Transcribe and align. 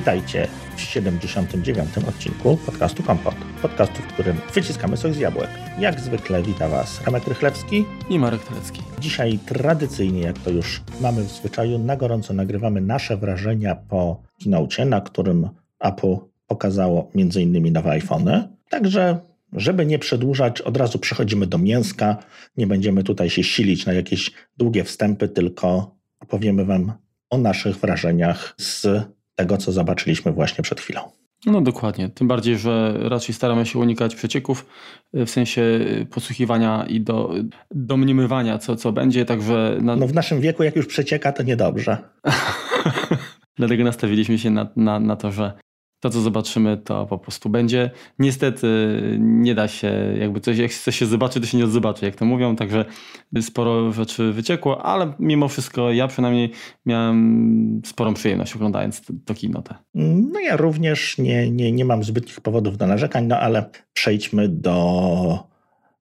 Witajcie 0.00 0.48
w 0.76 0.80
79. 0.80 1.98
odcinku 2.08 2.56
podcastu 2.56 3.02
Kompot. 3.02 3.34
Podcastu, 3.62 4.02
w 4.02 4.06
którym 4.06 4.36
wyciskamy 4.54 4.96
sok 4.96 5.12
z 5.12 5.18
jabłek. 5.18 5.50
Jak 5.78 6.00
zwykle 6.00 6.42
wita 6.42 6.68
Was 6.68 7.06
Remek 7.06 7.26
Rychlewski 7.26 7.84
i 8.10 8.18
Marek 8.18 8.44
Telecki. 8.44 8.82
Dzisiaj 9.00 9.38
tradycyjnie, 9.38 10.20
jak 10.20 10.38
to 10.38 10.50
już 10.50 10.82
mamy 11.00 11.22
w 11.22 11.28
zwyczaju, 11.30 11.78
na 11.78 11.96
gorąco 11.96 12.34
nagrywamy 12.34 12.80
nasze 12.80 13.16
wrażenia 13.16 13.74
po 13.74 14.22
keynote, 14.42 14.84
na 14.84 15.00
którym 15.00 15.48
Apple 15.80 16.16
pokazało 16.46 17.10
m.in. 17.14 17.72
nowe 17.72 17.90
iPhony. 17.90 18.48
Także 18.68 19.18
żeby 19.52 19.86
nie 19.86 19.98
przedłużać, 19.98 20.60
od 20.60 20.76
razu 20.76 20.98
przechodzimy 20.98 21.46
do 21.46 21.58
mięska. 21.58 22.16
Nie 22.56 22.66
będziemy 22.66 23.04
tutaj 23.04 23.30
się 23.30 23.44
silić 23.44 23.86
na 23.86 23.92
jakieś 23.92 24.30
długie 24.56 24.84
wstępy, 24.84 25.28
tylko 25.28 25.96
opowiemy 26.20 26.64
Wam 26.64 26.92
o 27.30 27.38
naszych 27.38 27.76
wrażeniach 27.76 28.54
z 28.58 28.86
tego, 29.40 29.56
co 29.56 29.72
zobaczyliśmy 29.72 30.32
właśnie 30.32 30.62
przed 30.62 30.80
chwilą. 30.80 31.00
No 31.46 31.60
dokładnie. 31.60 32.08
Tym 32.08 32.28
bardziej, 32.28 32.58
że 32.58 32.94
raczej 32.98 33.34
staramy 33.34 33.66
się 33.66 33.78
unikać 33.78 34.14
przecieków 34.14 34.66
w 35.12 35.30
sensie 35.30 35.62
posłuchiwania 36.10 36.86
i 36.88 37.00
do, 37.00 37.34
domniemywania, 37.70 38.58
co, 38.58 38.76
co 38.76 38.92
będzie, 38.92 39.24
także... 39.24 39.78
Na... 39.82 39.96
No 39.96 40.06
w 40.06 40.14
naszym 40.14 40.40
wieku, 40.40 40.62
jak 40.62 40.76
już 40.76 40.86
przecieka, 40.86 41.32
to 41.32 41.42
niedobrze. 41.42 41.98
Dlatego 43.58 43.84
nastawiliśmy 43.84 44.38
się 44.38 44.50
na, 44.50 44.66
na, 44.76 45.00
na 45.00 45.16
to, 45.16 45.32
że 45.32 45.52
to, 46.00 46.10
co 46.10 46.20
zobaczymy, 46.20 46.76
to 46.76 47.06
po 47.06 47.18
prostu 47.18 47.48
będzie. 47.48 47.90
Niestety 48.18 48.66
nie 49.18 49.54
da 49.54 49.68
się, 49.68 50.14
jakby 50.18 50.40
coś, 50.40 50.58
jak 50.58 50.72
coś 50.72 50.96
się 50.96 51.06
zobaczy, 51.06 51.40
to 51.40 51.46
się 51.46 51.58
nie 51.58 51.66
zobaczy, 51.66 52.04
jak 52.04 52.14
to 52.14 52.24
mówią, 52.24 52.56
także 52.56 52.84
sporo 53.40 53.92
rzeczy 53.92 54.32
wyciekło, 54.32 54.82
ale 54.82 55.12
mimo 55.18 55.48
wszystko 55.48 55.92
ja 55.92 56.08
przynajmniej 56.08 56.50
miałem 56.86 57.82
sporą 57.86 58.14
przyjemność 58.14 58.56
oglądając 58.56 59.02
to 59.24 59.34
kino. 59.34 59.62
No 59.94 60.40
ja 60.40 60.56
również 60.56 61.18
nie, 61.18 61.50
nie, 61.50 61.72
nie 61.72 61.84
mam 61.84 62.04
zbytnich 62.04 62.40
powodów 62.40 62.76
do 62.76 62.86
narzekań, 62.86 63.26
no 63.26 63.38
ale 63.38 63.70
przejdźmy 63.92 64.48
do, 64.48 65.38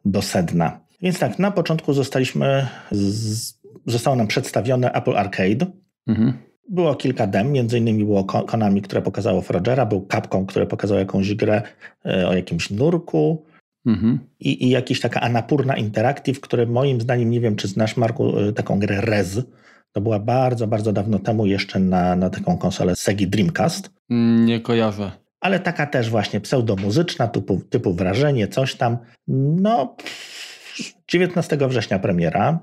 do 0.06 0.22
sedna. 0.22 0.80
Więc 1.02 1.19
tak, 1.19 1.39
na 1.39 1.52
początku 1.52 1.94
zostaliśmy, 1.94 2.67
z, 2.91 3.53
zostało 3.86 4.16
nam 4.16 4.28
przedstawione 4.28 4.91
Apple 4.91 5.17
Arcade. 5.17 5.66
Mhm 6.08 6.48
było 6.70 6.95
kilka 6.95 7.28
dem, 7.28 7.52
między 7.52 7.78
innymi 7.78 8.06
było 8.06 8.23
Konami, 8.23 8.81
które 8.81 9.02
pokazało 9.02 9.42
Frogera, 9.42 9.86
był 9.86 10.08
Capcom, 10.12 10.45
które 10.45 10.66
pokazało 10.66 11.00
jakąś 11.00 11.36
grę 11.36 11.62
e, 12.06 12.28
o 12.28 12.34
jakimś 12.34 12.70
nurku 12.70 13.45
mhm. 13.86 14.20
i, 14.39 14.66
i 14.66 14.70
jakiś 14.70 15.00
taka 15.00 15.22
Anapurna 15.22 15.78
Interactive, 15.78 16.40
które 16.40 16.66
moim 16.66 17.02
zdaniem, 17.02 17.30
nie 17.30 17.40
wiem 17.40 17.56
czy 17.56 17.67
znasz 17.67 17.97
Marku, 17.97 18.40
e, 18.40 18.53
taką 18.53 18.80
grę 18.80 19.02
Rez, 19.02 19.42
to 19.92 20.02
była 20.02 20.20
bardzo, 20.20 20.67
bardzo 20.67 20.94
dawno 20.94 21.20
temu 21.20 21.45
jeszcze 21.45 21.80
na, 21.80 22.16
na 22.16 22.30
taką 22.30 22.58
konsolę 22.58 22.95
Segi 22.95 23.28
Dreamcast. 23.28 23.90
Nie 24.45 24.59
kojarzę. 24.59 25.12
Ale 25.40 25.59
taka 25.59 25.88
też 25.88 26.09
właśnie 26.09 26.42
pseudomuzyczna, 26.42 27.28
typu, 27.28 27.62
typu 27.70 27.94
wrażenie, 27.94 28.47
coś 28.47 28.75
tam. 28.75 28.97
No, 29.62 29.95
19 31.08 31.58
września 31.67 32.00
premiera, 32.00 32.59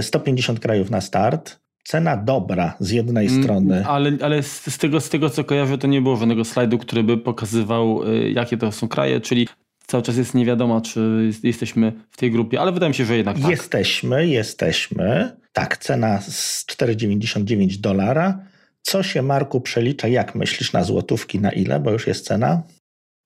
150 0.00 0.58
e, 0.58 0.62
krajów 0.62 0.90
na 0.90 1.00
start 1.00 1.61
cena 1.84 2.16
dobra 2.16 2.76
z 2.80 2.90
jednej 2.90 3.26
mm, 3.26 3.42
strony. 3.42 3.86
Ale, 3.86 4.12
ale 4.22 4.42
z, 4.42 4.74
z, 4.74 4.78
tego, 4.78 5.00
z 5.00 5.08
tego, 5.08 5.30
co 5.30 5.44
kojarzę, 5.44 5.78
to 5.78 5.86
nie 5.86 6.02
było 6.02 6.16
żadnego 6.16 6.44
slajdu, 6.44 6.78
który 6.78 7.02
by 7.02 7.18
pokazywał, 7.18 8.08
y, 8.08 8.30
jakie 8.30 8.56
to 8.56 8.72
są 8.72 8.88
kraje, 8.88 9.20
czyli 9.20 9.48
cały 9.86 10.02
czas 10.02 10.16
jest 10.16 10.34
nie 10.34 10.44
wiadomo, 10.44 10.80
czy 10.80 11.30
jesteśmy 11.42 11.92
w 12.10 12.16
tej 12.16 12.30
grupie, 12.30 12.60
ale 12.60 12.72
wydaje 12.72 12.90
mi 12.90 12.94
się, 12.94 13.04
że 13.04 13.16
jednak 13.16 13.38
tak. 13.38 13.50
Jesteśmy, 13.50 14.26
jesteśmy. 14.26 15.36
Tak, 15.52 15.76
cena 15.76 16.20
z 16.20 16.64
4,99 16.66 17.76
dolara. 17.80 18.38
Co 18.82 19.02
się, 19.02 19.22
Marku, 19.22 19.60
przelicza, 19.60 20.08
jak 20.08 20.34
myślisz, 20.34 20.72
na 20.72 20.84
złotówki, 20.84 21.40
na 21.40 21.50
ile, 21.50 21.80
bo 21.80 21.90
już 21.90 22.06
jest 22.06 22.26
cena? 22.26 22.62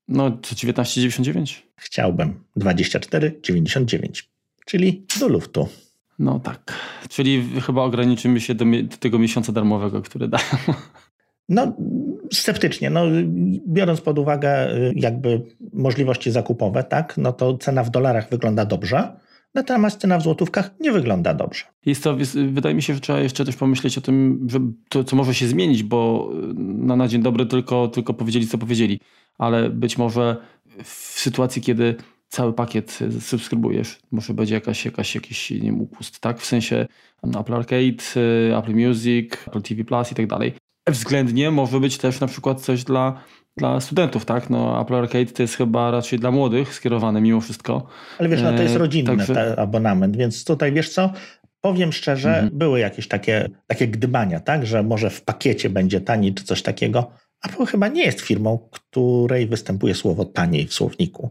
No, 0.09 0.31
19,99? 0.31 1.62
Chciałbym. 1.77 2.45
24,99, 2.56 4.22
czyli 4.66 5.06
do 5.21 5.28
luftu. 5.28 5.69
No 6.19 6.41
tak. 6.41 6.72
Czyli 7.09 7.60
chyba 7.60 7.82
ograniczymy 7.82 8.41
się 8.41 8.54
do, 8.54 8.65
do 8.65 8.97
tego 8.97 9.19
miesiąca 9.19 9.53
darmowego, 9.53 10.03
który 10.03 10.28
dają. 10.28 10.44
No, 11.49 11.72
sceptycznie. 12.32 12.91
No, 12.91 13.03
biorąc 13.69 14.00
pod 14.00 14.19
uwagę 14.19 14.77
y, 14.77 14.93
jakby 14.97 15.43
możliwości 15.72 16.31
zakupowe, 16.31 16.84
tak, 16.84 17.15
no 17.19 17.32
to 17.32 17.59
cena 17.59 17.84
w 17.84 17.91
dolarach 17.91 18.31
wygląda 18.31 18.65
dobrze, 18.65 19.16
natomiast 19.54 20.00
cena 20.00 20.19
w 20.19 20.22
złotówkach 20.22 20.71
nie 20.81 20.93
wygląda 20.93 21.34
dobrze. 21.34 21.65
Jest 21.87 22.04
to, 22.04 22.16
wydaje 22.53 22.75
mi 22.75 22.83
się, 22.83 22.94
że 22.94 23.00
trzeba 23.00 23.21
jeszcze 23.21 23.44
też 23.44 23.56
pomyśleć 23.56 23.98
o 23.98 24.00
tym, 24.00 24.47
że 24.50 24.60
to, 24.88 25.04
co 25.04 25.16
może 25.16 25.34
się 25.34 25.47
zmienić, 25.47 25.83
bo 25.83 26.31
na, 26.54 26.97
na 26.97 27.09
dzień 27.09 27.22
dobry 27.22 27.47
tylko, 27.47 27.88
tylko 27.88 28.15
powiedzieli, 28.15 28.47
co 28.47 28.59
powiedzieli, 28.59 29.00
ale 29.38 29.71
być 29.71 29.98
może 29.98 30.37
w 30.84 31.21
sytuacji, 31.21 31.62
kiedy 31.62 31.94
cały 32.28 32.53
pakiet 32.53 32.98
subskrybujesz. 33.20 33.98
Może 34.10 34.34
będzie 34.34 34.54
jakaś, 34.54 34.84
jakaś, 34.84 35.14
jakiś 35.14 35.50
nie 35.50 35.60
wiem, 35.60 35.81
upust, 35.81 36.20
tak? 36.20 36.38
W 36.38 36.47
sensie 36.47 36.87
Apple 37.41 37.54
Arcade, 37.54 38.03
y, 38.16 38.56
Apple 38.56 38.75
Music, 38.75 39.32
Apple 39.47 39.62
TV 39.62 39.84
Plus 39.84 40.12
i 40.12 40.14
tak 40.14 40.26
dalej. 40.26 40.54
Względnie 40.88 41.50
może 41.50 41.81
być 41.81 41.98
też 41.98 42.20
na 42.20 42.26
przykład 42.26 42.60
coś 42.60 42.84
dla, 42.84 43.20
dla 43.56 43.81
studentów, 43.81 44.25
tak? 44.25 44.50
No 44.50 44.82
Apple 44.82 44.94
Arcade 44.94 45.26
to 45.26 45.42
jest 45.42 45.56
chyba 45.56 45.91
raczej 45.91 46.19
dla 46.19 46.31
młodych 46.31 46.75
skierowane 46.75 47.20
mimo 47.20 47.41
wszystko. 47.41 47.86
Ale 48.19 48.28
wiesz, 48.28 48.42
no 48.42 48.53
to 48.53 48.62
jest 48.62 48.75
e, 48.75 48.78
rodzinny 48.78 49.16
Także... 49.16 49.59
abonament, 49.59 50.16
więc 50.16 50.44
tutaj 50.44 50.72
wiesz 50.72 50.88
co, 50.88 51.12
Powiem 51.66 51.92
szczerze, 51.92 52.28
mhm. 52.28 52.59
były 52.59 52.81
jakieś 52.81 53.09
takie, 53.09 53.48
takie 53.66 53.88
gdybania, 53.88 54.41
tak, 54.41 54.66
że 54.66 54.82
może 54.82 55.10
w 55.10 55.22
pakiecie 55.22 55.70
będzie 55.70 56.00
taniej 56.00 56.34
czy 56.34 56.44
coś 56.44 56.62
takiego. 56.62 57.10
Apple 57.47 57.67
chyba 57.67 57.89
nie 57.89 58.05
jest 58.05 58.21
firmą, 58.21 58.69
której 58.71 59.47
występuje 59.47 59.95
słowo 59.95 60.25
taniej 60.25 60.67
w 60.67 60.75
słowniku. 60.75 61.31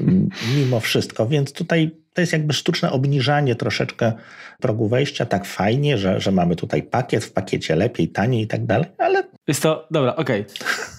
Mimo 0.56 0.80
wszystko, 0.80 1.26
więc 1.26 1.52
tutaj 1.52 1.90
to 2.14 2.20
jest 2.20 2.32
jakby 2.32 2.52
sztuczne 2.52 2.92
obniżanie 2.92 3.54
troszeczkę 3.54 4.12
progu 4.60 4.88
wejścia. 4.88 5.26
Tak 5.26 5.44
fajnie, 5.44 5.98
że, 5.98 6.20
że 6.20 6.32
mamy 6.32 6.56
tutaj 6.56 6.82
pakiet, 6.82 7.24
w 7.24 7.32
pakiecie 7.32 7.76
lepiej, 7.76 8.08
taniej 8.08 8.42
i 8.42 8.46
tak 8.46 8.66
dalej, 8.66 8.86
ale. 8.98 9.22
Jest 9.48 9.62
to, 9.62 9.86
dobra, 9.90 10.16
okej. 10.16 10.40
Okay. 10.40 10.97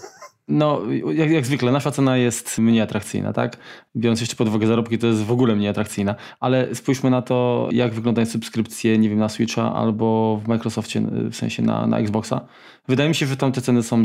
No, 0.49 0.81
jak, 1.13 1.31
jak, 1.31 1.45
zwykle, 1.45 1.71
nasza 1.71 1.91
cena 1.91 2.17
jest 2.17 2.57
mniej 2.57 2.81
atrakcyjna, 2.81 3.33
tak? 3.33 3.57
Biorąc 3.95 4.21
jeszcze 4.21 4.35
pod 4.35 4.47
uwagę 4.47 4.67
zarobki, 4.67 4.97
to 4.97 5.07
jest 5.07 5.23
w 5.23 5.31
ogóle 5.31 5.55
mniej 5.55 5.69
atrakcyjna. 5.69 6.15
Ale 6.39 6.75
spójrzmy 6.75 7.09
na 7.09 7.21
to, 7.21 7.69
jak 7.71 7.93
wyglądają 7.93 8.25
subskrypcje, 8.25 8.97
nie 8.97 9.09
wiem, 9.09 9.19
na 9.19 9.29
Switcha 9.29 9.73
albo 9.73 10.39
w 10.43 10.47
Microsoftie, 10.47 11.01
w 11.31 11.35
sensie 11.35 11.63
na, 11.63 11.87
na 11.87 11.99
Xboxa. 11.99 12.41
Wydaje 12.87 13.09
mi 13.09 13.15
się, 13.15 13.25
że 13.25 13.37
tam 13.37 13.51
te 13.51 13.61
ceny 13.61 13.83
są 13.83 14.03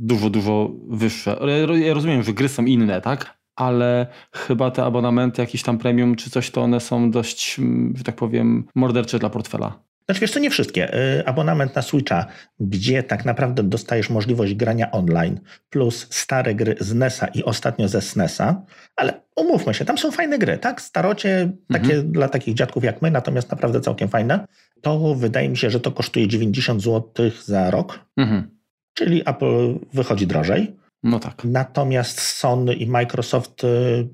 dużo, 0.00 0.30
dużo 0.30 0.70
wyższe. 0.88 1.38
Ja 1.84 1.94
rozumiem, 1.94 2.22
że 2.22 2.32
gry 2.32 2.48
są 2.48 2.64
inne, 2.64 3.00
tak? 3.00 3.44
ale 3.56 4.06
chyba 4.32 4.70
te 4.70 4.84
abonamenty, 4.84 5.42
jakieś 5.42 5.62
tam 5.62 5.78
premium 5.78 6.16
czy 6.16 6.30
coś, 6.30 6.50
to 6.50 6.62
one 6.62 6.80
są 6.80 7.10
dość, 7.10 7.60
że 7.94 8.04
tak 8.04 8.16
powiem, 8.16 8.64
mordercze 8.74 9.18
dla 9.18 9.30
portfela. 9.30 9.84
Znaczy 10.08 10.20
wiesz, 10.20 10.32
to 10.32 10.38
nie 10.38 10.50
wszystkie. 10.50 10.94
Y, 11.18 11.26
abonament 11.26 11.74
na 11.74 11.82
Switcha, 11.82 12.26
gdzie 12.60 13.02
tak 13.02 13.24
naprawdę 13.24 13.62
dostajesz 13.62 14.10
możliwość 14.10 14.54
grania 14.54 14.90
online, 14.90 15.40
plus 15.70 16.06
stare 16.10 16.54
gry 16.54 16.76
z 16.80 16.94
NESa 16.94 17.26
i 17.26 17.44
ostatnio 17.44 17.88
ze 17.88 18.00
SNESa, 18.00 18.62
ale 18.96 19.20
umówmy 19.36 19.74
się, 19.74 19.84
tam 19.84 19.98
są 19.98 20.10
fajne 20.10 20.38
gry, 20.38 20.58
tak? 20.58 20.80
Starocie, 20.80 21.52
takie 21.72 21.94
mhm. 21.94 22.12
dla 22.12 22.28
takich 22.28 22.54
dziadków 22.54 22.84
jak 22.84 23.02
my, 23.02 23.10
natomiast 23.10 23.50
naprawdę 23.50 23.80
całkiem 23.80 24.08
fajne. 24.08 24.46
To 24.82 25.14
wydaje 25.14 25.48
mi 25.48 25.56
się, 25.56 25.70
że 25.70 25.80
to 25.80 25.92
kosztuje 25.92 26.28
90 26.28 26.82
zł 26.82 27.30
za 27.44 27.70
rok, 27.70 28.00
mhm. 28.16 28.50
czyli 28.94 29.22
Apple 29.26 29.78
wychodzi 29.92 30.26
drożej. 30.26 30.76
No 31.02 31.20
tak. 31.20 31.44
Natomiast 31.44 32.20
Sony 32.20 32.74
i 32.74 32.86
Microsoft 32.86 33.64
y, 33.64 34.08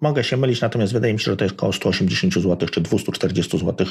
mogę 0.00 0.24
się 0.24 0.36
mylić, 0.36 0.60
natomiast 0.60 0.92
wydaje 0.92 1.12
mi 1.12 1.20
się, 1.20 1.30
że 1.30 1.36
to 1.36 1.44
jest 1.44 1.56
około 1.56 1.72
180 1.72 2.34
zł 2.34 2.68
czy 2.68 2.80
240 2.80 3.58
zł 3.58 3.86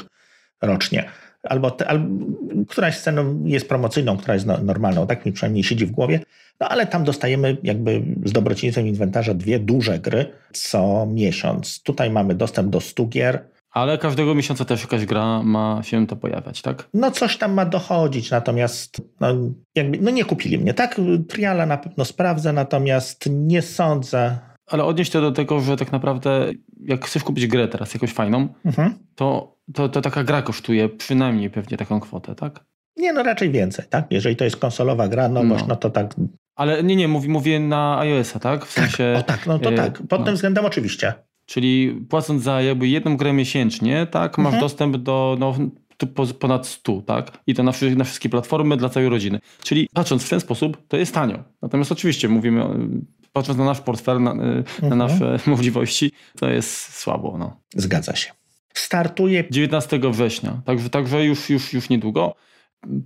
rocznie. 0.62 1.04
Albo, 1.42 1.70
te, 1.70 1.88
albo 1.88 2.26
któraś 2.68 2.96
z 2.98 3.02
cen 3.02 3.46
jest 3.48 3.68
promocyjną, 3.68 4.16
która 4.16 4.34
jest 4.34 4.46
no, 4.46 4.58
normalną, 4.58 5.06
tak 5.06 5.26
mi 5.26 5.32
przynajmniej 5.32 5.64
siedzi 5.64 5.86
w 5.86 5.90
głowie. 5.90 6.20
No 6.60 6.68
ale 6.68 6.86
tam 6.86 7.04
dostajemy 7.04 7.56
jakby 7.62 8.02
z 8.24 8.32
dobrocieństwem 8.32 8.86
inwentarza 8.86 9.34
dwie 9.34 9.58
duże 9.58 9.98
gry 9.98 10.32
co 10.52 11.06
miesiąc. 11.06 11.82
Tutaj 11.82 12.10
mamy 12.10 12.34
dostęp 12.34 12.70
do 12.70 12.80
100 12.80 13.06
gier. 13.06 13.44
Ale 13.70 13.98
każdego 13.98 14.34
miesiąca 14.34 14.64
też 14.64 14.80
jakaś 14.82 15.06
gra 15.06 15.42
ma 15.42 15.80
się 15.82 16.06
to 16.06 16.16
pojawiać, 16.16 16.62
tak? 16.62 16.88
No 16.94 17.10
coś 17.10 17.36
tam 17.36 17.52
ma 17.52 17.64
dochodzić, 17.64 18.30
natomiast 18.30 19.02
no, 19.20 19.28
jakby, 19.74 19.98
no 19.98 20.10
nie 20.10 20.24
kupili 20.24 20.58
mnie, 20.58 20.74
tak? 20.74 21.00
Triala 21.28 21.66
na 21.66 21.76
pewno 21.76 22.04
sprawdzę, 22.04 22.52
natomiast 22.52 23.24
nie 23.30 23.62
sądzę, 23.62 24.38
ale 24.72 24.84
odnieść 24.84 25.10
to 25.10 25.20
do 25.20 25.32
tego, 25.32 25.60
że 25.60 25.76
tak 25.76 25.92
naprawdę 25.92 26.52
jak 26.84 27.04
chcesz 27.04 27.22
kupić 27.22 27.46
grę 27.46 27.68
teraz 27.68 27.94
jakąś 27.94 28.12
fajną, 28.12 28.48
mhm. 28.64 28.94
to, 29.14 29.51
to, 29.74 29.88
to 29.88 30.00
taka 30.00 30.24
gra 30.24 30.42
kosztuje 30.42 30.88
przynajmniej 30.88 31.50
pewnie 31.50 31.76
taką 31.76 32.00
kwotę, 32.00 32.34
tak? 32.34 32.64
Nie, 32.96 33.12
no 33.12 33.22
raczej 33.22 33.50
więcej, 33.50 33.84
tak? 33.90 34.06
Jeżeli 34.10 34.36
to 34.36 34.44
jest 34.44 34.56
konsolowa 34.56 35.08
gra, 35.08 35.28
no, 35.28 35.42
no. 35.42 35.56
no 35.68 35.76
to 35.76 35.90
tak. 35.90 36.14
Ale 36.54 36.82
nie, 36.82 36.96
nie, 36.96 37.08
mówię, 37.08 37.28
mówię 37.28 37.60
na 37.60 37.98
iOS-a, 37.98 38.38
tak? 38.38 38.64
W 38.64 38.74
tak, 38.74 38.84
sensie. 38.84 39.14
O 39.18 39.22
tak, 39.22 39.46
no 39.46 39.58
to 39.58 39.72
e, 39.72 39.74
tak. 39.74 40.02
Pod 40.08 40.20
no. 40.20 40.26
tym 40.26 40.34
względem 40.34 40.64
oczywiście. 40.64 41.14
Czyli 41.46 42.00
płacąc 42.08 42.42
za 42.42 42.62
jakby 42.62 42.88
jedną 42.88 43.16
grę 43.16 43.32
miesięcznie, 43.32 44.06
tak, 44.06 44.38
masz 44.38 44.46
mhm. 44.46 44.60
dostęp 44.60 44.96
do 44.96 45.36
no, 45.40 45.54
ponad 46.38 46.66
100, 46.66 47.02
tak? 47.02 47.38
I 47.46 47.54
to 47.54 47.62
na, 47.62 47.72
na 47.96 48.04
wszystkie 48.04 48.28
platformy 48.28 48.76
dla 48.76 48.88
całej 48.88 49.08
rodziny. 49.08 49.38
Czyli 49.62 49.88
patrząc 49.94 50.24
w 50.24 50.28
ten 50.28 50.40
sposób, 50.40 50.88
to 50.88 50.96
jest 50.96 51.14
tanio. 51.14 51.44
Natomiast 51.62 51.92
oczywiście 51.92 52.28
mówimy, 52.28 52.64
patrząc 53.32 53.58
na 53.58 53.64
nasz 53.64 53.80
portfel, 53.80 54.22
na, 54.22 54.34
na 54.34 54.44
mhm. 54.82 54.98
nasze 54.98 55.38
możliwości, 55.50 56.12
to 56.38 56.50
jest 56.50 56.94
słabo. 56.98 57.38
No. 57.38 57.60
Zgadza 57.76 58.16
się. 58.16 58.41
Startuje 58.74 59.44
19 59.50 60.00
września, 60.10 60.62
także, 60.64 60.90
także 60.90 61.24
już, 61.24 61.50
już, 61.50 61.72
już 61.72 61.88
niedługo. 61.88 62.34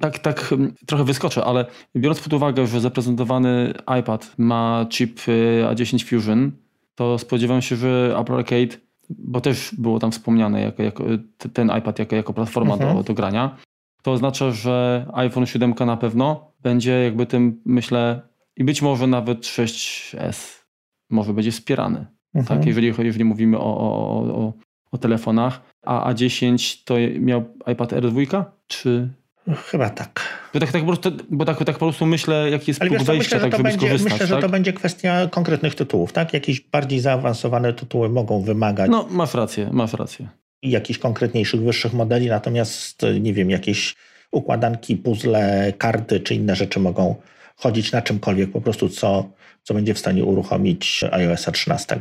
Tak, 0.00 0.18
tak 0.18 0.40
hmm, 0.40 0.74
trochę 0.86 1.04
wyskoczę, 1.04 1.44
ale 1.44 1.66
biorąc 1.96 2.20
pod 2.20 2.32
uwagę, 2.32 2.66
że 2.66 2.80
zaprezentowany 2.80 3.74
iPad 4.00 4.34
ma 4.38 4.86
chip 4.90 5.20
y, 5.28 5.64
A10 5.70 6.04
Fusion, 6.04 6.52
to 6.94 7.18
spodziewam 7.18 7.62
się, 7.62 7.76
że 7.76 8.16
Apple 8.20 8.34
Arcade, 8.34 8.76
bo 9.10 9.40
też 9.40 9.74
było 9.78 9.98
tam 9.98 10.12
wspomniane 10.12 10.60
jako, 10.60 10.82
jako 10.82 11.04
ten 11.52 11.72
iPad 11.78 11.98
jako, 11.98 12.16
jako 12.16 12.32
platforma 12.32 12.74
mhm. 12.74 12.96
do, 12.96 13.02
do 13.02 13.14
grania, 13.14 13.56
to 14.02 14.12
oznacza, 14.12 14.50
że 14.50 15.06
iPhone 15.12 15.46
7 15.46 15.74
na 15.86 15.96
pewno 15.96 16.52
będzie 16.62 16.92
jakby 16.92 17.26
tym, 17.26 17.62
myślę, 17.64 18.22
i 18.56 18.64
być 18.64 18.82
może 18.82 19.06
nawet 19.06 19.40
6S 19.40 20.62
może 21.10 21.34
będzie 21.34 21.52
wspierany. 21.52 22.06
Mhm. 22.34 22.58
Tak, 22.58 22.66
jeżeli, 22.66 22.94
jeżeli 22.98 23.24
mówimy 23.24 23.58
o, 23.58 23.78
o, 23.78 24.22
o, 24.22 24.52
o 24.96 24.98
telefonach. 24.98 25.60
A 25.82 26.12
A10 26.12 26.84
to 26.84 26.94
miał 27.20 27.44
iPad 27.66 27.92
R2? 27.92 28.44
Czy 28.66 29.08
Chyba 29.54 29.90
tak. 29.90 30.20
Bo 30.54 30.60
tak, 30.60 30.72
tak, 30.72 30.82
po, 30.82 30.86
prostu, 30.86 31.10
bo 31.30 31.44
tak, 31.44 31.58
tak 31.58 31.78
po 31.78 31.86
prostu 31.86 32.06
myślę, 32.06 32.50
jaki 32.50 32.70
jest 32.70 32.82
Ale 32.82 32.90
punkt 32.90 33.04
wejścia, 33.04 33.36
myślę, 33.36 33.40
tak, 33.40 33.52
żeby 33.52 33.62
będzie, 33.62 33.78
skorzystać. 33.78 34.12
Myślę, 34.12 34.28
tak? 34.28 34.36
że 34.36 34.42
to 34.42 34.48
będzie 34.48 34.72
kwestia 34.72 35.28
konkretnych 35.30 35.74
tytułów, 35.74 36.12
tak? 36.12 36.32
Jakieś 36.32 36.60
bardziej 36.60 37.00
zaawansowane 37.00 37.72
tytuły 37.72 38.08
mogą 38.08 38.40
wymagać. 38.40 38.90
No, 38.90 39.06
masz 39.10 39.34
rację, 39.34 39.68
masz 39.72 39.92
rację. 39.92 40.28
Jakichś 40.62 40.98
konkretniejszych, 40.98 41.60
wyższych 41.60 41.92
modeli, 41.92 42.28
natomiast 42.28 43.02
nie 43.20 43.32
wiem, 43.32 43.50
jakieś 43.50 43.94
układanki, 44.32 44.96
puzzle, 44.96 45.72
karty 45.78 46.20
czy 46.20 46.34
inne 46.34 46.56
rzeczy 46.56 46.80
mogą 46.80 47.14
chodzić 47.56 47.92
na 47.92 48.02
czymkolwiek, 48.02 48.50
po 48.50 48.60
prostu 48.60 48.88
co, 48.88 49.30
co 49.62 49.74
będzie 49.74 49.94
w 49.94 49.98
stanie 49.98 50.24
uruchomić 50.24 51.04
iOS 51.12 51.46
13. 51.52 51.98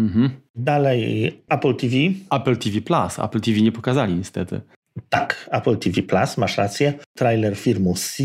Mhm. 0.00 0.30
Dalej 0.54 1.32
Apple 1.48 1.74
TV. 1.74 1.94
Apple 2.30 2.56
TV 2.56 2.80
Plus. 2.80 3.18
Apple 3.18 3.40
TV 3.40 3.60
nie 3.60 3.72
pokazali 3.72 4.14
niestety. 4.14 4.60
Tak, 5.08 5.50
Apple 5.52 5.76
TV 5.76 6.02
Plus, 6.02 6.36
masz 6.36 6.58
rację. 6.58 6.94
Trailer 7.14 7.56
firmy 7.56 7.94
C. 7.94 8.24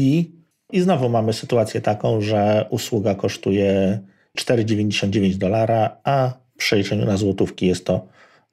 I 0.71 0.81
znowu 0.81 1.09
mamy 1.09 1.33
sytuację 1.33 1.81
taką, 1.81 2.21
że 2.21 2.65
usługa 2.69 3.15
kosztuje 3.15 3.99
4,99 4.39 5.35
dolara, 5.37 5.97
a 6.03 6.29
w 6.29 6.57
przeliczeniu 6.57 7.05
na 7.05 7.17
złotówki 7.17 7.67
jest 7.67 7.85
to 7.85 8.07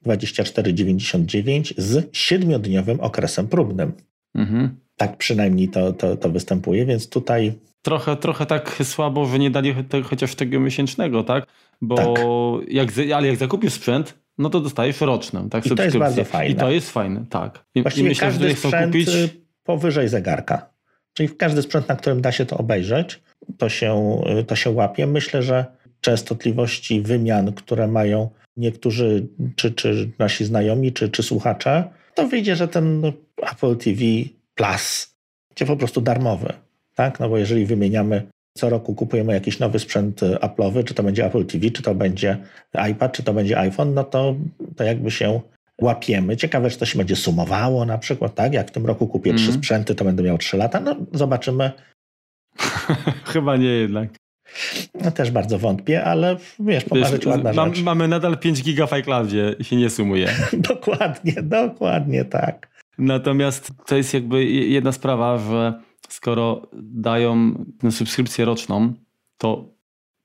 24,99 0.06 1.74
z 1.76 2.16
siedmiodniowym 2.16 3.00
okresem 3.00 3.48
próbnym. 3.48 3.92
Mhm. 4.34 4.76
Tak 4.96 5.16
przynajmniej 5.16 5.68
to, 5.68 5.92
to, 5.92 6.16
to 6.16 6.30
występuje, 6.30 6.86
więc 6.86 7.08
tutaj 7.08 7.52
trochę, 7.82 8.16
trochę 8.16 8.46
tak 8.46 8.76
słabo, 8.82 9.26
że 9.26 9.38
nie 9.38 9.50
dali 9.50 9.74
chociaż 10.04 10.34
tego 10.34 10.60
miesięcznego, 10.60 11.24
tak? 11.24 11.46
Bo 11.80 11.96
tak. 11.96 12.24
Jak, 12.68 12.88
ale 13.14 13.28
jak 13.28 13.36
zakupisz 13.36 13.72
sprzęt, 13.72 14.18
no 14.38 14.50
to 14.50 14.60
dostajesz 14.60 15.00
roczną, 15.00 15.48
tak? 15.48 15.66
I 15.66 15.70
to 15.70 15.82
jest 15.82 15.96
bardzo 15.96 16.24
fajne. 16.24 16.54
I 16.54 16.56
to 16.56 16.70
jest 16.70 16.90
fajne, 16.90 17.24
tak. 17.30 17.64
I, 17.74 17.82
Właściwie 17.82 18.06
i 18.06 18.08
myślę, 18.08 18.26
każdy 18.26 18.48
że 18.48 18.56
sprzęt 18.56 18.86
kupić... 18.86 19.08
Y, 19.08 19.28
powyżej 19.64 20.08
zegarka. 20.08 20.70
Czyli 21.12 21.28
każdy 21.28 21.62
sprzęt, 21.62 21.88
na 21.88 21.96
którym 21.96 22.20
da 22.20 22.32
się 22.32 22.46
to 22.46 22.56
obejrzeć, 22.56 23.22
to 23.58 23.68
się, 23.68 24.20
y, 24.40 24.44
to 24.44 24.56
się 24.56 24.70
łapie. 24.70 25.06
Myślę, 25.06 25.42
że 25.42 25.66
częstotliwości 26.00 27.00
wymian, 27.00 27.52
które 27.52 27.88
mają 27.88 28.30
niektórzy, 28.56 29.26
czy, 29.56 29.72
czy 29.72 30.10
nasi 30.18 30.44
znajomi, 30.44 30.92
czy, 30.92 31.08
czy 31.08 31.22
słuchacze, 31.22 31.84
to 32.14 32.28
wyjdzie, 32.28 32.56
że 32.56 32.68
ten 32.68 33.02
Apple 33.52 33.76
TV 33.76 34.00
Plus 34.54 35.14
będzie 35.48 35.66
po 35.66 35.76
prostu 35.76 36.00
darmowy. 36.00 36.52
Tak? 36.94 37.20
No 37.20 37.28
bo 37.28 37.38
jeżeli 37.38 37.66
wymieniamy 37.66 38.26
co 38.56 38.70
roku 38.70 38.94
kupujemy 38.94 39.32
jakiś 39.32 39.58
nowy 39.58 39.78
sprzęt 39.78 40.22
y, 40.22 40.34
Apple'owy, 40.34 40.84
czy 40.84 40.94
to 40.94 41.02
będzie 41.02 41.26
Apple 41.26 41.46
TV, 41.46 41.70
czy 41.70 41.82
to 41.82 41.94
będzie 41.94 42.38
iPad, 42.90 43.12
czy 43.12 43.22
to 43.22 43.34
będzie 43.34 43.58
iPhone, 43.58 43.94
no 43.94 44.04
to, 44.04 44.34
to 44.76 44.84
jakby 44.84 45.10
się 45.10 45.40
łapiemy. 45.80 46.36
Ciekawe, 46.36 46.70
czy 46.70 46.78
to 46.78 46.86
się 46.86 46.98
będzie 46.98 47.16
sumowało 47.16 47.84
na 47.84 47.98
przykład, 47.98 48.34
tak? 48.34 48.52
Jak 48.52 48.68
w 48.68 48.70
tym 48.70 48.86
roku 48.86 49.06
kupię 49.06 49.30
mm. 49.30 49.42
trzy 49.42 49.52
sprzęty, 49.52 49.94
to 49.94 50.04
będę 50.04 50.22
miał 50.22 50.38
trzy 50.38 50.56
lata. 50.56 50.80
No 50.80 50.96
zobaczymy. 51.12 51.70
Chyba 53.32 53.56
nie 53.56 53.68
jednak. 53.68 54.08
No 54.94 55.10
też 55.10 55.30
bardzo 55.30 55.58
wątpię, 55.58 56.04
ale 56.04 56.36
wiesz, 56.60 56.84
pomarzyć 56.84 57.26
ładna 57.26 57.52
mam, 57.52 57.74
rzecz. 57.74 57.84
Mamy 57.84 58.08
nadal 58.08 58.38
5 58.38 58.62
giga 58.62 58.86
w 58.86 58.92
iCloudzie 58.92 59.54
i 59.58 59.64
się 59.64 59.76
nie 59.76 59.90
sumuje. 59.90 60.28
dokładnie, 60.52 61.32
dokładnie 61.42 62.24
tak. 62.24 62.68
Natomiast 62.98 63.72
to 63.86 63.96
jest 63.96 64.14
jakby 64.14 64.44
jedna 64.44 64.92
sprawa, 64.92 65.38
że 65.38 65.80
skoro 66.12 66.62
dają 66.82 67.64
subskrypcję 67.90 68.44
roczną, 68.44 68.92
to 69.38 69.74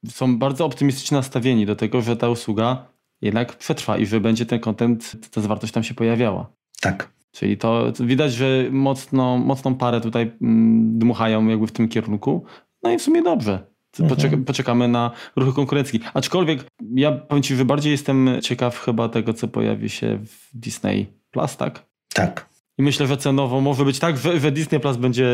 są 0.10 0.40
bardzo 0.40 0.66
optymistycznie 0.66 1.18
nastawieni 1.18 1.66
do 1.66 1.76
tego, 1.76 2.02
że 2.02 2.18
ta 2.18 2.30
usługa 2.30 2.86
jednak 3.22 3.56
przetrwa 3.56 3.98
i 3.98 4.06
że 4.06 4.20
będzie 4.20 4.46
ten 4.46 4.60
kontent, 4.60 5.32
ta 5.32 5.42
zawartość 5.42 5.74
tam 5.74 5.84
się 5.84 5.94
pojawiała. 5.94 6.50
Tak. 6.82 7.12
Czyli 7.32 7.58
to, 7.58 7.92
to 7.92 8.06
widać, 8.06 8.34
że 8.34 8.68
mocno, 8.72 9.38
mocną 9.38 9.76
parę 9.76 10.02
tutaj 10.02 10.32
mm, 10.42 11.00
dmuchają 11.00 11.48
jakby 11.48 11.68
w 11.68 11.72
tym 11.72 11.88
kierunku. 11.90 12.46
No 12.84 12.92
i 12.92 12.98
w 12.98 13.02
sumie 13.02 13.22
dobrze. 13.22 13.68
Mhm. 14.00 14.46
poczekamy 14.46 14.88
na 14.88 15.12
ruchy 15.36 15.54
konkurencji. 15.54 16.00
Aczkolwiek 16.14 16.66
ja 16.96 17.12
powiem 17.12 17.44
Ci, 17.44 17.56
że 17.56 17.66
bardziej 17.66 17.92
jestem 17.92 18.30
ciekaw 18.42 18.80
chyba 18.80 19.10
tego, 19.10 19.34
co 19.34 19.48
pojawi 19.48 19.90
się 19.90 20.20
w 20.26 20.50
Disney 20.54 21.08
Plus, 21.32 21.58
tak? 21.58 21.86
Tak. 22.14 22.50
I 22.78 22.84
myślę, 22.84 23.08
że 23.08 23.18
cenowo 23.18 23.62
może 23.62 23.86
być 23.86 24.00
tak, 24.00 24.18
że 24.18 24.52
Disney 24.52 24.80
Plus 24.80 24.98
będzie 24.98 25.28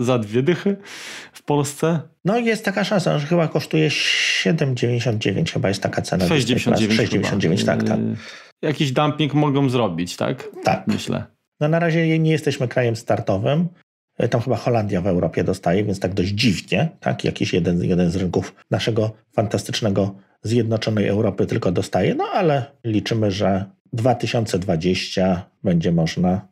za 0.00 0.18
dwie 0.18 0.42
dychy 0.42 0.76
w 1.32 1.42
Polsce. 1.42 2.00
No 2.24 2.38
jest 2.38 2.64
taka 2.64 2.84
szansa, 2.84 3.18
że 3.18 3.26
chyba 3.26 3.48
kosztuje 3.48 3.88
7,99 3.88 5.52
chyba 5.52 5.68
jest 5.68 5.82
taka 5.82 6.02
cena. 6.02 6.26
6,99 6.26 6.72
6,99, 6.72 7.66
tak, 7.66 7.82
tak. 7.82 7.98
Yy, 7.98 8.16
jakiś 8.62 8.92
dumping 8.92 9.34
mogą 9.34 9.68
zrobić, 9.68 10.16
tak? 10.16 10.48
Tak. 10.64 10.86
Myślę. 10.86 11.24
No 11.60 11.68
na 11.68 11.78
razie 11.78 12.18
nie 12.18 12.30
jesteśmy 12.30 12.68
krajem 12.68 12.96
startowym. 12.96 13.68
Tam 14.30 14.40
chyba 14.40 14.56
Holandia 14.56 15.00
w 15.00 15.06
Europie 15.06 15.44
dostaje, 15.44 15.84
więc 15.84 16.00
tak 16.00 16.14
dość 16.14 16.30
dziwnie, 16.30 16.88
tak? 17.00 17.24
Jakiś 17.24 17.52
jeden, 17.52 17.84
jeden 17.84 18.10
z 18.10 18.16
rynków 18.16 18.54
naszego 18.70 19.12
fantastycznego 19.32 20.14
Zjednoczonej 20.42 21.08
Europy 21.08 21.46
tylko 21.46 21.72
dostaje, 21.72 22.14
no 22.14 22.24
ale 22.24 22.64
liczymy, 22.84 23.30
że 23.30 23.64
2020 23.92 25.46
będzie 25.62 25.92
można 25.92 26.51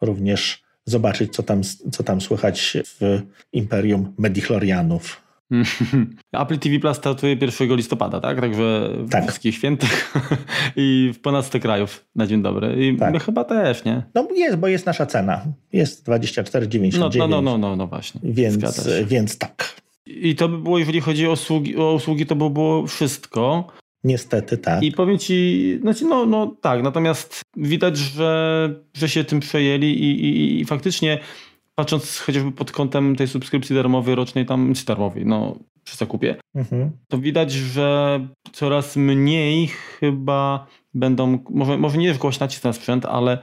również 0.00 0.62
zobaczyć, 0.84 1.32
co 1.32 1.42
tam, 1.42 1.62
co 1.92 2.02
tam 2.02 2.20
słychać 2.20 2.76
w 2.84 3.22
imperium 3.52 4.14
Medichlorianów. 4.18 5.22
Apple 6.32 6.58
TV 6.58 6.78
Plus 6.78 6.96
startuje 6.96 7.36
1 7.40 7.76
listopada, 7.76 8.20
tak? 8.20 8.40
Także 8.40 8.90
w 8.98 9.10
tak. 9.10 9.24
wszystkich 9.24 9.54
świętych 9.54 10.14
i 10.76 11.12
w 11.14 11.20
ponad 11.20 11.46
100 11.46 11.60
krajów 11.60 12.04
na 12.16 12.26
dzień 12.26 12.42
dobry. 12.42 12.86
I 12.86 12.96
tak. 12.96 13.12
my 13.12 13.20
chyba 13.20 13.44
też, 13.44 13.84
nie? 13.84 14.02
No 14.14 14.28
jest, 14.36 14.56
bo 14.56 14.68
jest 14.68 14.86
nasza 14.86 15.06
cena. 15.06 15.44
Jest 15.72 16.08
24,99. 16.08 16.98
No, 16.98 17.10
no, 17.18 17.26
no, 17.28 17.42
no, 17.42 17.58
no, 17.58 17.76
no 17.76 17.86
właśnie. 17.86 18.20
Więc, 18.24 18.88
więc 19.06 19.38
tak. 19.38 19.80
I 20.06 20.34
to 20.34 20.48
by 20.48 20.58
było, 20.58 20.78
jeżeli 20.78 21.00
chodzi 21.00 21.26
o 21.26 21.32
usługi, 21.32 21.76
o 21.76 21.92
usługi 21.92 22.26
to 22.26 22.36
by 22.36 22.50
było 22.50 22.86
wszystko. 22.86 23.72
Niestety 24.04 24.58
tak. 24.58 24.82
I 24.82 24.92
powiem 24.92 25.18
ci, 25.18 25.78
znaczy 25.82 26.04
no, 26.04 26.26
no 26.26 26.56
tak, 26.60 26.82
natomiast 26.82 27.42
widać, 27.56 27.96
że, 27.96 28.74
że 28.94 29.08
się 29.08 29.24
tym 29.24 29.40
przejęli 29.40 29.86
i, 29.86 30.24
i, 30.24 30.60
i 30.60 30.64
faktycznie 30.64 31.18
patrząc 31.74 32.18
chociażby 32.18 32.52
pod 32.52 32.72
kątem 32.72 33.16
tej 33.16 33.28
subskrypcji 33.28 33.76
darmowej 33.76 34.14
rocznej, 34.14 34.46
tam 34.46 34.74
czy 34.74 34.86
darmowej, 34.86 35.26
no 35.26 35.56
przy 35.84 35.96
zakupie, 35.96 36.36
mhm. 36.54 36.90
to 37.08 37.18
widać, 37.18 37.52
że 37.52 38.20
coraz 38.52 38.96
mniej 38.96 39.66
chyba 39.68 40.66
będą, 40.94 41.38
może, 41.50 41.78
może 41.78 41.98
nie 41.98 42.06
nacisk 42.40 42.64
na 42.64 42.72
sprzęt, 42.72 43.06
ale 43.06 43.38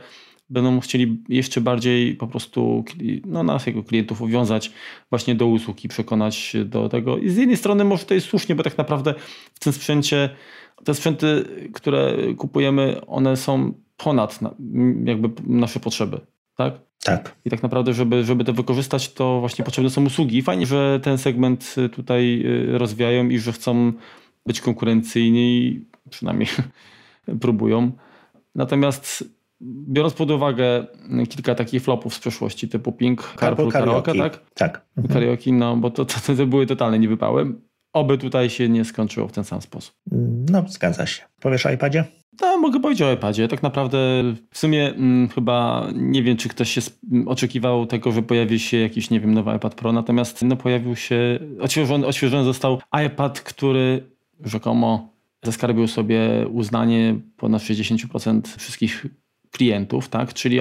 będą 0.50 0.80
chcieli 0.80 1.24
jeszcze 1.30 1.62
bardziej 1.62 2.16
po 2.16 2.28
prostu 2.28 2.86
no, 3.26 3.44
nas 3.44 3.68
jako 3.68 3.84
klientów 3.84 4.22
uwiązać 4.22 4.72
właśnie 5.10 5.36
do 5.36 5.48
usług 5.48 5.84
i 5.84 5.88
przekonać 5.88 6.56
do 6.66 6.90
tego. 6.90 7.18
I 7.18 7.30
z 7.30 7.38
jednej 7.38 7.58
strony 7.58 7.84
może 7.84 8.06
to 8.06 8.14
jest 8.14 8.28
słusznie, 8.28 8.56
bo 8.56 8.64
tak 8.64 8.78
naprawdę 8.78 9.14
w 9.54 9.60
tym 9.60 9.74
sprzęcie 9.74 10.30
te 10.84 10.94
sprzęty, 10.94 11.46
które 11.74 12.14
kupujemy, 12.38 13.06
one 13.08 13.38
są 13.38 13.74
ponad 13.98 14.40
jakby 15.04 15.30
nasze 15.48 15.80
potrzeby, 15.80 16.20
tak? 16.56 16.74
Tak. 17.04 17.36
I 17.46 17.50
tak 17.50 17.64
naprawdę, 17.64 17.94
żeby, 17.94 18.24
żeby 18.24 18.44
to 18.44 18.54
wykorzystać, 18.54 19.14
to 19.14 19.40
właśnie 19.40 19.66
potrzebne 19.66 19.90
są 19.90 20.06
usługi. 20.06 20.42
Fajnie, 20.42 20.66
że 20.66 21.00
ten 21.04 21.18
segment 21.18 21.76
tutaj 21.92 22.44
y, 22.46 22.78
rozwijają 22.78 23.30
i 23.30 23.40
że 23.40 23.52
chcą 23.52 23.94
być 24.46 24.62
konkurencyjni, 24.62 25.82
przynajmniej 26.10 26.50
próbują. 27.42 27.92
Natomiast 28.56 29.24
biorąc 29.62 30.14
pod 30.14 30.32
uwagę 30.32 30.86
kilka 31.30 31.56
takich 31.56 31.84
flopów 31.84 32.14
z 32.14 32.20
przeszłości, 32.20 32.70
typu 32.70 32.92
Pink, 32.92 33.34
Carpool, 33.40 33.72
Karaoke, 33.72 34.14
tak? 34.16 34.42
Tak. 34.54 34.86
Mhm. 34.98 35.14
Karaoke, 35.14 35.52
no 35.52 35.78
bo 35.78 35.90
to, 35.90 36.06
to, 36.06 36.36
to 36.38 36.46
były 36.46 36.66
totalne 36.66 37.00
niewypały. 37.00 37.54
Oby 37.94 38.18
tutaj 38.18 38.50
się 38.50 38.70
nie 38.70 38.86
skończyło 38.86 39.28
w 39.28 39.32
ten 39.32 39.44
sam 39.44 39.62
sposób. 39.62 39.96
No, 40.52 40.64
zgadza 40.68 41.06
się. 41.06 41.24
Powiesz 41.42 41.66
o 41.66 41.72
iPadzie? 41.72 42.04
No, 42.42 42.58
mogę 42.58 42.80
powiedzieć 42.80 43.02
o 43.02 43.12
iPadzie. 43.12 43.48
Tak 43.48 43.64
naprawdę 43.64 43.98
w 44.52 44.58
sumie 44.58 44.86
hmm, 44.90 45.30
chyba 45.30 45.88
nie 45.94 46.24
wiem, 46.24 46.38
czy 46.38 46.50
ktoś 46.50 46.70
się 46.70 46.82
oczekiwał 47.26 47.86
tego, 47.86 48.12
że 48.12 48.22
pojawi 48.22 48.60
się 48.60 48.78
jakiś, 48.78 49.10
nie 49.10 49.20
wiem, 49.20 49.34
nowy 49.34 49.56
iPad 49.56 49.76
Pro, 49.76 49.92
natomiast 49.92 50.42
no, 50.42 50.56
pojawił 50.56 50.96
się, 50.96 51.40
odświeżony, 51.60 52.08
odświeżony 52.08 52.44
został 52.44 52.82
iPad, 53.06 53.42
który 53.42 54.12
rzekomo 54.44 55.14
zaskarbił 55.44 55.88
sobie 55.88 56.48
uznanie 56.52 57.20
ponad 57.38 57.62
60% 57.62 58.42
wszystkich 58.58 59.06
klientów, 59.52 60.10
tak? 60.10 60.34
czyli 60.34 60.60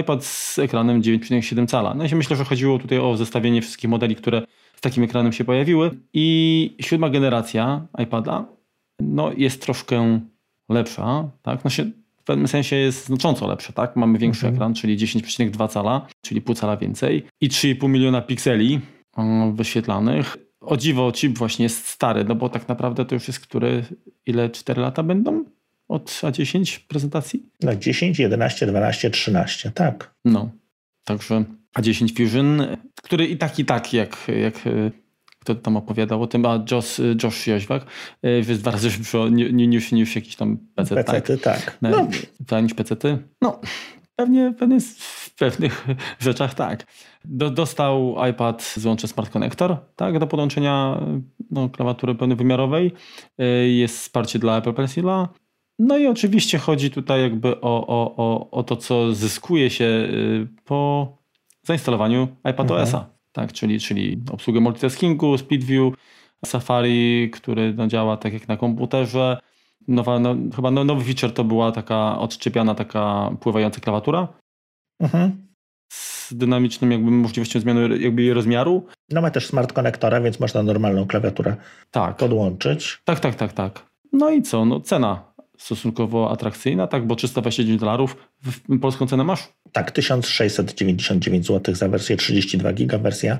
iPad 0.00 0.24
z 0.24 0.58
ekranem 0.58 1.02
9,7 1.02 1.66
cala. 1.66 1.94
No 1.94 2.04
i 2.04 2.14
myślę, 2.14 2.36
że 2.36 2.44
chodziło 2.44 2.78
tutaj 2.78 2.98
o 2.98 3.16
zestawienie 3.16 3.62
wszystkich 3.62 3.90
modeli, 3.90 4.16
które 4.16 4.42
z 4.76 4.80
takim 4.80 5.04
ekranem 5.04 5.32
się 5.32 5.44
pojawiły. 5.44 5.90
I 6.12 6.76
siódma 6.80 7.10
generacja 7.10 7.86
iPada 8.02 8.44
no, 9.00 9.32
jest 9.36 9.62
troszkę 9.62 10.20
lepsza, 10.68 11.30
tak? 11.42 11.64
No 11.64 11.70
się, 11.70 11.84
w 12.16 12.24
pewnym 12.24 12.48
sensie 12.48 12.76
jest 12.76 13.06
znacząco 13.06 13.46
lepsza, 13.46 13.72
tak? 13.72 13.96
Mamy 13.96 14.18
większy 14.18 14.46
mhm. 14.46 14.54
ekran, 14.54 14.74
czyli 14.74 14.96
10,2 14.96 15.68
cala, 15.68 16.06
czyli 16.20 16.40
pół 16.40 16.54
cala 16.54 16.76
więcej 16.76 17.22
i 17.40 17.48
3,5 17.48 17.88
miliona 17.88 18.22
pikseli 18.22 18.80
wyświetlanych. 19.52 20.36
O 20.60 20.76
dziwo, 20.76 21.12
chip 21.12 21.38
właśnie 21.38 21.62
jest 21.62 21.86
stary, 21.86 22.24
no 22.24 22.34
bo 22.34 22.48
tak 22.48 22.68
naprawdę 22.68 23.04
to 23.04 23.14
już 23.14 23.28
jest 23.28 23.40
który, 23.40 23.84
ile 24.26 24.50
4 24.50 24.80
lata 24.80 25.02
będą? 25.02 25.44
Od 25.88 26.10
A10 26.10 26.80
prezentacji? 26.88 27.42
No 27.62 27.76
10, 27.76 28.18
11, 28.18 28.66
12, 28.66 29.10
13, 29.10 29.70
tak. 29.70 30.14
No, 30.24 30.50
także 31.04 31.44
A10 31.78 32.16
Fusion, 32.16 32.62
który 33.02 33.26
i 33.26 33.36
tak, 33.36 33.58
i 33.58 33.64
tak, 33.64 33.92
jak, 33.92 34.16
jak 34.40 34.54
kto 35.44 35.54
tam 35.54 35.76
opowiadał 35.76 36.22
o 36.22 36.26
tym, 36.26 36.46
a 36.46 36.64
Josh, 36.70 37.00
Josh 37.22 37.46
Joźwak, 37.46 37.86
jest 38.22 38.60
dwa 38.60 38.70
razy 38.70 38.90
szybszy 38.90 39.18
niż, 39.30 39.92
niż 39.92 40.16
jakiś 40.16 40.36
tam 40.36 40.58
PC, 40.74 40.94
PC 40.94 41.22
tak? 41.22 41.40
tak. 41.40 41.78
No. 41.82 41.90
no. 42.50 42.60
Niż 42.60 42.74
PC-ty? 42.74 43.18
No, 43.42 43.60
pewnie, 44.16 44.54
pewnie 44.58 44.80
w 44.80 45.34
pewnych 45.34 45.86
rzeczach 46.18 46.54
tak. 46.54 46.86
Do, 47.24 47.50
dostał 47.50 48.16
iPad 48.30 48.74
złącze 48.76 49.08
Smart 49.08 49.30
Connector, 49.30 49.76
tak, 49.96 50.18
do 50.18 50.26
podłączenia 50.26 51.00
no, 51.50 51.68
klawatury 51.68 52.14
pełnowymiarowej. 52.14 52.92
Jest 53.66 53.98
wsparcie 53.98 54.38
dla 54.38 54.58
Apple 54.58 54.74
Pencila. 54.74 55.28
No 55.78 55.98
i 55.98 56.06
oczywiście 56.06 56.58
chodzi 56.58 56.90
tutaj 56.90 57.22
jakby 57.22 57.60
o, 57.60 57.86
o, 57.86 58.16
o, 58.16 58.50
o 58.50 58.62
to, 58.62 58.76
co 58.76 59.14
zyskuje 59.14 59.70
się 59.70 59.84
y, 59.84 60.46
po 60.64 61.08
zainstalowaniu 61.62 62.28
iPadOS-a, 62.50 62.98
mhm. 62.98 63.14
tak, 63.32 63.52
czyli, 63.52 63.80
czyli 63.80 64.22
obsługę 64.32 64.60
multitaskingu, 64.60 65.38
SpeedView, 65.38 65.94
Safari, 66.44 67.30
który 67.30 67.74
no, 67.74 67.86
działa 67.86 68.16
tak 68.16 68.32
jak 68.32 68.48
na 68.48 68.56
komputerze. 68.56 69.38
Nowa, 69.88 70.18
no, 70.18 70.36
chyba 70.56 70.70
no, 70.70 70.84
nowy 70.84 71.04
feature 71.04 71.32
to 71.32 71.44
była 71.44 71.72
taka 71.72 72.18
odczepiana, 72.18 72.74
taka 72.74 73.30
pływająca 73.40 73.80
klawiatura. 73.80 74.28
Mhm. 75.00 75.46
Z 75.92 76.34
dynamicznym 76.34 76.92
jakby 76.92 77.10
możliwością 77.10 77.60
zmiany 77.60 77.98
jakby 77.98 78.22
jej 78.22 78.34
rozmiaru. 78.34 78.86
No 79.10 79.20
ma 79.20 79.30
też 79.30 79.46
smart 79.46 79.72
konektora, 79.72 80.20
więc 80.20 80.40
można 80.40 80.62
normalną 80.62 81.06
klawiaturę 81.06 81.56
tak. 81.90 82.16
podłączyć. 82.16 82.98
Tak, 83.04 83.20
tak, 83.20 83.34
tak, 83.34 83.52
tak. 83.52 83.86
No 84.12 84.30
i 84.30 84.42
co? 84.42 84.64
No 84.64 84.80
cena 84.80 85.33
stosunkowo 85.58 86.30
atrakcyjna, 86.30 86.86
tak? 86.86 87.06
Bo 87.06 87.16
329 87.16 87.80
dolarów. 87.80 88.16
Polską 88.80 89.06
cenę 89.06 89.24
masz? 89.24 89.48
Tak, 89.72 89.90
1699 89.90 91.46
zł 91.46 91.74
za 91.74 91.88
wersję 91.88 92.16
32 92.16 92.72
giga 92.72 92.98
wersja 92.98 93.38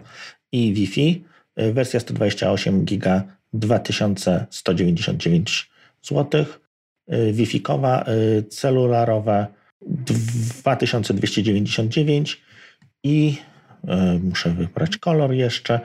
i 0.52 0.72
Wi-Fi. 0.72 1.24
Wersja 1.56 2.00
128 2.00 2.84
giga 2.84 3.22
2199 3.52 5.70
zł. 6.02 6.44
Wi-Fi-kowa, 7.32 8.04
celularowe 8.50 9.46
2299 9.82 12.42
i 13.02 13.36
muszę 14.22 14.50
wybrać 14.50 14.96
kolor 14.96 15.32
jeszcze 15.32 15.80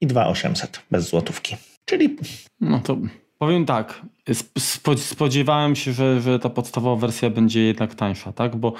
i 0.00 0.06
2800 0.06 0.82
bez 0.90 1.08
złotówki. 1.08 1.56
Czyli... 1.84 2.16
No 2.60 2.80
to 2.80 2.98
Powiem 3.38 3.66
tak, 3.66 4.02
spodziewałem 4.96 5.76
się, 5.76 5.92
że, 5.92 6.20
że 6.20 6.38
ta 6.38 6.50
podstawowa 6.50 7.00
wersja 7.00 7.30
będzie 7.30 7.62
jednak 7.62 7.94
tańsza, 7.94 8.32
tak? 8.32 8.56
Bo 8.56 8.72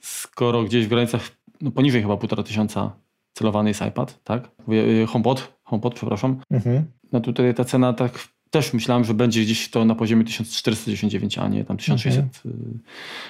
skoro 0.00 0.62
gdzieś 0.62 0.86
w 0.86 0.88
granicach, 0.88 1.30
no 1.60 1.70
poniżej 1.70 2.02
chyba 2.02 2.16
półtora 2.16 2.42
tysiąca 2.42 2.92
celowany 3.32 3.70
jest 3.70 3.82
iPad, 3.82 4.22
tak? 4.24 4.50
Y, 4.68 5.06
HomePod, 5.06 5.52
HomePod, 5.64 5.94
przepraszam. 5.94 6.40
Mhm. 6.50 6.84
No 7.12 7.20
tutaj 7.20 7.54
ta 7.54 7.64
cena 7.64 7.92
tak 7.92 8.28
też 8.50 8.72
myślałem, 8.72 9.04
że 9.04 9.14
będzie 9.14 9.42
gdzieś 9.42 9.70
to 9.70 9.84
na 9.84 9.94
poziomie 9.94 10.24
1499, 10.24 11.38
a 11.38 11.48
nie 11.48 11.64
tam 11.64 11.76
1600 11.76 12.24
mhm. 12.46 12.78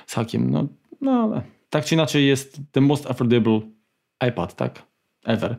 z 0.06 0.14
hakiem. 0.14 0.50
No, 0.50 0.66
no 1.00 1.12
ale 1.12 1.42
tak 1.70 1.84
czy 1.84 1.94
inaczej 1.94 2.26
jest 2.26 2.60
the 2.72 2.80
most 2.80 3.10
affordable 3.10 3.60
iPad, 4.28 4.54
tak? 4.54 4.82
Ever. 5.24 5.56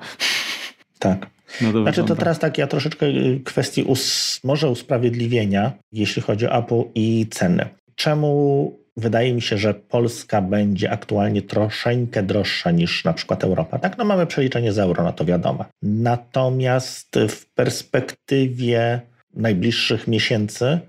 Tak. 1.01 1.29
No 1.61 1.81
znaczy 1.81 2.03
to 2.03 2.15
teraz 2.15 2.39
tak, 2.39 2.57
ja 2.57 2.67
troszeczkę 2.67 3.05
y, 3.05 3.41
kwestii 3.45 3.83
us, 3.83 4.39
może 4.43 4.69
usprawiedliwienia, 4.69 5.71
jeśli 5.91 6.21
chodzi 6.21 6.47
o 6.47 6.57
Apple 6.57 6.83
i 6.95 7.27
ceny. 7.31 7.69
Czemu 7.95 8.81
wydaje 8.97 9.33
mi 9.33 9.41
się, 9.41 9.57
że 9.57 9.73
Polska 9.73 10.41
będzie 10.41 10.91
aktualnie 10.91 11.41
troszeczkę 11.41 12.23
droższa 12.23 12.71
niż 12.71 13.03
na 13.03 13.13
przykład 13.13 13.43
Europa? 13.43 13.79
Tak, 13.79 13.97
no 13.97 14.05
mamy 14.05 14.27
przeliczenie 14.27 14.73
z 14.73 14.79
euro, 14.79 15.03
no 15.03 15.13
to 15.13 15.25
wiadomo. 15.25 15.65
Natomiast 15.81 17.19
w 17.29 17.53
perspektywie 17.53 19.01
najbliższych 19.33 20.07
miesięcy 20.07 20.79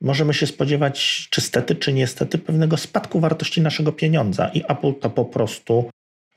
możemy 0.00 0.34
się 0.34 0.46
spodziewać, 0.46 1.28
czy 1.30 1.40
stety, 1.40 1.74
czy 1.74 1.92
niestety, 1.92 2.38
pewnego 2.38 2.76
spadku 2.76 3.20
wartości 3.20 3.60
naszego 3.60 3.92
pieniądza 3.92 4.50
i 4.54 4.62
Apple 4.68 4.94
to 5.00 5.10
po 5.10 5.24
prostu 5.24 5.90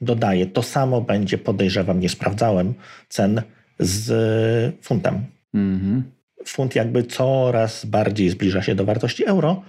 dodaje. 0.04 0.46
To 0.46 0.64
samo 0.64 1.02
będzie, 1.02 1.38
podejrzewam, 1.38 2.00
nie 2.00 2.10
sprawdzałem 2.10 2.74
cen 3.10 3.42
z 3.80 4.86
funtem. 4.86 5.26
Mhm. 5.54 6.04
Funt 6.46 6.76
jakby 6.76 7.04
coraz 7.04 7.86
bardziej 7.86 8.30
zbliża 8.30 8.62
się 8.62 8.76
do 8.76 8.86
wartości 8.86 9.26
euro 9.26 9.62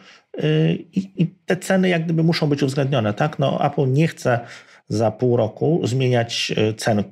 y, 0.44 0.84
i, 0.92 1.22
i 1.22 1.26
te 1.26 1.56
ceny 1.56 1.88
jak 1.88 2.04
gdyby 2.04 2.22
muszą 2.22 2.46
być 2.46 2.62
uwzględnione. 2.62 3.14
Tak? 3.14 3.38
No, 3.38 3.66
Apple 3.66 3.92
nie 3.92 4.08
chce 4.08 4.40
za 4.88 5.10
pół 5.10 5.36
roku 5.36 5.80
zmieniać 5.84 6.52
y, 6.58 6.74
cen, 6.74 7.02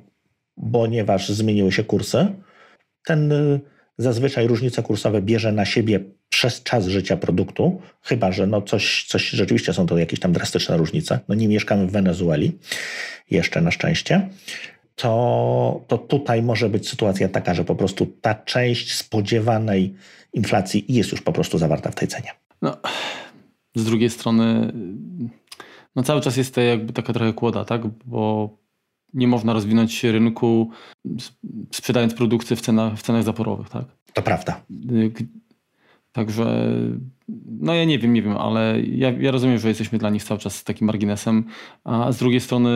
ponieważ 0.71 1.29
zmieniły 1.29 1.71
się 1.71 1.83
kursy. 1.83 2.27
Ten 3.05 3.33
zazwyczaj 3.97 4.47
różnice 4.47 4.83
kursowe 4.83 5.21
bierze 5.21 5.51
na 5.51 5.65
siebie 5.65 5.99
przez 6.29 6.63
czas 6.63 6.87
życia 6.87 7.17
produktu, 7.17 7.81
chyba 8.01 8.31
że 8.31 8.47
no 8.47 8.61
coś, 8.61 9.05
coś 9.07 9.29
rzeczywiście 9.29 9.73
są 9.73 9.85
to 9.85 9.97
jakieś 9.97 10.19
tam 10.19 10.31
drastyczne 10.31 10.77
różnice. 10.77 11.19
No 11.27 11.35
nie 11.35 11.47
mieszkamy 11.47 11.87
w 11.87 11.91
Wenezueli, 11.91 12.57
jeszcze 13.29 13.61
na 13.61 13.71
szczęście 13.71 14.29
to, 14.95 15.81
to 15.87 15.97
tutaj 15.97 16.43
może 16.43 16.69
być 16.69 16.89
sytuacja 16.89 17.29
taka, 17.29 17.53
że 17.53 17.63
po 17.63 17.75
prostu 17.75 18.05
ta 18.21 18.35
część 18.35 18.93
spodziewanej 18.93 19.95
inflacji 20.33 20.85
jest 20.89 21.11
już 21.11 21.21
po 21.21 21.33
prostu 21.33 21.57
zawarta 21.57 21.91
w 21.91 21.95
tej 21.95 22.07
cenie. 22.07 22.31
No, 22.61 22.77
z 23.75 23.85
drugiej 23.85 24.09
strony, 24.09 24.73
no 25.95 26.03
cały 26.03 26.21
czas 26.21 26.37
jest 26.37 26.55
to 26.55 26.61
jakby 26.61 26.93
taka 26.93 27.13
trochę 27.13 27.33
kłoda, 27.33 27.65
tak? 27.65 27.81
Bo 28.05 28.49
nie 29.13 29.27
można 29.27 29.53
rozwinąć 29.53 30.03
rynku 30.03 30.69
sprzedając 31.71 32.13
produkcję 32.13 32.55
w 32.55 32.61
cenach, 32.61 32.97
w 32.97 33.01
cenach 33.01 33.23
zaporowych, 33.23 33.69
tak? 33.69 33.85
To 34.13 34.21
prawda. 34.21 34.61
Także, 36.11 36.71
no 37.45 37.73
ja 37.73 37.85
nie 37.85 37.99
wiem, 37.99 38.13
nie 38.13 38.21
wiem, 38.21 38.37
ale 38.37 38.81
ja, 38.81 39.11
ja 39.11 39.31
rozumiem, 39.31 39.57
że 39.57 39.67
jesteśmy 39.67 39.97
dla 39.97 40.09
nich 40.09 40.23
cały 40.23 40.39
czas 40.39 40.63
takim 40.63 40.87
marginesem, 40.87 41.43
a 41.83 42.11
z 42.11 42.17
drugiej 42.17 42.39
strony 42.39 42.69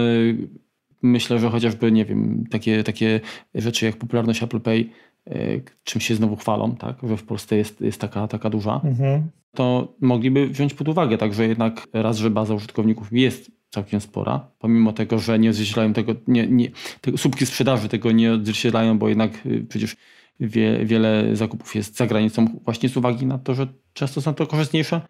myślę, 1.02 1.40
że 1.40 1.50
chociażby, 1.50 1.92
nie 1.92 2.06
wiem, 2.06 2.44
takie, 2.52 2.84
takie 2.84 3.20
rzeczy 3.56 3.86
jak 3.86 3.98
popularność 3.98 4.44
Apple 4.44 4.60
Pay, 4.60 4.90
e, 5.28 5.36
czym 5.84 6.02
się 6.02 6.16
znowu 6.16 6.36
chwalą, 6.36 6.76
tak, 6.76 6.98
że 7.04 7.18
w 7.18 7.24
Polsce 7.24 7.58
jest, 7.58 7.82
jest 7.82 8.02
taka, 8.02 8.28
taka 8.28 8.50
duża, 8.50 8.82
mhm. 8.84 9.30
to 9.56 9.94
mogliby 10.02 10.48
wziąć 10.48 10.74
pod 10.74 10.88
uwagę, 10.88 11.18
także 11.18 11.48
jednak 11.48 11.88
raz, 11.94 12.18
że 12.18 12.30
baza 12.30 12.54
użytkowników 12.54 13.14
jest 13.14 13.57
całkiem 13.70 14.02
spora, 14.02 14.52
pomimo 14.60 14.94
tego, 14.94 15.20
że 15.20 15.40
nie 15.40 15.50
odzwierciedlają 15.50 15.94
tego, 15.94 16.16
nie, 16.28 16.48
nie, 16.48 16.70
te 17.02 17.18
słupki 17.18 17.46
sprzedaży 17.46 17.90
tego 17.90 18.12
nie 18.12 18.34
odzwierciedlają, 18.34 19.00
bo 19.00 19.10
jednak 19.10 19.46
y, 19.46 19.66
przecież 19.70 19.96
wie, 20.40 20.86
wiele 20.86 21.36
zakupów 21.36 21.76
jest 21.76 21.98
za 21.98 22.08
granicą 22.08 22.48
właśnie 22.64 22.90
z 22.90 22.98
uwagi 22.98 23.26
na 23.26 23.38
to, 23.38 23.56
że 23.56 23.68
często 23.94 24.22
są 24.22 24.34
to 24.34 24.48
korzystniejsze 24.48 25.02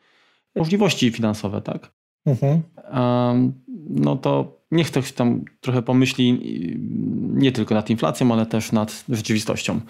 możliwości 0.56 1.12
finansowe, 1.12 1.62
tak? 1.62 1.92
Mhm. 2.26 2.62
No 3.90 4.16
to 4.16 4.58
niech 4.72 4.88
ktoś 4.88 5.12
tam 5.12 5.46
trochę 5.62 5.82
pomyśli 5.82 6.40
nie 7.34 7.52
tylko 7.52 7.76
nad 7.76 7.90
inflacją, 7.90 8.34
ale 8.34 8.46
też 8.46 8.72
nad 8.72 9.06
rzeczywistością. 9.10 9.82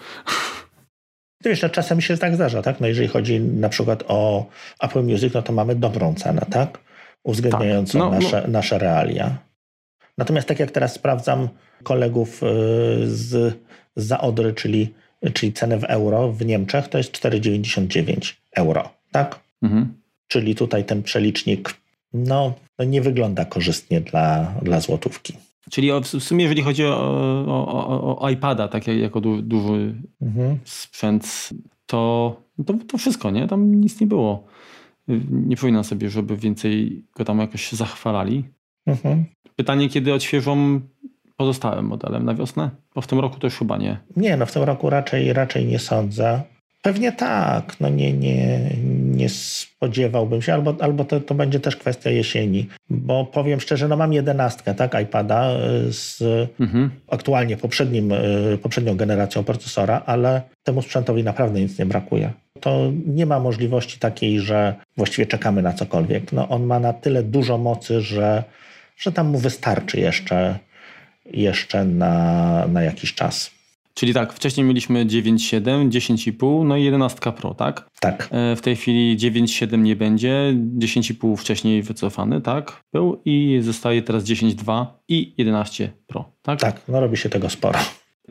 To 1.42 1.48
jeszcze 1.48 1.70
czasem 1.70 2.00
się 2.00 2.16
tak 2.16 2.34
zdarza, 2.34 2.62
tak? 2.62 2.80
No 2.80 2.86
jeżeli 2.86 3.08
chodzi 3.08 3.40
na 3.40 3.68
przykład 3.68 4.04
o 4.08 4.46
Apple 4.80 5.02
Music, 5.02 5.34
no 5.34 5.42
to 5.42 5.52
mamy 5.52 5.74
dobrą 5.74 6.14
cenę, 6.14 6.46
tak? 6.50 6.78
Uwzględniającą 7.28 7.98
tak. 7.98 8.10
no, 8.10 8.18
nasze, 8.20 8.42
no. 8.42 8.52
nasze 8.52 8.78
realia. 8.78 9.38
Natomiast 10.18 10.48
tak 10.48 10.58
jak 10.58 10.70
teraz 10.70 10.92
sprawdzam 10.92 11.48
kolegów 11.82 12.42
y, 12.42 12.46
z, 13.06 13.58
Zaodry, 13.96 14.52
czyli, 14.52 14.94
czyli 15.32 15.52
cenę 15.52 15.78
w 15.78 15.84
euro 15.84 16.32
w 16.32 16.44
Niemczech, 16.44 16.88
to 16.88 16.98
jest 16.98 17.12
4,99 17.12 18.34
euro, 18.56 18.90
tak? 19.12 19.40
Mhm. 19.62 19.94
czyli 20.28 20.54
tutaj 20.54 20.84
ten 20.84 21.02
przelicznik 21.02 21.74
no, 22.12 22.54
no 22.78 22.84
nie 22.84 23.02
wygląda 23.02 23.44
korzystnie 23.44 24.00
dla, 24.00 24.54
dla 24.62 24.80
złotówki. 24.80 25.32
Czyli 25.70 25.90
w 26.02 26.06
sumie, 26.06 26.44
jeżeli 26.44 26.62
chodzi 26.62 26.84
o, 26.84 26.96
o, 27.46 28.18
o, 28.18 28.30
iPada, 28.30 28.68
tak 28.68 28.86
jak, 28.86 28.96
jako 28.96 29.20
du, 29.20 29.42
duży 29.42 29.94
mhm. 30.22 30.58
sprzęt, 30.64 31.48
to, 31.86 32.36
to, 32.66 32.74
to 32.88 32.98
wszystko, 32.98 33.30
nie? 33.30 33.48
Tam 33.48 33.74
nic 33.74 34.00
nie 34.00 34.06
było. 34.06 34.46
Nie 35.30 35.56
przypominam 35.56 35.84
sobie, 35.84 36.10
żeby 36.10 36.36
więcej 36.36 37.04
go 37.16 37.24
tam 37.24 37.38
jakoś 37.38 37.72
zachwalali. 37.72 38.44
Mhm. 38.86 39.24
Pytanie, 39.56 39.88
kiedy 39.88 40.14
odświeżą 40.14 40.80
pozostałym 41.36 41.86
modelem 41.86 42.24
na 42.24 42.34
wiosnę? 42.34 42.70
Bo 42.94 43.00
w 43.00 43.06
tym 43.06 43.18
roku 43.18 43.38
to 43.38 43.46
już 43.46 43.58
chyba 43.58 43.76
nie. 43.76 43.98
Nie, 44.16 44.36
no 44.36 44.46
w 44.46 44.52
tym 44.52 44.62
roku 44.62 44.90
raczej, 44.90 45.32
raczej 45.32 45.66
nie 45.66 45.78
sądzę. 45.78 46.42
Pewnie 46.82 47.12
tak, 47.12 47.80
no 47.80 47.88
nie, 47.88 48.12
nie, 48.12 48.70
nie 49.18 49.28
spodziewałbym 49.28 50.42
się, 50.42 50.54
albo, 50.54 50.76
albo 50.80 51.04
to, 51.04 51.20
to 51.20 51.34
będzie 51.34 51.60
też 51.60 51.76
kwestia 51.76 52.10
jesieni, 52.10 52.68
bo 52.90 53.24
powiem 53.24 53.60
szczerze, 53.60 53.88
no 53.88 53.96
mam 53.96 54.12
jedenastkę, 54.12 54.74
tak, 54.74 55.00
iPada 55.02 55.50
y, 55.88 55.92
z 55.92 56.22
mhm. 56.60 56.90
aktualnie 57.10 57.56
poprzednim, 57.56 58.12
y, 58.12 58.58
poprzednią 58.62 58.96
generacją 58.96 59.44
procesora, 59.44 60.02
ale 60.06 60.42
temu 60.64 60.82
sprzętowi 60.82 61.24
naprawdę 61.24 61.60
nic 61.60 61.78
nie 61.78 61.86
brakuje. 61.86 62.32
To 62.60 62.92
nie 63.06 63.26
ma 63.26 63.40
możliwości 63.40 63.98
takiej, 63.98 64.40
że 64.40 64.74
właściwie 64.96 65.26
czekamy 65.26 65.62
na 65.62 65.72
cokolwiek. 65.72 66.32
No 66.32 66.48
on 66.48 66.62
ma 66.64 66.80
na 66.80 66.92
tyle 66.92 67.22
dużo 67.22 67.58
mocy, 67.58 68.00
że, 68.00 68.44
że 68.96 69.12
tam 69.12 69.26
mu 69.26 69.38
wystarczy 69.38 70.00
jeszcze, 70.00 70.58
jeszcze 71.32 71.84
na, 71.84 72.66
na 72.66 72.82
jakiś 72.82 73.14
czas. 73.14 73.57
Czyli 73.98 74.14
tak, 74.14 74.32
wcześniej 74.32 74.66
mieliśmy 74.66 75.06
9.7, 75.06 75.88
10,5, 75.88 76.64
no 76.64 76.76
i 76.76 76.84
11 76.84 77.32
Pro, 77.32 77.54
tak? 77.54 77.88
Tak. 78.00 78.28
E, 78.30 78.56
w 78.56 78.60
tej 78.60 78.76
chwili 78.76 79.16
9.7 79.16 79.78
nie 79.78 79.96
będzie, 79.96 80.54
10,5 80.78 81.36
wcześniej 81.36 81.82
wycofany, 81.82 82.40
tak? 82.40 82.82
Był 82.92 83.22
i 83.24 83.58
zostaje 83.62 84.02
teraz 84.02 84.24
10.2 84.24 84.86
i 85.08 85.34
11 85.38 85.92
Pro, 86.06 86.32
tak? 86.42 86.60
Tak, 86.60 86.80
no 86.88 87.00
robi 87.00 87.16
się 87.16 87.28
tego 87.28 87.50
sporo. 87.50 87.78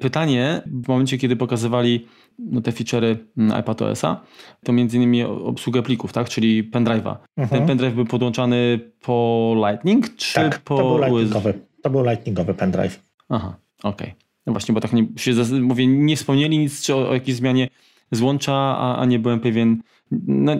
Pytanie, 0.01 0.61
w 0.65 0.87
momencie 0.87 1.17
kiedy 1.17 1.35
pokazywali 1.35 2.07
no, 2.39 2.61
te 2.61 2.71
feature'y 2.71 3.15
mm, 3.37 3.59
iPadOS-a, 3.59 4.21
to 4.63 4.73
między 4.73 4.97
innymi 4.97 5.23
obsługę 5.23 5.83
plików, 5.83 6.13
tak? 6.13 6.29
Czyli 6.29 6.71
pendrive'a. 6.71 7.15
Mhm. 7.37 7.59
Ten 7.59 7.67
pendrive 7.67 7.95
był 7.95 8.05
podłączany 8.05 8.79
po 9.01 9.55
Lightning, 9.67 10.15
czy 10.15 10.33
tak, 10.33 10.59
po 10.59 10.77
to 10.77 10.83
był 10.83 10.97
lightningowy, 10.97 11.53
to 11.83 11.89
był 11.89 12.03
lightningowy 12.03 12.53
pendrive. 12.53 13.03
Aha, 13.29 13.55
okej. 13.83 14.07
Okay. 14.07 14.26
No 14.47 14.53
właśnie, 14.53 14.73
bo 14.73 14.81
tak 14.81 14.93
nie, 14.93 15.07
się 15.17 15.31
mówię, 15.61 15.87
nie 15.87 16.15
wspomnieli 16.15 16.57
nic 16.57 16.81
czy 16.81 16.95
o, 16.95 17.09
o 17.09 17.13
jakiejś 17.13 17.37
zmianie 17.37 17.67
złącza, 18.11 18.53
a, 18.53 18.97
a 18.97 19.05
nie 19.05 19.19
byłem 19.19 19.39
pewien. 19.39 19.81
No, 20.27 20.55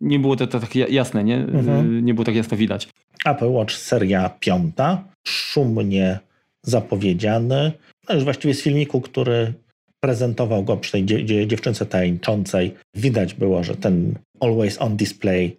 nie 0.00 0.18
było 0.18 0.36
to, 0.36 0.46
to 0.46 0.60
tak 0.60 0.74
jasne, 0.74 1.24
nie? 1.24 1.36
Mhm. 1.36 2.04
Nie 2.04 2.14
było 2.14 2.24
tak 2.24 2.34
jasno 2.34 2.56
widać. 2.56 2.88
Apple 3.24 3.50
Watch 3.50 3.74
seria 3.74 4.30
piąta, 4.40 5.04
szumnie 5.24 6.18
zapowiedziany. 6.62 7.72
No 8.08 8.14
już 8.14 8.24
właściwie 8.24 8.54
z 8.54 8.62
filmiku, 8.62 9.00
który 9.00 9.52
prezentował 10.00 10.64
go 10.64 10.76
przy 10.76 10.92
tej 10.92 11.04
dziewczynce 11.46 11.86
tańczącej, 11.86 12.74
widać 12.94 13.34
było, 13.34 13.64
że 13.64 13.76
ten 13.76 14.14
always 14.40 14.80
on 14.80 14.96
display, 14.96 15.56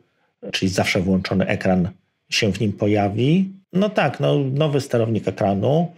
czyli 0.52 0.72
zawsze 0.72 1.02
włączony 1.02 1.48
ekran 1.48 1.90
się 2.32 2.54
w 2.54 2.60
nim 2.60 2.74
pojawi. 2.74 3.50
No 3.74 3.90
tak, 3.90 4.20
no, 4.20 4.36
nowy 4.54 4.82
sterownik 4.82 5.28
ekranu, 5.28 5.92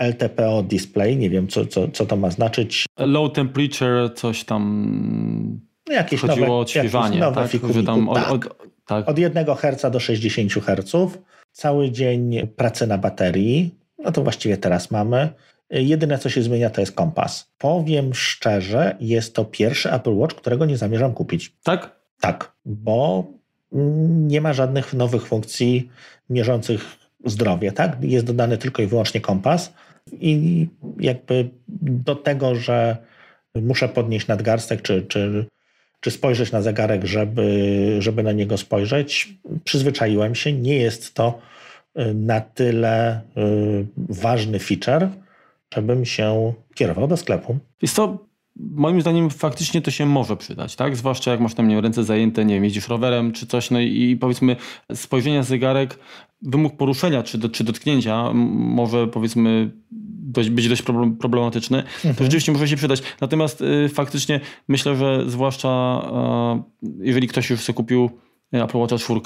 LTPO 0.00 0.62
display, 0.62 1.16
nie 1.16 1.30
wiem 1.30 1.48
co, 1.48 1.66
co, 1.66 1.88
co 1.88 2.06
to 2.06 2.16
ma 2.16 2.30
znaczyć. 2.30 2.86
Low 2.98 3.32
temperature, 3.32 4.14
coś 4.14 4.44
tam. 4.44 5.60
No 5.88 5.94
jakieś 5.94 6.20
chodziło 6.20 6.46
nowe, 6.46 6.52
o 6.52 6.60
odświeżanie, 6.60 7.20
tak? 7.20 7.50
Tam 7.86 8.08
od, 8.08 8.16
tak. 8.16 8.32
Od, 8.32 8.56
tak. 8.86 9.08
od 9.08 9.18
1 9.18 9.46
Hz 9.46 9.92
do 9.92 10.00
60 10.00 10.52
Hz. 10.52 11.18
Cały 11.52 11.90
dzień 11.90 12.46
pracy 12.56 12.86
na 12.86 12.98
baterii. 12.98 13.74
No 13.98 14.12
to 14.12 14.22
właściwie 14.22 14.56
teraz 14.56 14.90
mamy. 14.90 15.28
Jedyne, 15.70 16.18
co 16.18 16.30
się 16.30 16.42
zmienia, 16.42 16.70
to 16.70 16.80
jest 16.80 16.92
kompas. 16.92 17.52
Powiem 17.58 18.14
szczerze, 18.14 18.96
jest 19.00 19.34
to 19.34 19.44
pierwszy 19.44 19.92
Apple 19.92 20.14
Watch, 20.14 20.36
którego 20.36 20.66
nie 20.66 20.76
zamierzam 20.76 21.12
kupić. 21.12 21.52
Tak? 21.62 22.00
Tak, 22.20 22.52
bo 22.64 23.24
nie 24.08 24.40
ma 24.40 24.52
żadnych 24.52 24.94
nowych 24.94 25.26
funkcji 25.26 25.90
mierzących 26.30 26.96
zdrowie, 27.24 27.72
tak? 27.72 27.96
Jest 28.00 28.26
dodany 28.26 28.58
tylko 28.58 28.82
i 28.82 28.86
wyłącznie 28.86 29.20
kompas 29.20 29.72
i 30.12 30.66
jakby 31.00 31.50
do 31.82 32.14
tego, 32.16 32.54
że 32.54 32.96
muszę 33.54 33.88
podnieść 33.88 34.26
nadgarstek 34.26 34.82
czy, 34.82 35.02
czy, 35.02 35.46
czy 36.00 36.10
spojrzeć 36.10 36.52
na 36.52 36.62
zegarek, 36.62 37.04
żeby, 37.04 37.96
żeby 37.98 38.22
na 38.22 38.32
niego 38.32 38.58
spojrzeć, 38.58 39.34
przyzwyczaiłem 39.64 40.34
się. 40.34 40.52
Nie 40.52 40.76
jest 40.76 41.14
to 41.14 41.38
y, 41.98 42.14
na 42.14 42.40
tyle 42.40 43.20
y, 43.20 43.86
ważny 43.96 44.58
feature, 44.58 45.08
żebym 45.74 46.04
się 46.04 46.52
kierował 46.74 47.08
do 47.08 47.16
sklepu. 47.16 47.58
Jest 47.82 47.96
to 47.96 48.29
moim 48.56 49.00
zdaniem 49.00 49.30
faktycznie 49.30 49.82
to 49.82 49.90
się 49.90 50.06
może 50.06 50.36
przydać, 50.36 50.76
tak? 50.76 50.96
Zwłaszcza 50.96 51.30
jak 51.30 51.40
masz 51.40 51.54
tam 51.54 51.68
nie 51.68 51.80
ręce 51.80 52.04
zajęte, 52.04 52.44
nie 52.44 52.54
wiem, 52.54 52.64
jeździsz 52.64 52.88
rowerem 52.88 53.32
czy 53.32 53.46
coś, 53.46 53.70
no 53.70 53.80
i 53.80 54.16
powiedzmy 54.20 54.56
spojrzenie 54.94 55.42
zegarek, 55.42 55.98
wymóg 56.42 56.76
poruszenia 56.76 57.22
czy, 57.22 57.38
do, 57.38 57.48
czy 57.48 57.64
dotknięcia 57.64 58.32
może 58.54 59.06
powiedzmy 59.06 59.70
dość, 60.30 60.50
być 60.50 60.68
dość 60.68 60.82
problematyczny, 61.20 61.78
mhm. 61.78 62.14
to 62.14 62.24
rzeczywiście 62.24 62.52
może 62.52 62.68
się 62.68 62.76
przydać. 62.76 63.02
Natomiast 63.20 63.62
y, 63.62 63.88
faktycznie 63.88 64.40
myślę, 64.68 64.96
że 64.96 65.24
zwłaszcza 65.30 66.02
y, 66.82 66.88
jeżeli 67.06 67.28
ktoś 67.28 67.50
już 67.50 67.60
sobie 67.60 67.76
kupił 67.76 68.10
Apple 68.52 68.78
Watcha 68.78 68.98
4, 68.98 69.20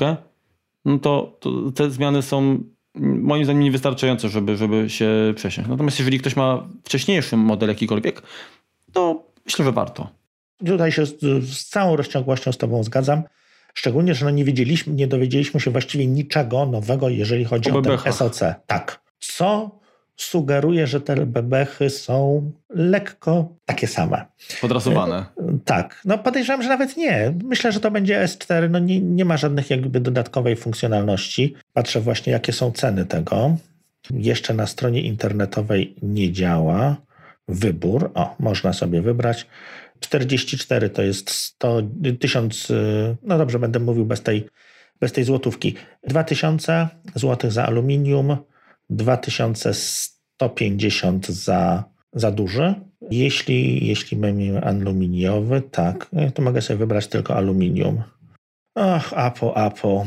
no 0.84 0.98
to, 0.98 1.36
to 1.40 1.72
te 1.72 1.90
zmiany 1.90 2.22
są 2.22 2.58
moim 3.00 3.44
zdaniem 3.44 3.62
niewystarczające, 3.62 4.28
żeby, 4.28 4.56
żeby 4.56 4.90
się 4.90 5.08
przesiąść. 5.36 5.68
Natomiast 5.68 5.98
jeżeli 5.98 6.18
ktoś 6.18 6.36
ma 6.36 6.68
wcześniejszy 6.84 7.36
model 7.36 7.68
jakikolwiek, 7.68 8.22
to 8.94 9.24
myślę, 9.44 9.64
że 9.64 9.72
warto. 9.72 10.10
Tutaj 10.66 10.92
się 10.92 11.06
z, 11.06 11.20
z 11.44 11.68
całą 11.68 11.96
rozciągłością 11.96 12.52
z 12.52 12.58
Tobą 12.58 12.84
zgadzam. 12.84 13.22
Szczególnie, 13.74 14.14
że 14.14 14.24
no 14.24 14.30
nie, 14.30 14.44
wiedzieliśmy, 14.44 14.94
nie 14.94 15.06
dowiedzieliśmy 15.06 15.60
się 15.60 15.70
właściwie 15.70 16.06
niczego 16.06 16.66
nowego, 16.66 17.08
jeżeli 17.08 17.44
chodzi 17.44 17.70
o, 17.70 17.78
o 17.78 17.82
ten 17.82 18.12
SOC. 18.12 18.40
Tak. 18.66 19.00
Co 19.18 19.78
sugeruje, 20.16 20.86
że 20.86 21.00
te 21.00 21.26
bebechy 21.26 21.90
są 21.90 22.50
lekko 22.70 23.48
takie 23.64 23.86
same. 23.86 24.24
Podrasowane. 24.60 25.16
E, 25.16 25.58
tak. 25.64 26.00
No 26.04 26.18
podejrzewam, 26.18 26.62
że 26.62 26.68
nawet 26.68 26.96
nie. 26.96 27.34
Myślę, 27.44 27.72
że 27.72 27.80
to 27.80 27.90
będzie 27.90 28.24
S4. 28.24 28.70
No 28.70 28.78
nie, 28.78 29.00
nie 29.00 29.24
ma 29.24 29.36
żadnych 29.36 29.70
jakby 29.70 30.00
dodatkowej 30.00 30.56
funkcjonalności. 30.56 31.54
Patrzę 31.72 32.00
właśnie, 32.00 32.32
jakie 32.32 32.52
są 32.52 32.72
ceny 32.72 33.06
tego. 33.06 33.56
Jeszcze 34.10 34.54
na 34.54 34.66
stronie 34.66 35.02
internetowej 35.02 35.94
nie 36.02 36.32
działa 36.32 36.96
wybór. 37.48 38.10
O, 38.14 38.36
można 38.38 38.72
sobie 38.72 39.02
wybrać. 39.02 39.46
44 40.00 40.90
to 40.90 41.02
jest 41.02 41.30
100, 41.30 41.82
1000, 42.20 42.72
no 43.22 43.38
dobrze, 43.38 43.58
będę 43.58 43.78
mówił 43.78 44.06
bez 44.06 44.22
tej, 44.22 44.46
bez 45.00 45.12
tej 45.12 45.24
złotówki. 45.24 45.74
2000 46.08 46.88
zł 47.14 47.50
za 47.50 47.66
aluminium, 47.66 48.36
2150 48.90 51.26
za, 51.26 51.84
za 52.12 52.30
duży. 52.30 52.74
Jeśli, 53.10 53.86
jeśli 53.86 54.16
mamy 54.16 54.64
aluminiowy, 54.64 55.62
tak, 55.62 56.10
to 56.34 56.42
mogę 56.42 56.62
sobie 56.62 56.78
wybrać 56.78 57.06
tylko 57.06 57.36
aluminium. 57.36 58.02
Ach, 58.74 59.12
Apo, 59.12 59.56
Apo. 59.56 60.06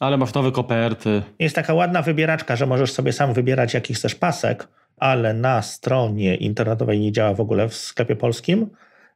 Ale 0.00 0.16
masz 0.16 0.34
nowe 0.34 0.52
koperty. 0.52 1.22
Jest 1.38 1.54
taka 1.54 1.74
ładna 1.74 2.02
wybieraczka, 2.02 2.56
że 2.56 2.66
możesz 2.66 2.92
sobie 2.92 3.12
sam 3.12 3.34
wybierać, 3.34 3.74
jaki 3.74 3.94
chcesz 3.94 4.14
pasek 4.14 4.68
ale 5.02 5.34
na 5.34 5.62
stronie 5.62 6.34
internetowej 6.34 7.00
nie 7.00 7.12
działa 7.12 7.34
w 7.34 7.40
ogóle 7.40 7.68
w 7.68 7.74
sklepie 7.74 8.16
polskim. 8.16 8.70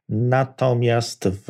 Natomiast 0.09 1.29
w 1.29 1.49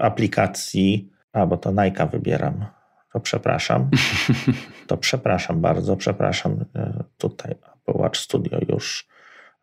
aplikacji, 0.00 1.10
a 1.32 1.46
bo 1.46 1.56
to 1.56 1.70
Nike 1.70 2.06
wybieram, 2.06 2.64
to 3.12 3.20
przepraszam. 3.20 3.90
To 4.86 4.96
przepraszam 4.96 5.60
bardzo, 5.60 5.96
przepraszam. 5.96 6.64
E, 6.76 7.04
tutaj 7.18 7.52
Apple 7.52 8.00
Watch 8.00 8.18
Studio 8.18 8.58
już 8.68 9.08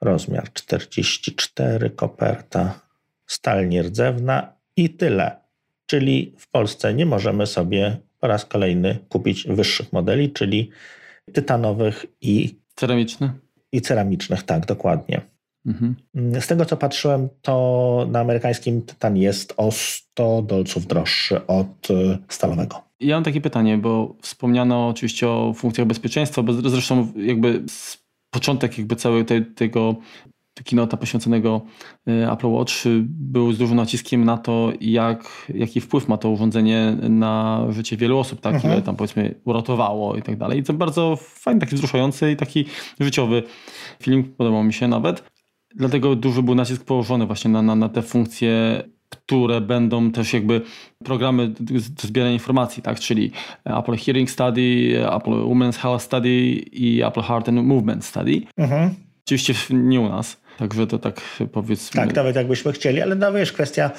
rozmiar 0.02 0.54
44, 0.54 1.90
koperta, 1.90 2.80
stal 3.26 3.68
nierdzewna 3.68 4.54
i 4.76 4.90
tyle. 4.90 5.36
Czyli 5.86 6.36
w 6.38 6.50
Polsce 6.50 6.94
nie 6.94 7.06
możemy 7.06 7.48
sobie 7.48 7.98
po 8.20 8.28
raz 8.28 8.46
kolejny 8.46 9.00
kupić 9.10 9.48
wyższych 9.48 9.94
modeli, 9.94 10.34
czyli 10.34 10.70
tytanowych 11.34 12.06
i 12.22 12.60
ceramicznych. 12.76 13.49
I 13.72 13.82
ceramicznych, 13.82 14.44
tak, 14.44 14.66
dokładnie. 14.66 15.22
Mhm. 15.66 15.96
Z 16.42 16.48
tego 16.48 16.66
co 16.66 16.78
patrzyłem, 16.78 17.30
to 17.42 18.08
na 18.12 18.20
amerykańskim 18.20 18.82
Tytan 18.82 19.18
jest 19.18 19.54
o 19.58 19.72
100 19.72 20.42
dolców 20.42 20.88
droższy 20.88 21.48
od 21.48 21.90
y, 21.90 22.18
stalowego. 22.30 22.82
Ja 23.00 23.16
mam 23.16 23.24
takie 23.24 23.42
pytanie, 23.42 23.78
bo 23.78 24.16
wspomniano 24.22 24.88
oczywiście 24.88 25.30
o 25.30 25.54
funkcjach 25.54 25.88
bezpieczeństwa, 25.88 26.44
bo 26.44 26.54
zresztą 26.54 27.08
jakby 27.16 27.64
początek 28.30 28.78
jakby 28.78 28.96
całego 28.96 29.26
te, 29.26 29.42
tego 29.42 29.96
keynote'a 30.64 30.98
poświęconego 30.98 31.62
e, 32.08 32.32
Apple 32.32 32.48
Watch 32.48 32.74
był 33.06 33.54
z 33.54 33.58
dużym 33.58 33.76
naciskiem 33.76 34.26
na 34.26 34.38
to, 34.38 34.72
jak, 34.82 35.52
jaki 35.54 35.82
wpływ 35.82 36.08
ma 36.08 36.18
to 36.18 36.30
urządzenie 36.30 36.98
na 37.10 37.66
życie 37.70 37.98
wielu 37.98 38.18
osób, 38.18 38.42
tak? 38.42 38.56
Mhm. 38.56 38.74
Ile 38.74 38.82
tam 38.82 38.96
powiedzmy 38.96 39.36
uratowało 39.46 40.16
i 40.16 40.22
tak 40.22 40.38
dalej. 40.38 40.60
I 40.60 40.64
to 40.64 40.74
bardzo 40.74 41.16
fajny, 41.16 41.62
taki 41.62 41.76
wzruszający 41.76 42.32
i 42.32 42.36
taki 42.36 42.66
życiowy 43.00 43.44
film, 44.04 44.24
podobał 44.24 44.64
mi 44.64 44.74
się 44.74 44.88
nawet. 44.88 45.24
Dlatego 45.76 46.16
duży 46.16 46.44
był 46.44 46.56
nacisk 46.56 46.86
położony 46.86 47.26
właśnie 47.26 47.52
na, 47.52 47.62
na, 47.62 47.76
na 47.76 47.90
te 47.90 48.02
funkcje 48.02 48.84
które 49.10 49.62
będą 49.62 50.12
też 50.12 50.34
jakby 50.34 50.62
programy 51.04 51.48
do 51.48 51.80
zbierania 51.80 52.34
informacji, 52.34 52.84
tak? 52.84 53.00
czyli 53.00 53.32
Apple 53.64 53.98
Hearing 53.98 54.30
Study, 54.30 54.96
Apple 55.16 55.32
Women's 55.32 55.78
Health 55.78 56.04
Study 56.04 56.30
i 56.72 57.04
Apple 57.04 57.24
Heart 57.24 57.50
and 57.50 57.64
Movement 57.64 58.06
Study. 58.06 58.42
Mhm. 58.58 58.96
Oczywiście 59.26 59.54
nie 59.70 60.02
u 60.02 60.10
nas, 60.10 60.42
także 60.60 60.88
to 60.88 61.00
tak 61.00 61.22
powiedzmy. 61.52 62.02
Tak, 62.02 62.16
nawet 62.16 62.36
jakbyśmy 62.36 62.72
chcieli, 62.72 63.02
ale 63.02 63.16
no 63.16 63.34
wiesz, 63.34 63.52
kwestia 63.52 63.92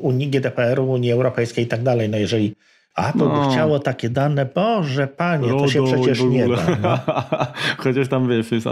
Unii, 0.00 0.28
GDPR-u, 0.28 0.90
Unii 0.90 1.12
Europejskiej 1.12 1.64
i 1.64 1.68
tak 1.68 1.82
dalej, 1.82 2.08
no 2.08 2.18
jeżeli 2.18 2.54
a 2.94 3.12
to 3.12 3.18
no. 3.18 3.44
by 3.44 3.52
chciało 3.52 3.78
takie 3.78 4.10
dane, 4.10 4.46
Boże 4.46 5.06
Panie, 5.06 5.48
RODO 5.48 5.64
to 5.64 5.70
się 5.70 5.84
przecież 5.84 6.22
nie 6.22 6.48
da. 6.48 6.76
No. 6.82 6.98
Chociaż 7.84 8.08
tam 8.08 8.28
wiesz, 8.28 8.52
jest 8.52 8.66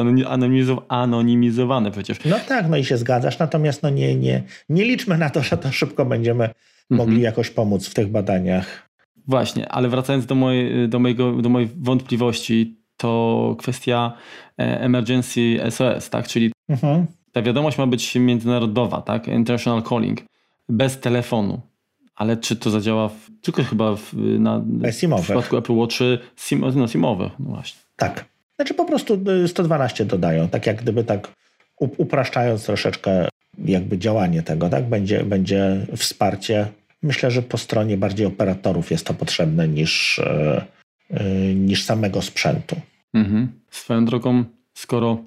anonimizowane 0.88 1.90
przecież. 1.90 2.18
No 2.24 2.36
tak, 2.48 2.68
no 2.68 2.76
i 2.76 2.84
się 2.84 2.96
zgadzasz, 2.96 3.38
natomiast 3.38 3.82
no 3.82 3.90
nie, 3.90 4.16
nie, 4.16 4.42
nie 4.68 4.84
liczmy 4.84 5.18
na 5.18 5.30
to, 5.30 5.42
że 5.42 5.56
to 5.56 5.72
szybko 5.72 6.04
będziemy 6.04 6.44
mhm. 6.44 6.54
mogli 6.90 7.22
jakoś 7.22 7.50
pomóc 7.50 7.88
w 7.88 7.94
tych 7.94 8.08
badaniach. 8.08 8.88
Właśnie, 9.26 9.68
ale 9.68 9.88
wracając 9.88 10.26
do 10.26 10.34
mojej, 10.34 10.88
do 10.88 10.98
mojego, 10.98 11.32
do 11.32 11.48
mojej 11.48 11.70
wątpliwości, 11.76 12.78
to 12.96 13.56
kwestia 13.58 14.12
e, 14.58 14.80
emergency 14.80 15.58
SOS, 15.70 16.10
tak? 16.10 16.28
Czyli 16.28 16.52
mhm. 16.68 17.06
Ta 17.38 17.42
wiadomość 17.42 17.78
ma 17.78 17.86
być 17.86 18.14
międzynarodowa, 18.14 19.02
tak? 19.02 19.28
International 19.28 19.82
calling, 19.82 20.20
bez 20.68 21.00
telefonu 21.00 21.60
ale 22.18 22.36
czy 22.36 22.56
to 22.56 22.70
zadziała 22.70 23.08
w, 23.08 23.30
tylko 23.42 23.64
chyba 23.64 23.96
w, 23.96 24.14
na, 24.38 24.58
w 24.58 25.22
przypadku 25.22 25.56
Apple 25.56 25.72
Watch 25.72 25.96
sim, 26.36 26.64
no, 26.74 26.88
simowych? 26.88 27.32
No 27.38 27.50
właśnie. 27.50 27.80
Tak. 27.96 28.24
Znaczy 28.56 28.74
po 28.74 28.84
prostu 28.84 29.18
112 29.46 30.04
y, 30.04 30.06
dodają, 30.06 30.48
tak 30.48 30.66
jak 30.66 30.82
gdyby 30.82 31.04
tak 31.04 31.32
upraszczając 31.76 32.64
troszeczkę 32.64 33.28
jakby 33.64 33.98
działanie 33.98 34.42
tego, 34.42 34.68
tak? 34.68 34.88
Będzie, 34.88 35.24
będzie 35.24 35.86
wsparcie. 35.96 36.66
Myślę, 37.02 37.30
że 37.30 37.42
po 37.42 37.58
stronie 37.58 37.96
bardziej 37.96 38.26
operatorów 38.26 38.90
jest 38.90 39.06
to 39.06 39.14
potrzebne 39.14 39.68
niż, 39.68 40.20
yy, 41.10 41.54
niż 41.54 41.84
samego 41.84 42.22
sprzętu. 42.22 42.76
Mhm. 43.14 43.48
Swoją 43.70 44.04
drogą, 44.04 44.44
skoro 44.74 45.18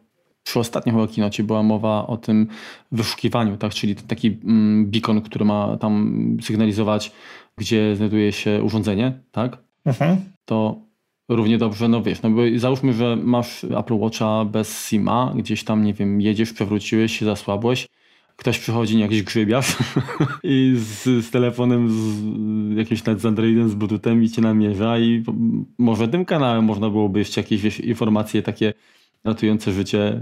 przy 0.44 0.60
ostatnim 0.60 0.96
chyba 0.96 1.08
kinocie 1.08 1.44
była 1.44 1.64
mowa 1.64 2.08
o 2.08 2.18
tym 2.18 2.48
wyszukiwaniu, 2.92 3.58
tak? 3.58 3.74
czyli 3.74 3.96
taki 3.96 4.38
mm, 4.44 4.92
beacon, 4.92 5.22
który 5.22 5.46
ma 5.46 5.78
tam 5.78 6.38
sygnalizować, 6.42 7.12
gdzie 7.58 7.96
znajduje 7.96 8.32
się 8.32 8.64
urządzenie, 8.64 9.20
tak? 9.32 9.58
Mhm. 9.86 10.18
To 10.46 10.82
równie 11.30 11.58
dobrze, 11.58 11.88
no 11.88 12.02
wiesz, 12.02 12.22
no 12.22 12.30
bo 12.30 12.42
załóżmy, 12.56 12.94
że 12.94 13.16
masz 13.16 13.64
Apple 13.64 13.94
Watcha 13.94 14.46
bez 14.46 14.88
SIMA, 14.88 15.34
gdzieś 15.36 15.64
tam, 15.64 15.84
nie 15.84 15.94
wiem, 15.94 16.22
jedziesz, 16.22 16.54
przewróciłeś 16.54 17.20
się, 17.20 17.26
zasłabłeś, 17.26 17.88
ktoś 18.36 18.60
przychodzi, 18.60 18.96
nie 18.96 19.02
jakiś 19.02 19.24
grzybiarz 19.24 19.78
i 20.44 20.74
z, 20.78 21.26
z 21.26 21.32
telefonem, 21.32 21.90
z 21.90 22.78
jakimś 22.78 23.06
nawet 23.06 23.22
z 23.22 23.26
Androidem, 23.26 23.70
z 23.70 23.76
Bluetoothem 23.76 24.24
i 24.24 24.30
cię 24.30 24.42
namierza 24.42 25.00
i 25.00 25.24
może 25.78 26.08
tym 26.08 26.26
kanałem 26.26 26.66
można 26.66 26.90
byłoby 26.90 27.20
jeszcze 27.20 27.42
jakieś 27.42 27.62
wiesz, 27.62 27.80
informacje 27.80 28.42
takie 28.42 28.74
ratujące 29.24 29.72
życie 29.72 30.14
y, 30.14 30.22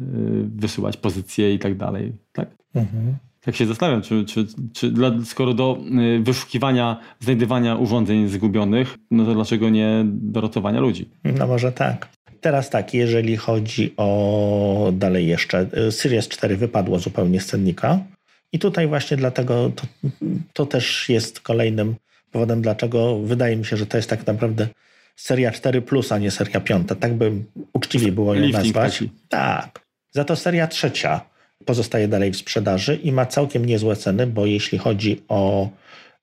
wysyłać 0.56 0.98
pozycje 0.98 1.54
i 1.54 1.60
tak 1.60 1.78
dalej. 1.78 2.14
Tak? 2.32 2.50
Mhm. 2.76 3.16
Tak 3.42 3.56
się 3.56 3.66
zastanawiam, 3.66 4.02
czy, 4.02 4.26
czy, 4.26 4.48
czy 4.74 4.92
dla, 4.92 5.12
skoro 5.26 5.54
do 5.54 5.78
y, 6.18 6.24
wyszukiwania, 6.24 7.00
znajdywania 7.20 7.76
urządzeń 7.76 8.28
zgubionych, 8.28 8.98
no 9.12 9.26
to 9.26 9.34
dlaczego 9.34 9.70
nie 9.70 10.02
do 10.06 10.42
ratowania 10.42 10.80
ludzi? 10.80 11.10
No 11.24 11.48
może 11.48 11.72
tak. 11.72 12.10
Teraz 12.42 12.70
tak, 12.70 12.94
jeżeli 12.94 13.38
chodzi 13.38 13.94
o 13.98 14.90
dalej 14.94 15.28
jeszcze, 15.28 15.68
y, 15.88 15.92
Series 15.92 16.28
4 16.28 16.58
wypadło 16.58 17.00
zupełnie 17.00 17.42
z 17.42 17.46
cennika 17.46 18.00
i 18.52 18.60
tutaj 18.60 18.88
właśnie 18.88 19.18
dlatego 19.18 19.72
to, 19.76 19.88
to 20.54 20.66
też 20.66 21.10
jest 21.10 21.40
kolejnym 21.40 21.96
powodem, 22.32 22.62
dlaczego 22.62 23.20
wydaje 23.20 23.56
mi 23.56 23.66
się, 23.66 23.78
że 23.78 23.86
to 23.86 23.98
jest 23.98 24.10
tak 24.10 24.28
naprawdę 24.28 24.68
seria 25.20 25.52
4, 25.52 25.82
plus, 25.82 26.12
a 26.12 26.18
nie 26.18 26.32
seria 26.32 26.60
5. 26.60 26.88
Tak 27.00 27.14
by 27.14 27.32
uczciwie 27.74 28.12
było 28.12 28.36
ją 28.36 28.50
nazwać. 28.50 28.94
Taki. 28.94 29.10
Tak. 29.30 29.86
Za 30.12 30.24
to 30.24 30.36
seria 30.36 30.68
trzecia 30.68 31.22
pozostaje 31.66 32.08
dalej 32.08 32.32
w 32.32 32.38
sprzedaży 32.38 32.96
i 32.96 33.12
ma 33.12 33.26
całkiem 33.26 33.66
niezłe 33.66 33.96
ceny, 33.96 34.28
bo 34.28 34.46
jeśli 34.46 34.78
chodzi 34.78 35.22
o 35.28 35.70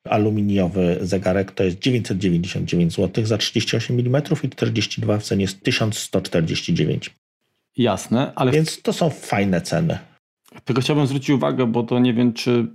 aluminiowy 0.04 0.98
zegarek, 1.00 1.52
to 1.52 1.64
jest 1.64 1.78
999 1.78 2.94
zł 2.94 3.26
za 3.26 3.38
38 3.38 4.00
mm 4.00 4.22
i 4.42 4.48
42 4.48 5.18
w 5.18 5.22
cenie 5.22 5.42
jest 5.42 5.62
1149. 5.62 7.10
Jasne, 7.76 8.32
ale. 8.34 8.52
Więc 8.52 8.82
to 8.82 8.92
są 8.92 9.10
fajne 9.10 9.60
ceny. 9.60 9.98
Tylko 10.64 10.82
chciałbym 10.82 11.06
zwrócić 11.06 11.30
uwagę, 11.30 11.66
bo 11.66 11.82
to 11.82 11.98
nie 11.98 12.14
wiem, 12.14 12.32
czy 12.32 12.66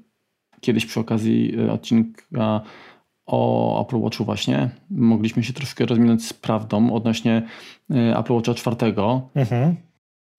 kiedyś 0.62 0.86
przy 0.86 1.00
okazji 1.00 1.56
e, 1.60 1.72
odcinka 1.72 2.62
o 3.32 3.82
Apple 3.82 4.02
Watchu 4.02 4.26
właśnie. 4.26 4.70
Mogliśmy 4.90 5.44
się 5.44 5.54
troszkę 5.54 5.86
rozminąć 5.86 6.26
z 6.26 6.34
prawdą 6.34 6.94
odnośnie 6.94 7.42
y, 7.92 8.18
Apple 8.18 8.34
Watcha 8.34 8.54
czwartego, 8.54 9.30
mhm. 9.36 9.76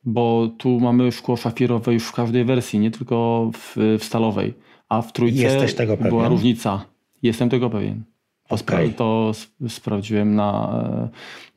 bo 0.04 0.48
tu 0.58 0.80
mamy 0.80 1.12
szkło 1.12 1.36
szafirowe 1.36 1.92
już 1.92 2.06
w 2.06 2.12
każdej 2.12 2.44
wersji, 2.44 2.78
nie 2.78 2.90
tylko 2.90 3.50
w, 3.54 3.76
w 3.98 4.04
stalowej, 4.04 4.54
a 4.88 5.02
w 5.02 5.12
trójce 5.12 5.66
była 6.00 6.28
różnica. 6.28 6.84
Jestem 7.22 7.48
tego 7.48 7.70
pewien. 7.70 8.02
To, 8.48 8.54
okay. 8.54 8.58
spra 8.58 8.78
to 8.96 9.32
sprawdziłem 9.68 10.34
na, 10.34 10.84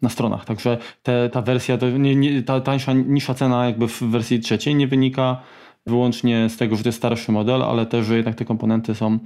na 0.01 0.09
stronach. 0.09 0.45
Także 0.45 0.77
te, 1.03 1.29
ta 1.29 1.41
wersja, 1.41 1.77
to 1.77 1.89
nie, 1.89 2.15
nie, 2.15 2.43
ta 2.43 2.61
tańsza, 2.61 2.93
niższa 2.93 3.33
cena 3.33 3.65
jakby 3.65 3.87
w 3.87 4.01
wersji 4.01 4.39
trzeciej 4.39 4.75
nie 4.75 4.87
wynika 4.87 5.41
wyłącznie 5.85 6.49
z 6.49 6.57
tego, 6.57 6.75
że 6.75 6.83
to 6.83 6.89
jest 6.89 6.97
starszy 6.97 7.31
model, 7.31 7.63
ale 7.63 7.85
też, 7.85 8.05
że 8.05 8.15
jednak 8.15 8.35
te 8.35 8.45
komponenty 8.45 8.95
są 8.95 9.19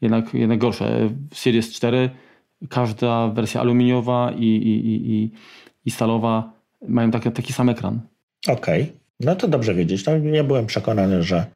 jednak, 0.00 0.34
jednak 0.34 0.58
gorsze. 0.58 1.10
W 1.30 1.38
Series 1.38 1.72
4 1.72 2.10
każda 2.70 3.28
wersja 3.28 3.60
aluminiowa 3.60 4.32
i, 4.36 4.44
i, 4.44 5.12
i, 5.12 5.30
i 5.84 5.90
stalowa 5.90 6.52
mają 6.88 7.10
taki, 7.10 7.30
taki 7.30 7.52
sam 7.52 7.68
ekran. 7.68 8.00
Okej, 8.48 8.82
okay. 8.82 8.94
no 9.20 9.36
to 9.36 9.48
dobrze 9.48 9.74
wiedzieć. 9.74 10.06
No, 10.06 10.18
nie 10.18 10.44
byłem 10.44 10.66
przekonany, 10.66 11.22
że, 11.22 11.46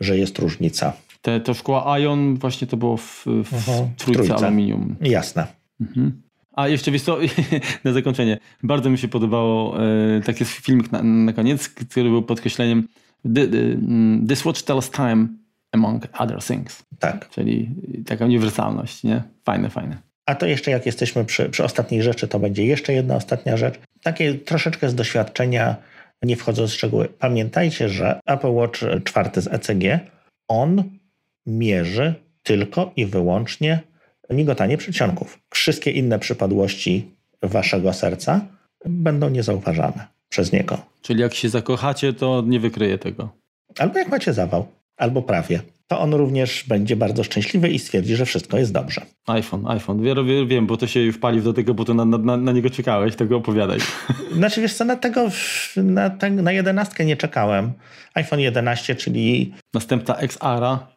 że 0.00 0.18
jest 0.18 0.38
różnica. 0.38 0.92
Te, 1.22 1.40
to 1.40 1.54
szkła 1.54 1.98
Ion 1.98 2.36
właśnie 2.36 2.66
to 2.66 2.76
było 2.76 2.96
w, 2.96 3.24
w 3.24 3.54
mhm. 3.54 3.88
trójce, 3.96 4.22
trójce, 4.22 4.46
aluminium. 4.46 4.96
Jasne. 5.00 5.46
Mhm. 5.80 6.22
A 6.52 6.68
jeszcze 6.68 6.90
wiesz 6.90 7.02
co, 7.02 7.18
na 7.84 7.92
zakończenie, 7.92 8.38
bardzo 8.62 8.90
mi 8.90 8.98
się 8.98 9.08
podobało, 9.08 9.84
e, 9.84 10.20
taki 10.20 10.44
filmik 10.44 10.92
na, 10.92 11.02
na 11.02 11.32
koniec, 11.32 11.68
który 11.68 12.10
był 12.10 12.22
podkreśleniem 12.22 12.88
mm, 13.24 14.26
This 14.26 14.44
watch 14.44 14.62
tells 14.62 14.90
time 14.90 15.28
among 15.74 16.06
other 16.18 16.42
things. 16.42 16.82
Tak. 16.98 17.28
Czyli 17.30 17.70
taka 18.06 18.24
uniwersalność, 18.24 19.04
nie? 19.04 19.22
Fajne, 19.44 19.70
fajne. 19.70 19.96
A 20.26 20.34
to 20.34 20.46
jeszcze 20.46 20.70
jak 20.70 20.86
jesteśmy 20.86 21.24
przy, 21.24 21.48
przy 21.48 21.64
ostatniej 21.64 22.02
rzeczy, 22.02 22.28
to 22.28 22.38
będzie 22.38 22.66
jeszcze 22.66 22.92
jedna 22.92 23.16
ostatnia 23.16 23.56
rzecz. 23.56 23.74
Takie 24.02 24.34
troszeczkę 24.34 24.88
z 24.88 24.94
doświadczenia, 24.94 25.76
nie 26.22 26.36
wchodząc 26.36 26.70
w 26.70 26.74
szczegóły. 26.74 27.08
Pamiętajcie, 27.18 27.88
że 27.88 28.20
Apple 28.26 28.50
Watch 28.52 28.80
4 29.04 29.42
z 29.42 29.46
ECG, 29.46 30.00
on 30.48 30.84
mierzy 31.46 32.14
tylko 32.42 32.92
i 32.96 33.06
wyłącznie 33.06 33.80
migotanie 34.30 34.78
przedsionków. 34.78 35.38
Wszystkie 35.50 35.90
inne 35.90 36.18
przypadłości 36.18 37.10
waszego 37.42 37.92
serca 37.92 38.40
będą 38.84 39.30
niezauważane 39.30 40.06
przez 40.28 40.52
niego. 40.52 40.78
Czyli 41.02 41.20
jak 41.20 41.34
się 41.34 41.48
zakochacie, 41.48 42.12
to 42.12 42.42
nie 42.46 42.60
wykryje 42.60 42.98
tego. 42.98 43.28
Albo 43.78 43.98
jak 43.98 44.08
macie 44.08 44.32
zawał 44.32 44.66
albo 44.96 45.22
prawie, 45.22 45.60
to 45.88 46.00
on 46.00 46.14
również 46.14 46.64
będzie 46.68 46.96
bardzo 46.96 47.24
szczęśliwy 47.24 47.68
i 47.68 47.78
stwierdzi, 47.78 48.16
że 48.16 48.26
wszystko 48.26 48.58
jest 48.58 48.72
dobrze. 48.72 49.00
iPhone, 49.26 49.66
iPhone. 49.66 50.02
Wiem, 50.46 50.66
bo 50.66 50.76
to 50.76 50.86
się 50.86 51.00
już 51.00 51.18
pali 51.18 51.42
do 51.42 51.52
tego, 51.52 51.74
bo 51.74 51.84
to 51.84 51.94
na, 51.94 52.04
na, 52.04 52.36
na 52.36 52.52
niego 52.52 52.70
czekałeś, 52.70 53.16
tego 53.16 53.36
opowiadaj. 53.36 53.78
Znaczy 54.36 54.60
wiesz 54.60 54.74
co, 54.74 54.84
na 54.84 54.96
tego, 54.96 55.28
na, 55.76 56.10
na 56.30 56.52
11 56.52 57.04
nie 57.04 57.16
czekałem. 57.16 57.72
iPhone 58.14 58.40
11, 58.40 58.94
czyli... 58.94 59.54
Następca 59.74 60.16
XR-a. 60.16 60.94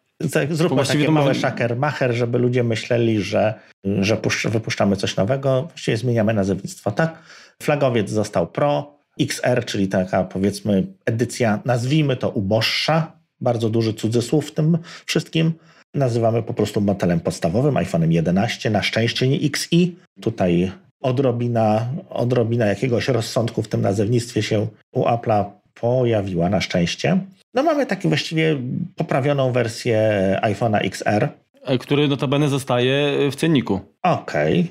Zróbmy 0.49 0.85
taki 0.85 1.11
mały 1.11 1.33
może... 1.33 1.75
macher, 1.75 2.13
żeby 2.13 2.37
ludzie 2.37 2.63
myśleli, 2.63 3.21
że, 3.21 3.53
że 3.83 4.17
wypuszczamy 4.45 4.95
coś 4.95 5.15
nowego. 5.15 5.61
Właściwie 5.61 5.97
zmieniamy 5.97 6.33
nazewnictwo, 6.33 6.91
tak? 6.91 7.19
Flagowiec 7.63 8.09
został 8.09 8.47
Pro, 8.47 8.97
XR, 9.19 9.65
czyli 9.65 9.87
taka 9.87 10.23
powiedzmy 10.23 10.87
edycja, 11.05 11.59
nazwijmy 11.65 12.15
to 12.15 12.29
uboższa, 12.29 13.16
bardzo 13.41 13.69
duży 13.69 13.93
cudzysłów 13.93 14.47
w 14.47 14.51
tym 14.51 14.77
wszystkim. 15.05 15.53
Nazywamy 15.93 16.43
po 16.43 16.53
prostu 16.53 16.81
modelem 16.81 17.19
podstawowym, 17.19 17.75
iPhone'em 17.75 18.11
11, 18.11 18.69
na 18.69 18.83
szczęście 18.83 19.27
nie 19.27 19.37
XI. 19.37 19.95
Tutaj 20.21 20.71
odrobina, 21.01 21.87
odrobina 22.09 22.65
jakiegoś 22.65 23.07
rozsądku 23.07 23.61
w 23.61 23.67
tym 23.67 23.81
nazewnictwie 23.81 24.43
się 24.43 24.67
u 24.91 25.03
Apple'a 25.03 25.45
pojawiła 25.73 26.49
na 26.49 26.61
szczęście. 26.61 27.19
No 27.53 27.63
mamy 27.63 27.85
taki 27.85 28.07
właściwie 28.07 28.57
poprawioną 28.95 29.51
wersję 29.51 29.99
iPhone'a 30.43 30.79
XR. 30.83 31.29
E, 31.63 31.77
który 31.77 32.07
notabene 32.07 32.49
zostaje 32.49 33.17
w 33.31 33.35
cenniku. 33.35 33.79
Okej. 34.03 34.67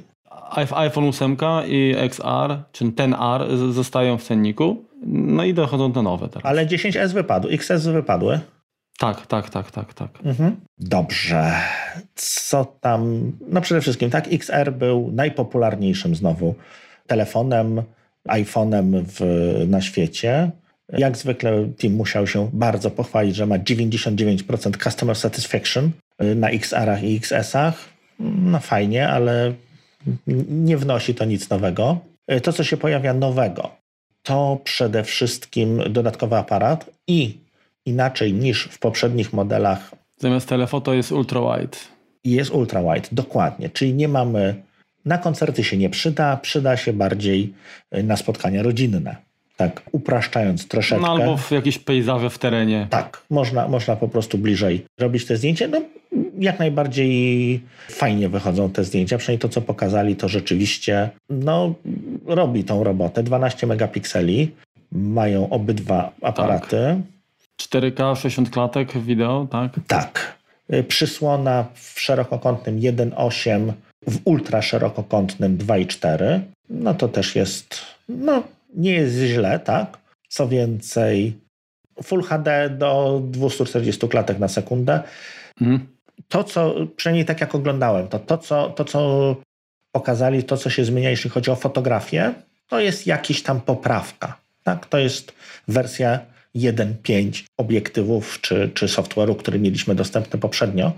iPhone 0.74 1.08
8 1.08 1.36
i 1.66 1.94
XR, 1.98 2.58
czy 2.72 2.92
ten 2.92 3.14
R 3.14 3.56
zostają 3.70 4.18
w 4.18 4.22
cenniku. 4.22 4.84
No 5.06 5.44
i 5.44 5.54
dochodzą 5.54 5.92
te 5.92 6.02
nowe 6.02 6.28
teraz. 6.28 6.44
Ale 6.44 6.66
10S 6.66 7.12
wypadł, 7.12 7.48
XS 7.48 7.86
wypadły. 7.86 8.40
Tak, 8.98 9.26
tak, 9.26 9.50
tak, 9.50 9.70
tak, 9.70 9.94
tak. 9.94 10.10
Mhm. 10.24 10.56
Dobrze. 10.78 11.52
Co 12.14 12.64
tam? 12.64 13.32
No 13.48 13.60
przede 13.60 13.80
wszystkim, 13.80 14.10
tak, 14.10 14.32
XR 14.32 14.72
był 14.72 15.12
najpopularniejszym 15.12 16.14
znowu 16.14 16.54
telefonem, 17.06 17.82
iPhone'em 18.28 19.04
w, 19.06 19.20
na 19.68 19.80
świecie. 19.80 20.50
Jak 20.92 21.16
zwykle 21.16 21.68
Tim 21.78 21.94
musiał 21.94 22.26
się 22.26 22.50
bardzo 22.52 22.90
pochwalić, 22.90 23.36
że 23.36 23.46
ma 23.46 23.58
99% 23.58 24.82
customer 24.82 25.16
satisfaction 25.16 25.90
y, 26.22 26.34
na 26.34 26.50
XR-ach 26.50 27.02
i 27.02 27.16
XS-ach. 27.16 27.74
No 28.20 28.60
fajnie, 28.60 29.08
ale 29.08 29.52
nie 30.48 30.76
wnosi 30.76 31.14
to 31.14 31.24
nic 31.24 31.50
nowego. 31.50 31.98
Y, 32.32 32.40
to, 32.40 32.52
co 32.52 32.64
się 32.64 32.76
pojawia 32.76 33.14
nowego, 33.14 33.70
to 34.22 34.60
przede 34.64 35.04
wszystkim 35.04 35.82
dodatkowy 35.90 36.36
aparat 36.36 36.90
i 37.06 37.45
inaczej 37.86 38.32
niż 38.32 38.64
w 38.64 38.78
poprzednich 38.78 39.32
modelach. 39.32 39.90
Zamiast 40.18 40.48
telefoto 40.48 40.94
jest 40.94 41.12
ultra 41.12 41.40
wide. 41.40 41.76
Jest 42.24 42.50
ultra 42.50 42.82
wide, 42.82 43.08
dokładnie. 43.12 43.68
Czyli 43.70 43.94
nie 43.94 44.08
mamy. 44.08 44.54
Na 45.04 45.18
koncerty 45.18 45.64
się 45.64 45.76
nie 45.76 45.90
przyda, 45.90 46.36
przyda 46.36 46.76
się 46.76 46.92
bardziej 46.92 47.52
y, 47.96 48.02
na 48.02 48.16
spotkania 48.16 48.62
rodzinne. 48.62 49.16
Tak, 49.56 49.82
upraszczając 49.92 50.68
troszeczkę. 50.68 51.06
No 51.06 51.12
albo 51.12 51.36
w 51.36 51.50
jakieś 51.50 51.78
pejzaże 51.78 52.30
w 52.30 52.38
terenie. 52.38 52.86
Tak, 52.90 53.22
można, 53.30 53.68
można 53.68 53.96
po 53.96 54.08
prostu 54.08 54.38
bliżej 54.38 54.86
robić 54.98 55.26
te 55.26 55.36
zdjęcie. 55.36 55.68
No, 55.68 55.82
jak 56.38 56.58
najbardziej 56.58 57.60
fajnie 57.88 58.28
wychodzą 58.28 58.70
te 58.70 58.84
zdjęcia. 58.84 59.18
Przynajmniej 59.18 59.40
to, 59.40 59.48
co 59.48 59.60
pokazali, 59.60 60.16
to 60.16 60.28
rzeczywiście 60.28 61.10
no, 61.30 61.74
robi 62.26 62.64
tą 62.64 62.84
robotę. 62.84 63.22
12 63.22 63.66
megapikseli 63.66 64.50
mają 64.92 65.48
obydwa 65.48 66.12
aparaty. 66.22 66.76
Tak. 66.76 67.15
4K, 67.62 68.16
60 68.16 68.50
klatek 68.50 68.98
wideo, 68.98 69.46
tak? 69.50 69.72
Tak. 69.86 70.36
Y, 70.72 70.84
przysłona 70.84 71.64
w 71.74 72.00
szerokokątnym 72.00 72.80
1.8, 72.80 73.72
w 74.06 74.20
ultra 74.24 74.62
szerokokątnym 74.62 75.58
2.4. 75.58 76.40
No 76.70 76.94
to 76.94 77.08
też 77.08 77.36
jest, 77.36 77.80
no 78.08 78.42
nie 78.74 78.92
jest 78.92 79.16
źle, 79.16 79.58
tak? 79.58 79.98
Co 80.28 80.48
więcej, 80.48 81.38
Full 82.02 82.22
HD 82.22 82.70
do 82.70 83.20
240 83.24 84.08
klatek 84.08 84.38
na 84.38 84.48
sekundę. 84.48 85.02
Mhm. 85.60 85.86
To, 86.28 86.44
co, 86.44 86.74
przynajmniej 86.96 87.24
tak 87.24 87.40
jak 87.40 87.54
oglądałem, 87.54 88.08
to, 88.08 88.18
to, 88.18 88.38
co, 88.38 88.70
to, 88.70 88.84
co 88.84 89.36
pokazali, 89.92 90.44
to, 90.44 90.56
co 90.56 90.70
się 90.70 90.84
zmienia, 90.84 91.10
jeśli 91.10 91.30
chodzi 91.30 91.50
o 91.50 91.56
fotografię, 91.56 92.34
to 92.68 92.80
jest 92.80 93.06
jakiś 93.06 93.42
tam 93.42 93.60
poprawka. 93.60 94.36
Tak? 94.62 94.86
To 94.86 94.98
jest 94.98 95.32
wersja 95.68 96.20
1.5 96.56 97.44
obiektywów 97.56 98.38
czy, 98.40 98.70
czy 98.74 98.86
software'u, 98.86 99.36
który 99.36 99.58
mieliśmy 99.58 99.94
dostępny 99.94 100.40
poprzednio. 100.40 100.92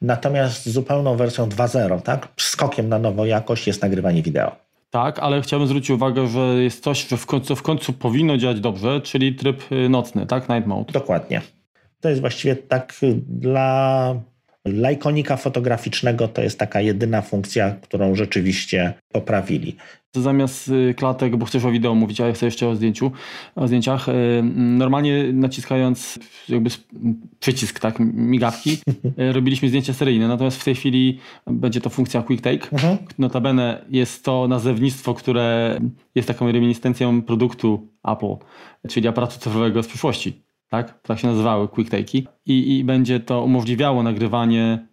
Natomiast 0.00 0.68
zupełną 0.68 1.16
wersją 1.16 1.48
2.0, 1.48 2.02
tak? 2.02 2.28
skokiem 2.36 2.88
na 2.88 2.98
nową 2.98 3.24
jakość 3.24 3.66
jest 3.66 3.82
nagrywanie 3.82 4.22
wideo. 4.22 4.56
Tak, 4.90 5.18
ale 5.18 5.42
chciałbym 5.42 5.68
zwrócić 5.68 5.90
uwagę, 5.90 6.28
że 6.28 6.40
jest 6.40 6.84
coś, 6.84 7.08
że 7.08 7.16
w 7.16 7.26
końcu, 7.26 7.56
w 7.56 7.62
końcu 7.62 7.92
powinno 7.92 8.36
działać 8.36 8.60
dobrze, 8.60 9.00
czyli 9.00 9.34
tryb 9.34 9.72
y, 9.72 9.88
nocny, 9.88 10.26
tak? 10.26 10.48
Night 10.48 10.66
mode. 10.66 10.92
Dokładnie. 10.92 11.42
To 12.00 12.08
jest 12.08 12.20
właściwie 12.20 12.56
tak 12.56 12.94
dla 13.26 14.14
lajkonika 14.64 15.36
fotograficznego 15.36 16.28
to 16.28 16.42
jest 16.42 16.58
taka 16.58 16.80
jedyna 16.80 17.22
funkcja, 17.22 17.76
którą 17.82 18.14
rzeczywiście 18.14 18.94
poprawili. 19.12 19.76
Zamiast 20.14 20.68
y, 20.68 20.94
klatek, 20.94 21.36
bo 21.36 21.46
chcesz 21.46 21.64
o 21.64 21.70
wideo 21.70 21.94
mówić, 21.94 22.20
a 22.20 22.26
ja 22.26 22.32
chcę 22.32 22.46
jeszcze 22.46 22.68
o 22.68 22.76
zdjęciu, 22.76 23.12
o 23.56 23.66
zdjęciach. 23.66 24.08
Y, 24.08 24.12
normalnie 24.54 25.32
naciskając 25.32 26.18
jakby 26.48 26.70
przycisk, 27.40 27.80
tak, 27.80 27.96
migawki, 28.14 28.78
y, 29.20 29.32
robiliśmy 29.32 29.68
zdjęcia 29.68 29.92
seryjne, 29.92 30.28
natomiast 30.28 30.60
w 30.60 30.64
tej 30.64 30.74
chwili 30.74 31.18
będzie 31.46 31.80
to 31.80 31.90
funkcja 31.90 32.22
Quick 32.22 32.44
Take. 32.44 32.68
Mhm. 32.72 32.98
Notabene 33.18 33.84
jest 33.90 34.24
to 34.24 34.48
nazewnictwo, 34.48 35.14
które 35.14 35.78
jest 36.14 36.28
taką 36.28 36.52
reminiscencją 36.52 37.22
produktu 37.22 37.88
Apple, 38.04 38.36
czyli 38.88 39.08
aparatu 39.08 39.38
cyfrowego 39.38 39.82
z 39.82 39.86
przyszłości 39.86 40.42
tak? 40.72 41.02
Tak 41.02 41.18
się 41.18 41.28
nazywały 41.28 41.68
quick 41.68 41.92
take'i 41.92 42.22
I, 42.46 42.78
i 42.78 42.84
będzie 42.84 43.20
to 43.20 43.44
umożliwiało 43.44 44.02
nagrywanie 44.02 44.86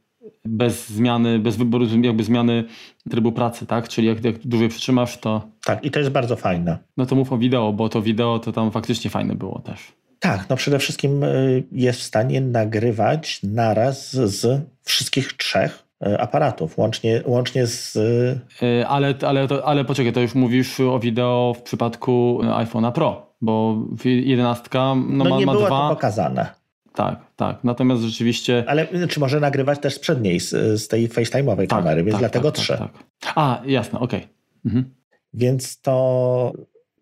bez 0.46 0.89
zmiany, 0.89 1.39
bez 1.39 1.56
wyboru 1.56 1.86
jakby 2.04 2.24
zmiany 2.24 2.63
trybu 3.10 3.32
pracy, 3.32 3.65
tak? 3.65 3.89
Czyli 3.89 4.08
jak, 4.08 4.24
jak 4.24 4.38
dłużej 4.38 4.70
przytrzymasz, 4.70 5.18
to... 5.18 5.48
Tak, 5.65 5.86
i 5.86 5.92
to 5.92 6.00
jest 6.00 6.12
bardzo 6.12 6.36
fajne. 6.36 6.78
No 6.98 7.06
to 7.06 7.15
mów 7.15 7.34
o 7.34 7.38
wideo, 7.38 7.74
bo 7.74 7.89
to 7.89 8.02
wideo 8.02 8.39
to 8.39 8.52
tam 8.52 8.72
faktycznie 8.72 9.10
fajne 9.10 9.36
było 9.36 9.60
też. 9.60 9.80
Tak, 10.20 10.50
no 10.50 10.56
przede 10.56 10.80
wszystkim 10.80 11.24
y, 11.24 11.63
jest 11.72 12.00
w 12.00 12.04
stanie 12.04 12.42
nagrywać 12.42 13.39
naraz 13.44 14.12
z 14.12 14.62
wszystkich 14.84 15.34
trzech 15.34 15.84
y, 16.08 16.20
aparatów, 16.20 16.78
łącznie, 16.78 17.22
łącznie 17.26 17.68
z... 17.68 17.96
Y, 17.96 18.88
ale, 18.88 19.13
ale, 19.28 19.48
ale 19.63 19.86
poczekaj, 19.86 20.13
to 20.13 20.20
już 20.20 20.36
mówisz 20.36 20.80
o 20.80 21.00
wideo 21.00 21.56
w 21.58 21.62
przypadku 21.62 22.39
iPhone'a 22.44 22.92
Pro 22.92 23.29
bo 23.41 23.86
11 24.06 24.63
no, 24.73 24.95
no 24.95 25.25
ma, 25.25 25.39
nie 25.39 25.45
ma 25.45 25.52
było 25.52 25.67
dwa. 25.67 25.89
to 25.89 25.95
pokazane. 25.95 26.60
Tak, 26.93 27.19
tak. 27.36 27.63
Natomiast 27.63 28.02
rzeczywiście. 28.02 28.63
Ale 28.67 29.08
czy 29.08 29.19
może 29.19 29.39
nagrywać 29.39 29.80
też 29.80 29.93
z 29.95 29.99
przedniej, 29.99 30.39
z, 30.39 30.49
z 30.82 30.88
tej 30.88 31.10
FaceTime'owej 31.10 31.67
tak, 31.67 31.69
kamery, 31.69 32.04
więc 32.04 32.13
tak, 32.13 32.19
dlatego 32.19 32.52
tak, 32.52 32.62
trzy. 32.62 32.78
Tak, 32.78 32.91
tak. 33.19 33.34
A, 33.36 33.62
jasne, 33.65 33.99
okej. 33.99 34.19
Okay. 34.19 34.34
Mhm. 34.65 34.93
Więc 35.34 35.82
to 35.82 36.54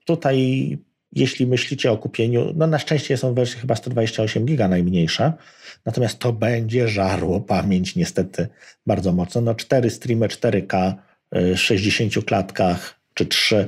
tutaj, 0.06 0.78
jeśli 1.12 1.48
myślicie 1.48 1.92
o 1.92 1.98
kupieniu, 1.98 2.54
no 2.56 2.68
na 2.68 2.80
szczęście 2.80 3.18
są 3.18 3.34
wersje 3.34 3.60
chyba 3.60 3.76
128 3.76 4.46
giga 4.46 4.68
najmniejsza, 4.68 5.34
natomiast 5.86 6.20
to 6.20 6.34
będzie 6.34 6.88
żarło 6.88 7.42
pamięć 7.42 7.96
niestety 7.96 8.48
bardzo 8.86 9.14
mocno. 9.14 9.42
No 9.42 9.56
cztery 9.56 9.90
streamy 9.90 10.28
4K, 10.28 10.94
60 11.56 12.26
klatkach 12.26 13.00
czy 13.14 13.26
3 13.26 13.68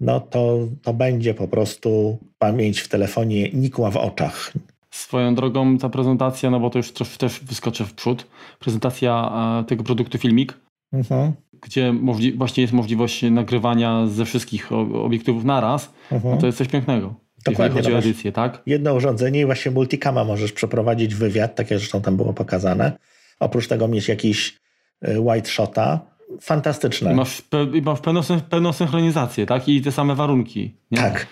no 0.00 0.20
to, 0.20 0.58
to 0.82 0.94
będzie 0.94 1.34
po 1.34 1.48
prostu 1.48 2.18
pamięć 2.38 2.80
w 2.80 2.88
telefonie 2.88 3.50
nikła 3.50 3.90
w 3.90 3.96
oczach. 3.96 4.52
Swoją 4.90 5.34
drogą 5.34 5.78
ta 5.78 5.88
prezentacja, 5.88 6.50
no 6.50 6.60
bo 6.60 6.70
to 6.70 6.78
już 6.78 6.92
też 6.92 7.40
wyskoczę 7.40 7.84
w 7.84 7.94
przód, 7.94 8.26
prezentacja 8.58 9.32
e, 9.60 9.64
tego 9.64 9.84
produktu 9.84 10.18
Filmik, 10.18 10.54
mhm. 10.92 11.32
gdzie 11.62 11.94
właśnie 12.36 12.60
jest 12.60 12.72
możliwość 12.72 13.22
nagrywania 13.22 14.06
ze 14.06 14.24
wszystkich 14.24 14.72
obiektywów 14.72 15.44
naraz, 15.44 15.92
mhm. 16.12 16.34
no 16.34 16.40
to 16.40 16.46
jest 16.46 16.58
coś 16.58 16.68
pięknego. 16.68 17.14
Dokładnie. 17.44 17.76
Jeżeli 17.76 17.94
chodzi 17.94 17.94
o 17.94 18.10
edycję, 18.10 18.32
tak? 18.32 18.62
Jedno 18.66 18.94
urządzenie 18.94 19.40
i 19.40 19.44
właśnie 19.44 19.70
multicama 19.70 20.24
możesz 20.24 20.52
przeprowadzić 20.52 21.14
wywiad, 21.14 21.54
tak 21.54 21.70
jak 21.70 21.80
zresztą 21.80 22.00
tam 22.00 22.16
było 22.16 22.32
pokazane. 22.32 22.92
Oprócz 23.40 23.68
tego 23.68 23.88
mieć 23.88 24.08
jakiś 24.08 24.58
white 25.18 25.48
shota, 25.48 26.00
fantastyczne. 26.40 27.12
I 27.12 27.14
masz, 27.14 27.42
i 27.74 27.82
masz 27.82 28.00
pełną, 28.00 28.20
pełną 28.50 28.72
synchronizację, 28.72 29.46
tak? 29.46 29.68
I 29.68 29.82
te 29.82 29.92
same 29.92 30.14
warunki. 30.14 30.74
Nie? 30.90 30.98
Tak. 30.98 31.26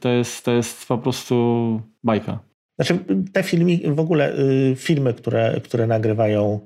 To 0.00 0.08
jest, 0.08 0.44
to 0.44 0.52
jest 0.52 0.86
po 0.86 0.98
prostu 0.98 1.80
bajka. 2.04 2.38
Znaczy, 2.78 2.98
te 3.32 3.42
filmy, 3.42 3.94
w 3.94 4.00
ogóle 4.00 4.38
y, 4.38 4.74
filmy, 4.76 5.14
które, 5.14 5.60
które 5.64 5.86
nagrywają 5.86 6.60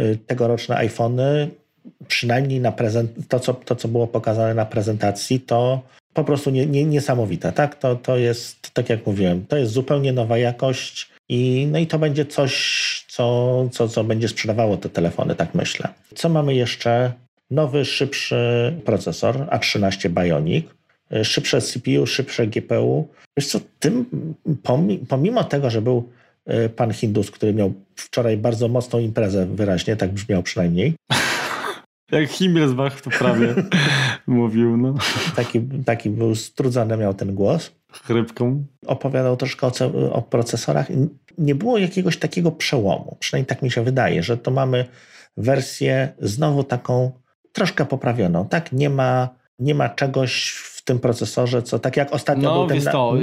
y, 0.00 0.18
tegoroczne 0.26 0.76
iPhony, 0.76 1.50
przynajmniej 2.08 2.60
na 2.60 2.72
prezent, 2.72 3.10
to, 3.28 3.40
co, 3.40 3.54
to, 3.54 3.76
co 3.76 3.88
było 3.88 4.06
pokazane 4.06 4.54
na 4.54 4.66
prezentacji, 4.66 5.40
to 5.40 5.82
po 6.14 6.24
prostu 6.24 6.50
nie, 6.50 6.66
nie, 6.66 6.84
niesamowite. 6.84 7.52
Tak? 7.52 7.74
To, 7.74 7.96
to 7.96 8.16
jest, 8.16 8.70
tak 8.70 8.88
jak 8.88 9.06
mówiłem, 9.06 9.46
to 9.46 9.56
jest 9.56 9.72
zupełnie 9.72 10.12
nowa 10.12 10.38
jakość 10.38 11.10
i, 11.28 11.68
no 11.72 11.78
i 11.78 11.86
to 11.86 11.98
będzie 11.98 12.26
coś, 12.26 13.05
co, 13.16 13.68
co, 13.72 13.88
co 13.88 14.04
będzie 14.04 14.28
sprzedawało 14.28 14.76
te 14.76 14.88
telefony, 14.88 15.34
tak 15.34 15.54
myślę. 15.54 15.88
Co 16.14 16.28
mamy 16.28 16.54
jeszcze? 16.54 17.12
Nowy, 17.50 17.84
szybszy 17.84 18.72
procesor 18.84 19.36
A13 19.36 20.08
Bionic, 20.08 20.66
szybsze 21.22 21.60
CPU, 21.60 22.06
szybsze 22.06 22.46
GPU. 22.46 23.08
Wiesz 23.36 23.46
co, 23.46 23.60
tym, 23.78 24.06
pomimo 25.08 25.44
tego, 25.44 25.70
że 25.70 25.82
był 25.82 26.08
e, 26.46 26.68
pan 26.68 26.92
Hindus, 26.92 27.30
który 27.30 27.54
miał 27.54 27.72
wczoraj 27.96 28.36
bardzo 28.36 28.68
mocną 28.68 28.98
imprezę, 28.98 29.46
wyraźnie, 29.46 29.96
tak 29.96 30.12
brzmiał 30.12 30.42
przynajmniej. 30.42 30.94
Jak 32.12 32.30
Himmelsbach 32.30 33.00
to 33.00 33.10
prawie 33.10 33.54
mówił. 34.26 34.76
No. 34.76 34.94
Taki, 35.36 35.60
taki 35.84 36.10
był 36.10 36.34
strudzony, 36.34 36.96
miał 36.96 37.14
ten 37.14 37.34
głos. 37.34 37.72
Chrypką. 38.04 38.64
Opowiadał 38.86 39.36
troszkę 39.36 39.66
o, 39.66 39.72
o 40.12 40.22
procesorach. 40.22 40.86
Nie 41.38 41.54
było 41.54 41.78
jakiegoś 41.78 42.16
takiego 42.16 42.52
przełomu. 42.52 43.16
Przynajmniej 43.20 43.46
tak 43.46 43.62
mi 43.62 43.70
się 43.70 43.82
wydaje, 43.82 44.22
że 44.22 44.36
to 44.36 44.50
mamy 44.50 44.84
wersję 45.36 46.12
znowu 46.18 46.64
taką 46.64 47.12
troszkę 47.52 47.84
poprawioną. 47.84 48.48
Tak, 48.48 48.72
nie 48.72 48.90
ma, 48.90 49.28
nie 49.58 49.74
ma 49.74 49.88
czegoś 49.88 50.48
w 50.50 50.84
tym 50.84 50.98
procesorze, 50.98 51.62
co 51.62 51.78
tak 51.78 51.96
jak 51.96 52.12
ostatnio 52.12 52.54
no, 52.54 52.66
był 52.66 52.80
ten... 52.80 52.92
To, 52.92 53.14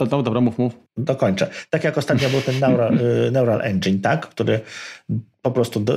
No, 0.00 0.06
no 0.10 0.22
dobra, 0.22 0.40
mów, 0.40 0.58
mów. 0.58 0.72
Dokończę. 0.96 1.50
Tak 1.70 1.84
jak 1.84 1.98
ostatnio 1.98 2.28
był 2.30 2.40
ten 2.40 2.60
Neural, 2.60 2.98
y, 2.98 3.30
Neural 3.30 3.60
Engine, 3.62 4.00
tak? 4.00 4.28
który 4.28 4.60
po 5.42 5.50
prostu 5.50 5.80
do, 5.80 5.94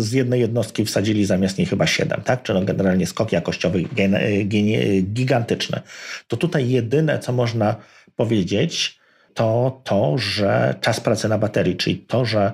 z 0.00 0.12
jednej 0.12 0.40
jednostki 0.40 0.84
wsadzili 0.84 1.24
zamiast 1.26 1.58
niej 1.58 1.66
chyba 1.66 1.86
siedem, 1.86 2.22
tak? 2.22 2.42
czyli 2.42 2.60
no 2.60 2.64
generalnie 2.64 3.06
skok 3.06 3.32
jakościowy 3.32 3.82
gen, 3.82 4.16
gen, 4.44 4.64
gigantyczny. 5.04 5.80
To 6.28 6.36
tutaj 6.36 6.70
jedyne, 6.70 7.18
co 7.18 7.32
można 7.32 7.76
powiedzieć, 8.16 9.00
to 9.34 9.80
to, 9.84 10.18
że 10.18 10.74
czas 10.80 11.00
pracy 11.00 11.28
na 11.28 11.38
baterii, 11.38 11.76
czyli 11.76 11.98
to, 11.98 12.24
że 12.24 12.52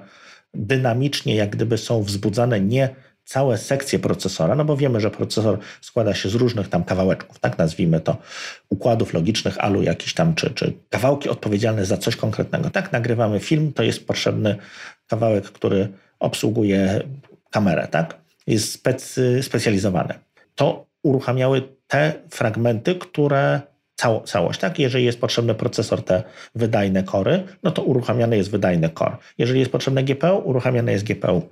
dynamicznie 0.54 1.36
jak 1.36 1.50
gdyby 1.50 1.78
są 1.78 2.02
wzbudzane 2.02 2.60
nie 2.60 2.88
całe 3.24 3.58
sekcje 3.58 3.98
procesora, 3.98 4.54
no 4.54 4.64
bo 4.64 4.76
wiemy, 4.76 5.00
że 5.00 5.10
procesor 5.10 5.58
składa 5.80 6.14
się 6.14 6.28
z 6.28 6.34
różnych 6.34 6.68
tam 6.68 6.84
kawałeczków, 6.84 7.38
tak 7.38 7.58
nazwijmy 7.58 8.00
to, 8.00 8.16
układów 8.68 9.14
logicznych, 9.14 9.58
alu 9.58 9.82
jakiś 9.82 10.14
tam, 10.14 10.34
czy, 10.34 10.50
czy 10.50 10.72
kawałki 10.90 11.28
odpowiedzialne 11.28 11.84
za 11.84 11.96
coś 11.96 12.16
konkretnego. 12.16 12.70
Tak, 12.70 12.92
nagrywamy 12.92 13.40
film, 13.40 13.72
to 13.72 13.82
jest 13.82 14.06
potrzebny 14.06 14.56
kawałek, 15.06 15.44
który 15.44 15.88
obsługuje 16.18 17.02
kamerę, 17.50 17.88
tak? 17.88 18.18
Jest 18.46 18.72
specy, 18.72 19.42
specjalizowany. 19.42 20.14
To 20.54 20.86
uruchamiały 21.02 21.62
te 21.86 22.12
fragmenty, 22.30 22.94
które 22.94 23.60
cało, 23.96 24.20
całość, 24.20 24.60
tak? 24.60 24.78
Jeżeli 24.78 25.04
jest 25.04 25.20
potrzebny 25.20 25.54
procesor, 25.54 26.04
te 26.04 26.22
wydajne 26.54 27.02
kory, 27.02 27.42
no 27.62 27.70
to 27.70 27.82
uruchamiany 27.82 28.36
jest 28.36 28.50
wydajny 28.50 28.90
core. 28.98 29.16
Jeżeli 29.38 29.60
jest 29.60 29.72
potrzebne 29.72 30.04
GPU, 30.04 30.38
uruchamiane 30.44 30.92
jest 30.92 31.04
GPU. 31.04 31.42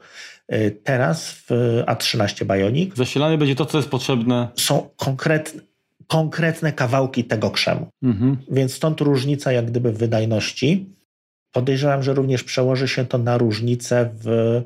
Y, 0.52 0.80
teraz 0.84 1.30
w 1.30 1.50
A13 1.86 2.44
Bionic 2.44 2.96
zasilanie 2.96 3.38
będzie 3.38 3.54
to, 3.54 3.66
co 3.66 3.78
jest 3.78 3.90
potrzebne. 3.90 4.48
Są 4.56 4.88
konkretne, 4.96 5.60
konkretne 6.06 6.72
kawałki 6.72 7.24
tego 7.24 7.50
krzemu. 7.50 7.88
Mhm. 8.02 8.36
Więc 8.50 8.74
stąd 8.74 9.00
różnica 9.00 9.52
jak 9.52 9.66
gdyby 9.66 9.92
w 9.92 9.98
wydajności. 9.98 10.93
Podejrzewam, 11.54 12.02
że 12.02 12.14
również 12.14 12.44
przełoży 12.44 12.88
się 12.88 13.06
to 13.06 13.18
na 13.18 13.38
różnicę 13.38 14.10
w 14.22 14.62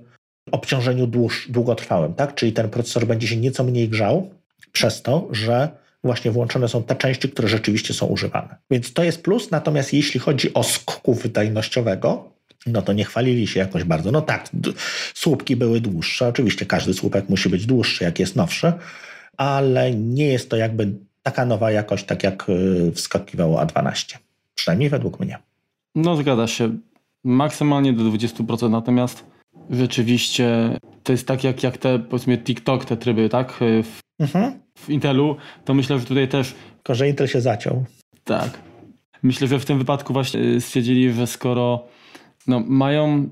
obciążeniu 0.52 1.06
dłuż, 1.06 1.46
długotrwałym, 1.50 2.14
tak? 2.14 2.34
Czyli 2.34 2.52
ten 2.52 2.70
procesor 2.70 3.06
będzie 3.06 3.28
się 3.28 3.36
nieco 3.36 3.64
mniej 3.64 3.88
grzał 3.88 4.30
przez 4.72 5.02
to, 5.02 5.28
że 5.30 5.68
właśnie 6.04 6.30
włączone 6.30 6.68
są 6.68 6.82
te 6.82 6.96
części, 6.96 7.28
które 7.28 7.48
rzeczywiście 7.48 7.94
są 7.94 8.06
używane. 8.06 8.56
Więc 8.70 8.92
to 8.92 9.04
jest 9.04 9.22
plus, 9.22 9.50
natomiast 9.50 9.92
jeśli 9.92 10.20
chodzi 10.20 10.54
o 10.54 10.62
skoku 10.62 11.14
wydajnościowego, 11.14 12.32
no 12.66 12.82
to 12.82 12.92
nie 12.92 13.04
chwalili 13.04 13.46
się 13.46 13.60
jakoś 13.60 13.84
bardzo. 13.84 14.10
No 14.10 14.22
tak, 14.22 14.50
słupki 15.14 15.56
były 15.56 15.80
dłuższe, 15.80 16.28
oczywiście 16.28 16.66
każdy 16.66 16.94
słupek 16.94 17.28
musi 17.28 17.48
być 17.48 17.66
dłuższy, 17.66 18.04
jak 18.04 18.18
jest 18.18 18.36
nowszy, 18.36 18.72
ale 19.36 19.94
nie 19.94 20.26
jest 20.26 20.50
to 20.50 20.56
jakby 20.56 20.92
taka 21.22 21.44
nowa 21.44 21.70
jakość, 21.70 22.04
tak 22.04 22.22
jak 22.22 22.48
y, 22.48 22.92
wskakiwało 22.92 23.60
A12. 23.60 24.16
Przynajmniej 24.54 24.90
według 24.90 25.20
mnie. 25.20 25.47
No 25.94 26.16
zgadza 26.16 26.46
się. 26.46 26.78
Maksymalnie 27.24 27.92
do 27.92 28.04
20%, 28.04 28.70
natomiast 28.70 29.26
rzeczywiście 29.70 30.78
to 31.02 31.12
jest 31.12 31.26
tak 31.26 31.44
jak, 31.44 31.62
jak 31.62 31.78
te 31.78 31.98
powiedzmy 31.98 32.38
TikTok, 32.38 32.84
te 32.84 32.96
tryby, 32.96 33.28
tak? 33.28 33.52
W, 33.82 34.00
mhm. 34.20 34.60
w 34.78 34.90
Intelu, 34.90 35.36
to 35.64 35.74
myślę, 35.74 35.98
że 35.98 36.06
tutaj 36.06 36.28
też... 36.28 36.54
Tylko, 36.74 36.94
że 36.94 37.08
Intel 37.08 37.26
się 37.26 37.40
zaciął. 37.40 37.84
Tak. 38.24 38.60
Myślę, 39.22 39.48
że 39.48 39.58
w 39.58 39.64
tym 39.64 39.78
wypadku 39.78 40.12
właśnie 40.12 40.40
y, 40.40 40.60
stwierdzili, 40.60 41.12
że 41.12 41.26
skoro 41.26 41.84
no, 42.46 42.60
mają 42.66 43.30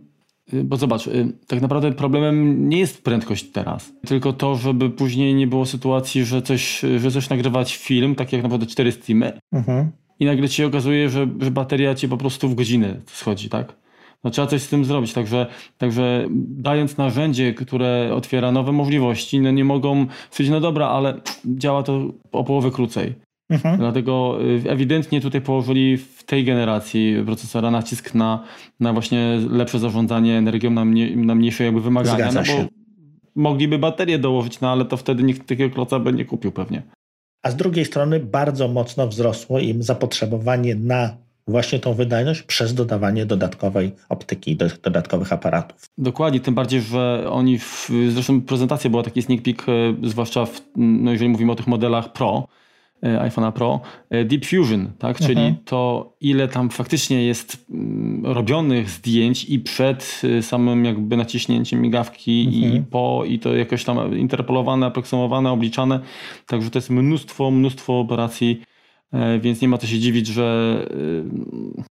y, 0.55 0.65
bo 0.65 0.77
zobacz, 0.77 1.07
y, 1.07 1.33
tak 1.47 1.61
naprawdę 1.61 1.93
problemem 1.93 2.69
nie 2.69 2.79
jest 2.79 3.05
prędkość 3.05 3.51
teraz, 3.53 3.93
tylko 4.07 4.33
to, 4.33 4.55
żeby 4.55 4.91
później 4.91 5.35
nie 5.35 5.47
było 5.47 5.67
sytuacji, 5.67 6.25
że 6.25 6.43
coś, 6.43 6.81
że 6.97 7.11
coś 7.11 7.29
nagrywać 7.29 7.77
film, 7.77 8.15
tak 8.15 8.33
jak 8.33 8.43
naprawdę 8.43 8.67
cztery 8.67 8.93
streamy 8.93 9.39
mhm. 9.53 9.93
I 10.21 10.25
nagle 10.25 10.49
ci 10.49 10.57
się 10.57 10.67
okazuje, 10.67 11.11
że, 11.11 11.27
że 11.41 11.51
bateria 11.51 11.95
ci 11.95 12.09
po 12.09 12.17
prostu 12.17 12.49
w 12.49 12.55
godzinę 12.55 13.01
schodzi, 13.07 13.49
tak? 13.49 13.77
No, 14.25 14.31
trzeba 14.31 14.47
coś 14.47 14.63
z 14.63 14.69
tym 14.69 14.85
zrobić, 14.85 15.13
także, 15.13 15.47
także 15.79 16.27
dając 16.49 16.97
narzędzie, 16.97 17.55
które 17.55 18.11
otwiera 18.15 18.53
nowe 18.53 18.73
możliwości, 18.73 19.41
no 19.41 19.51
nie 19.51 19.65
mogą 19.65 20.07
stwierdzić, 20.31 20.53
no 20.53 20.61
dobra, 20.61 20.89
ale 20.89 21.21
działa 21.45 21.83
to 21.83 22.13
o 22.33 22.45
połowę 22.45 22.71
krócej. 22.71 23.15
Mhm. 23.51 23.79
Dlatego 23.79 24.39
y, 24.67 24.71
ewidentnie 24.71 25.21
tutaj 25.21 25.41
położyli 25.41 25.97
w 25.97 26.25
tej 26.25 26.45
generacji 26.45 27.17
procesora 27.27 27.71
nacisk 27.71 28.15
na, 28.15 28.45
na 28.81 28.93
właśnie 28.93 29.39
lepsze 29.51 29.79
zarządzanie 29.79 30.39
energią, 30.39 30.71
na, 30.71 30.85
mnie, 30.85 31.17
na 31.17 31.35
mniejsze 31.35 31.65
jakby 31.65 31.81
wymagania. 31.81 32.31
Zgadza 32.31 32.53
no 32.53 32.59
bo 32.63 32.69
mogliby 33.43 33.79
baterię 33.79 34.19
dołożyć, 34.19 34.61
no 34.61 34.71
ale 34.71 34.85
to 34.85 34.97
wtedy 34.97 35.23
nikt 35.23 35.49
takiego 35.49 35.75
kloca 35.75 35.99
by 35.99 36.13
nie 36.13 36.25
kupił 36.25 36.53
pewnie. 36.53 36.83
A 37.47 37.51
z 37.51 37.57
drugiej 37.57 37.85
strony 37.85 38.21
bardzo 38.21 38.69
mocno 38.69 39.09
wzrosło 39.09 39.59
im 39.59 39.83
zapotrzebowanie 39.83 40.75
na 40.75 41.17
właśnie 41.49 41.79
tą 41.79 41.95
wydajność 41.95 42.43
przez 42.43 42.75
dodawanie 42.75 43.27
dodatkowej 43.27 43.93
optyki, 44.09 44.57
dodatkowych 44.83 45.33
aparatów. 45.33 45.85
Dokładnie, 45.99 46.41
tym 46.41 46.55
bardziej, 46.55 46.81
że 46.81 47.27
oni, 47.31 47.59
w, 47.59 47.91
zresztą 48.09 48.41
prezentacja 48.41 48.91
była 48.91 49.03
taki 49.03 49.23
sneak 49.23 49.43
peek, 49.43 49.63
e, 49.69 50.09
zwłaszcza 50.09 50.47
w, 50.47 50.61
no 50.77 51.13
jeżeli 51.13 51.31
mówimy 51.31 51.53
o 51.53 51.55
tych 51.55 51.67
modelach 51.67 52.13
Pro, 52.13 52.47
iPhone'a 53.09 53.53
Pro, 53.53 53.81
e, 54.11 54.25
Deep 54.25 54.47
Fusion, 54.47 54.93
tak? 54.99 55.19
czyli 55.19 55.41
mhm. 55.41 55.57
to 55.65 56.13
ile 56.21 56.49
tam 56.49 56.71
faktycznie 56.71 57.27
jest 57.27 57.67
mm, 57.71 58.27
robionych 58.27 58.91
zdjęć 58.91 59.45
i 59.45 59.59
przed 59.59 60.23
e, 60.39 60.43
samym 60.43 60.85
jakby 60.85 61.17
naciśnięciem 61.17 61.83
migawki 61.83 62.51
mhm. 62.55 62.75
i 62.75 62.83
po 62.91 63.25
i 63.27 63.39
to 63.39 63.57
jakoś 63.57 63.85
tam 63.85 64.19
interpolowane, 64.19 64.87
aproksymowane, 64.87 65.51
obliczane, 65.51 66.01
także 66.47 66.71
to 66.71 66.79
jest 66.79 66.91
mnóstwo, 66.91 67.51
mnóstwo 67.51 68.01
operacji, 68.01 68.63
więc 69.41 69.61
nie 69.61 69.69
ma 69.69 69.79
co 69.79 69.87
się 69.87 69.99
dziwić, 69.99 70.27
że... 70.27 70.77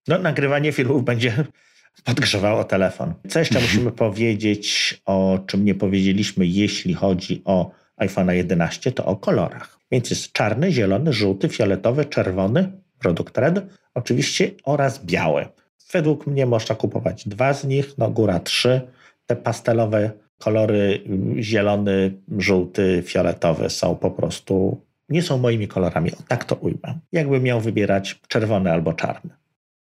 No, 0.08 0.20
nagrywanie 0.20 0.72
filmów 0.72 1.04
będzie 1.04 1.34
podgrzewało 2.06 2.64
telefon. 2.64 3.14
Co 3.30 3.40
jeszcze 3.40 3.62
musimy 3.68 3.92
powiedzieć, 3.92 5.02
o 5.06 5.40
czym 5.48 5.66
nie 5.66 5.76
powiedzieliśmy, 5.76 6.48
jeśli 6.48 6.94
chodzi 6.94 7.42
o 7.46 7.72
iPhone'a 8.08 8.32
11, 8.32 8.92
to 8.92 9.06
o 9.06 9.16
kolorach. 9.16 9.80
Więc 9.92 10.10
jest 10.10 10.32
czarny, 10.32 10.72
zielony, 10.72 11.14
żółty, 11.14 11.50
fioletowy, 11.50 12.06
czerwony, 12.06 12.72
produkt 13.00 13.38
red, 13.38 13.62
oczywiście 13.94 14.52
oraz 14.64 15.06
biały. 15.06 15.46
Według 15.94 16.28
mnie 16.28 16.46
można 16.46 16.76
kupować 16.76 17.28
dwa 17.28 17.54
z 17.54 17.64
nich, 17.64 17.98
no 17.98 18.10
góra 18.10 18.40
trzy. 18.40 18.82
Te 19.26 19.36
pastelowe 19.36 20.12
kolory 20.40 21.02
zielony, 21.40 22.14
żółty, 22.38 23.04
fioletowy 23.06 23.70
są 23.70 23.96
po 23.96 24.12
prostu, 24.12 24.82
nie 25.10 25.22
są 25.22 25.38
moimi 25.38 25.68
kolorami, 25.68 26.12
o 26.12 26.24
tak 26.28 26.46
to 26.46 26.56
ujmę. 26.56 27.00
Jakbym 27.12 27.44
miał 27.44 27.62
wybierać 27.62 28.20
czerwony 28.28 28.72
albo 28.72 28.94
czarny. 28.94 29.30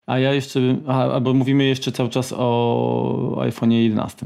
A 0.06 0.20
ja 0.20 0.34
jeszcze, 0.34 0.60
albo 0.88 1.34
mówimy 1.34 1.64
jeszcze 1.64 1.92
cały 1.92 2.10
czas 2.10 2.34
o 2.38 3.38
iPhone 3.42 3.72
11. 3.72 4.26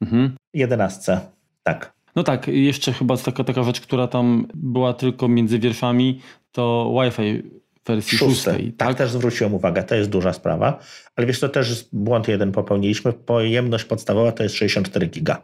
Mhm. 0.00 0.36
11, 0.54 1.20
tak. 1.62 1.95
No 2.16 2.22
tak, 2.22 2.48
jeszcze 2.48 2.92
chyba 2.92 3.16
taka, 3.16 3.44
taka 3.44 3.62
rzecz, 3.62 3.80
która 3.80 4.08
tam 4.08 4.46
była 4.54 4.94
tylko 4.94 5.28
między 5.28 5.58
wierszami, 5.58 6.20
to 6.52 6.94
Wi-Fi 6.94 7.42
wersji 7.86 8.18
szóstej. 8.18 8.34
szóstej 8.34 8.72
tak? 8.72 8.88
tak, 8.88 8.98
też 8.98 9.10
zwróciłem 9.10 9.54
uwagę, 9.54 9.82
to 9.82 9.94
jest 9.94 10.10
duża 10.10 10.32
sprawa. 10.32 10.78
Ale 11.16 11.26
wiesz, 11.26 11.40
to 11.40 11.48
też 11.48 11.88
błąd 11.92 12.28
jeden 12.28 12.52
popełniliśmy. 12.52 13.12
Pojemność 13.12 13.84
podstawowa 13.84 14.32
to 14.32 14.42
jest 14.42 14.54
64 14.54 15.06
giga. 15.06 15.42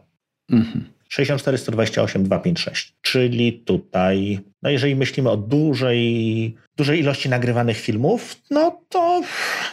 Mhm. 0.51 0.85
64, 1.09 1.57
128, 1.57 2.23
256. 2.23 2.95
Czyli 3.01 3.53
tutaj, 3.53 4.39
no 4.61 4.69
jeżeli 4.69 4.95
myślimy 4.95 5.29
o 5.29 5.37
dużej, 5.37 6.55
dużej 6.77 6.99
ilości 6.99 7.29
nagrywanych 7.29 7.77
filmów, 7.77 8.41
no 8.51 8.81
to 8.89 9.21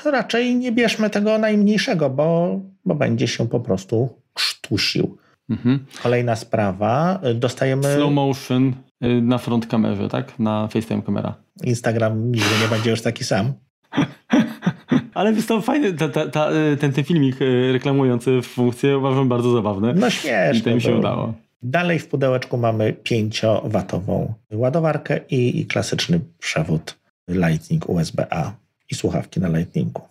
raczej 0.04 0.56
nie 0.56 0.72
bierzmy 0.72 1.10
tego 1.10 1.38
najmniejszego, 1.38 2.10
bo, 2.10 2.60
bo 2.84 2.94
będzie 2.94 3.28
się 3.28 3.48
po 3.48 3.60
prostu 3.60 4.08
sztusił. 4.38 5.18
Mhm. 5.50 5.86
Kolejna 6.02 6.36
sprawa, 6.36 7.20
dostajemy... 7.34 7.94
Slow 7.94 8.12
motion 8.12 8.72
y, 9.04 9.22
na 9.22 9.38
front 9.38 9.66
kamerze, 9.66 10.08
tak? 10.08 10.38
Na 10.38 10.68
FaceTime 10.68 11.02
kamera. 11.02 11.34
Instagram 11.64 12.32
nigdy 12.32 12.50
nie 12.62 12.68
będzie 12.68 12.90
już 12.90 13.02
taki 13.02 13.24
sam. 13.24 13.52
Ale 15.14 15.32
jest 15.32 15.48
to 15.48 15.60
fajny, 15.60 15.92
ta, 15.92 16.08
ta, 16.08 16.26
ta, 16.26 16.52
y, 16.52 16.76
ten, 16.76 16.92
ten 16.92 17.04
filmik 17.04 17.42
y, 17.42 17.72
reklamujący 17.72 18.42
funkcję 18.42 18.98
uważam 18.98 19.28
bardzo 19.28 19.52
zabawny. 19.52 19.94
No 19.94 20.10
śmieszne. 20.10 20.58
I 20.58 20.62
to 20.62 20.74
mi 20.74 20.80
się 20.80 20.96
udało. 20.96 21.34
Dalej 21.62 21.98
w 21.98 22.08
pudełeczku 22.08 22.56
mamy 22.56 22.92
5-watową 22.92 24.32
ładowarkę 24.52 25.20
i, 25.30 25.60
i 25.60 25.66
klasyczny 25.66 26.20
przewód 26.38 26.98
Lightning 27.28 27.88
USB-A 27.88 28.52
i 28.90 28.94
słuchawki 28.94 29.40
na 29.40 29.48
Lightningu. 29.48 30.02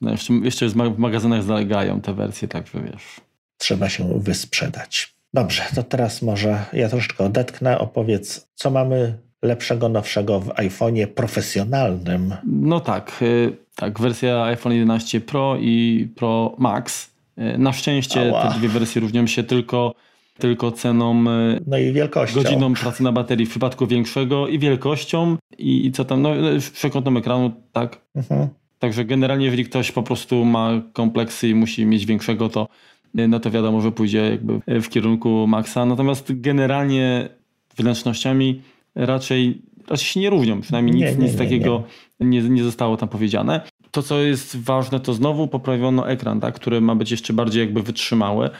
No 0.00 0.10
jeszcze, 0.10 0.32
jeszcze 0.32 0.68
w 0.68 0.98
magazynach 0.98 1.42
zalegają 1.42 2.00
te 2.00 2.14
wersje, 2.14 2.48
także 2.48 2.80
wiesz 2.80 3.27
trzeba 3.58 3.88
się 3.88 4.20
wysprzedać. 4.20 5.14
Dobrze, 5.34 5.62
to 5.74 5.82
teraz 5.82 6.22
może 6.22 6.64
ja 6.72 6.88
troszeczkę 6.88 7.24
odetknę. 7.24 7.78
Opowiedz, 7.78 8.48
co 8.54 8.70
mamy 8.70 9.18
lepszego, 9.42 9.88
nowszego 9.88 10.40
w 10.40 10.48
iPhone'ie 10.48 11.06
profesjonalnym. 11.06 12.34
No 12.46 12.80
tak, 12.80 13.18
y, 13.22 13.56
tak, 13.76 14.00
wersja 14.00 14.42
iPhone 14.42 14.72
11 14.72 15.20
Pro 15.20 15.56
i 15.60 16.08
Pro 16.16 16.54
Max. 16.58 17.10
Y, 17.38 17.58
na 17.58 17.72
szczęście 17.72 18.20
Ała. 18.20 18.52
te 18.52 18.58
dwie 18.58 18.68
wersje 18.68 19.00
różnią 19.00 19.26
się 19.26 19.42
tylko, 19.42 19.94
tylko 20.38 20.72
ceną, 20.72 21.24
y, 21.30 21.60
no 21.66 21.78
i 21.78 21.92
wielkością. 21.92 22.42
godziną 22.42 22.74
pracy 22.74 23.02
na 23.02 23.12
baterii 23.12 23.46
w 23.46 23.50
przypadku 23.50 23.86
większego 23.86 24.48
i 24.48 24.58
wielkością 24.58 25.36
i, 25.58 25.86
i 25.86 25.92
co 25.92 26.04
tam, 26.04 26.22
no 26.22 26.30
przekątną 26.72 27.16
ekranu, 27.16 27.52
tak. 27.72 28.00
Mhm. 28.14 28.48
Także 28.78 29.04
generalnie, 29.04 29.44
jeżeli 29.44 29.64
ktoś 29.64 29.92
po 29.92 30.02
prostu 30.02 30.44
ma 30.44 30.70
kompleksy 30.92 31.48
i 31.48 31.54
musi 31.54 31.86
mieć 31.86 32.06
większego, 32.06 32.48
to 32.48 32.68
no 33.14 33.40
to 33.40 33.50
wiadomo, 33.50 33.80
że 33.80 33.92
pójdzie 33.92 34.30
jakby 34.30 34.80
w 34.80 34.88
kierunku 34.88 35.46
Maxa. 35.46 35.86
Natomiast 35.86 36.40
generalnie 36.40 37.28
wnętrznościami 37.76 38.62
raczej, 38.94 39.62
raczej 39.88 40.06
się 40.06 40.20
nie 40.20 40.30
różnią. 40.30 40.60
Przynajmniej 40.60 40.94
nic, 40.94 41.04
nie, 41.04 41.24
nic 41.24 41.32
nie, 41.32 41.38
takiego 41.38 41.84
nie. 42.20 42.42
Nie, 42.42 42.64
zostało 42.64 42.96
tam 42.96 43.08
powiedziane. 43.08 43.60
To, 43.90 44.02
co 44.02 44.20
jest 44.20 44.56
ważne, 44.56 45.00
to 45.00 45.14
znowu 45.14 45.48
poprawiono 45.48 46.08
ekran, 46.10 46.40
tak, 46.40 46.54
który 46.54 46.80
ma 46.80 46.94
być 46.94 47.10
jeszcze 47.10 47.32
bardziej 47.32 47.60
jakby 47.60 47.82
wytrzymały, 47.82 48.50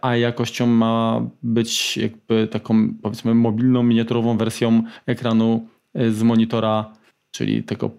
a 0.00 0.16
jakością 0.16 0.66
ma 0.66 1.22
być 1.42 1.96
jakby 1.96 2.48
taką 2.50 2.94
powiedzmy 3.02 3.34
mobilną, 3.34 3.82
miniaturową 3.82 4.36
wersją 4.36 4.82
ekranu 5.06 5.66
e, 5.94 6.10
z 6.10 6.22
monitora, 6.22 6.92
czyli 7.30 7.62
tego 7.62 7.90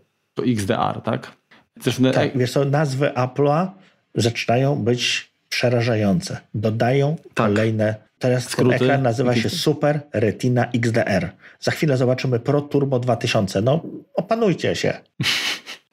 XDR, 0.48 1.02
tak? 1.04 1.38
Zresztą, 1.82 2.12
tak, 2.12 2.38
wiesz 2.38 2.52
co, 2.52 2.66
nazwy 2.66 3.12
Apple'a 3.16 3.68
zaczynają 4.16 4.76
być 4.76 5.29
przerażające. 5.50 6.38
Dodają 6.54 7.16
tak. 7.16 7.34
kolejne. 7.34 7.96
Teraz 8.20 8.50
Skróty. 8.50 8.78
ten 8.80 8.88
ekran 8.88 9.02
nazywa 9.02 9.36
się 9.36 9.50
Super 9.50 10.02
Retina 10.14 10.66
XDR. 10.66 11.30
Za 11.60 11.72
chwilę 11.72 11.98
zobaczymy 11.98 12.40
Pro 12.40 12.62
Turbo 12.62 13.00
2000. 13.00 13.62
No, 13.62 13.84
opanujcie 14.14 14.76
się. 14.76 14.94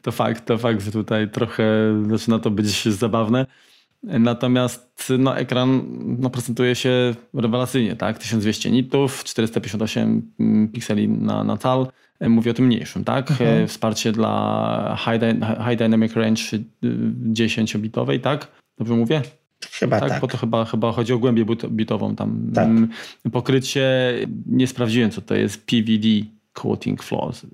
To 0.03 0.13
fakt, 0.13 0.47
to 0.47 0.59
fakt, 0.59 0.83
że 0.83 0.93
tutaj 0.93 1.31
trochę 1.31 1.65
zaczyna 2.11 2.39
to 2.39 2.51
być 2.51 2.89
zabawne. 2.89 3.47
Natomiast 4.03 5.13
no, 5.19 5.39
ekran 5.39 5.83
no, 6.19 6.31
prezentuje 6.31 6.75
się 6.75 7.15
rewelacyjnie, 7.35 7.97
tak? 7.97 8.19
1200 8.19 8.71
nitów, 8.71 9.25
458 9.25 10.33
pikseli 10.73 11.09
na, 11.09 11.45
na 11.45 11.57
cal. 11.57 11.87
Mówię 12.21 12.51
o 12.51 12.55
tym 12.55 12.67
mniejszym, 12.67 13.05
tak? 13.05 13.31
Mhm. 13.31 13.69
Wsparcie 13.69 14.13
dla 14.13 14.97
high, 14.99 15.23
high 15.69 15.79
Dynamic 15.79 16.15
Range 16.15 16.43
10-bitowej, 17.33 18.21
tak? 18.21 18.49
Dobrze 18.79 18.95
mówię? 18.95 19.23
Chyba 19.73 20.01
tak. 20.01 20.09
tak. 20.09 20.21
Bo 20.21 20.27
to 20.27 20.37
chyba, 20.37 20.65
chyba 20.65 20.93
chodzi 20.93 21.13
o 21.13 21.19
głębię 21.19 21.45
bitową. 21.71 22.17
Tam 22.17 22.51
tak. 22.55 22.69
pokrycie, 23.33 24.15
nie 24.47 24.67
sprawdziłem 24.67 25.11
co 25.11 25.21
to 25.21 25.35
jest, 25.35 25.67
PVD 25.67 26.09
Coating 26.53 27.03
Floors 27.03 27.47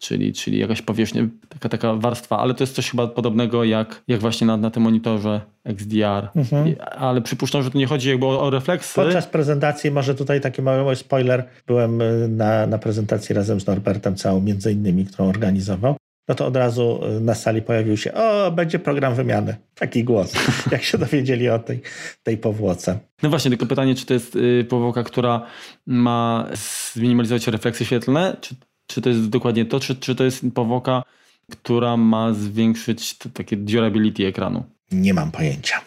czyli, 0.00 0.32
czyli 0.32 0.58
jakaś 0.58 0.82
powierzchnia, 0.82 1.26
taka, 1.48 1.68
taka 1.68 1.94
warstwa, 1.94 2.38
ale 2.38 2.54
to 2.54 2.62
jest 2.62 2.74
coś 2.74 2.90
chyba 2.90 3.06
podobnego 3.06 3.64
jak, 3.64 4.02
jak 4.08 4.20
właśnie 4.20 4.46
na, 4.46 4.56
na 4.56 4.70
tym 4.70 4.82
monitorze 4.82 5.40
XDR. 5.64 6.28
Mhm. 6.36 6.74
Ale 6.90 7.20
przypuszczam, 7.20 7.62
że 7.62 7.70
to 7.70 7.78
nie 7.78 7.86
chodzi 7.86 8.08
jakby 8.08 8.26
o, 8.26 8.42
o 8.42 8.50
refleksy. 8.50 8.94
Podczas 8.94 9.26
prezentacji, 9.26 9.90
może 9.90 10.14
tutaj 10.14 10.40
taki 10.40 10.62
mały 10.62 10.96
spoiler, 10.96 11.44
byłem 11.66 12.00
y, 12.00 12.28
na, 12.28 12.66
na 12.66 12.78
prezentacji 12.78 13.34
razem 13.34 13.60
z 13.60 13.66
Norbertem 13.66 14.16
Całą, 14.16 14.40
między 14.40 14.72
innymi, 14.72 15.04
którą 15.04 15.28
organizował. 15.28 15.96
No 16.30 16.34
to 16.34 16.46
od 16.46 16.56
razu 16.56 17.00
y, 17.16 17.20
na 17.20 17.34
sali 17.34 17.62
pojawił 17.62 17.96
się, 17.96 18.14
o, 18.14 18.50
będzie 18.50 18.78
program 18.78 19.14
wymiany. 19.14 19.56
Taki 19.74 20.04
głos, 20.04 20.32
jak 20.72 20.82
się 20.82 20.98
dowiedzieli 20.98 21.48
o 21.48 21.58
tej, 21.58 21.82
tej 22.22 22.38
powłoce. 22.38 22.98
No 23.22 23.30
właśnie, 23.30 23.50
tylko 23.50 23.66
pytanie, 23.66 23.94
czy 23.94 24.06
to 24.06 24.14
jest 24.14 24.36
y, 24.36 24.66
powłoka, 24.68 25.02
która 25.02 25.46
ma 25.86 26.46
zminimalizować 26.94 27.46
refleksy 27.46 27.84
świetlne, 27.84 28.36
czy 28.40 28.54
czy 28.86 29.00
to 29.00 29.08
jest 29.08 29.28
dokładnie 29.28 29.64
to, 29.64 29.80
czy, 29.80 29.96
czy 29.96 30.14
to 30.14 30.24
jest 30.24 30.44
powłoka, 30.54 31.02
która 31.50 31.96
ma 31.96 32.32
zwiększyć 32.32 33.18
takie 33.18 33.56
durability 33.56 34.26
ekranu? 34.26 34.64
Nie 34.92 35.14
mam 35.14 35.30
pojęcia. 35.30 35.80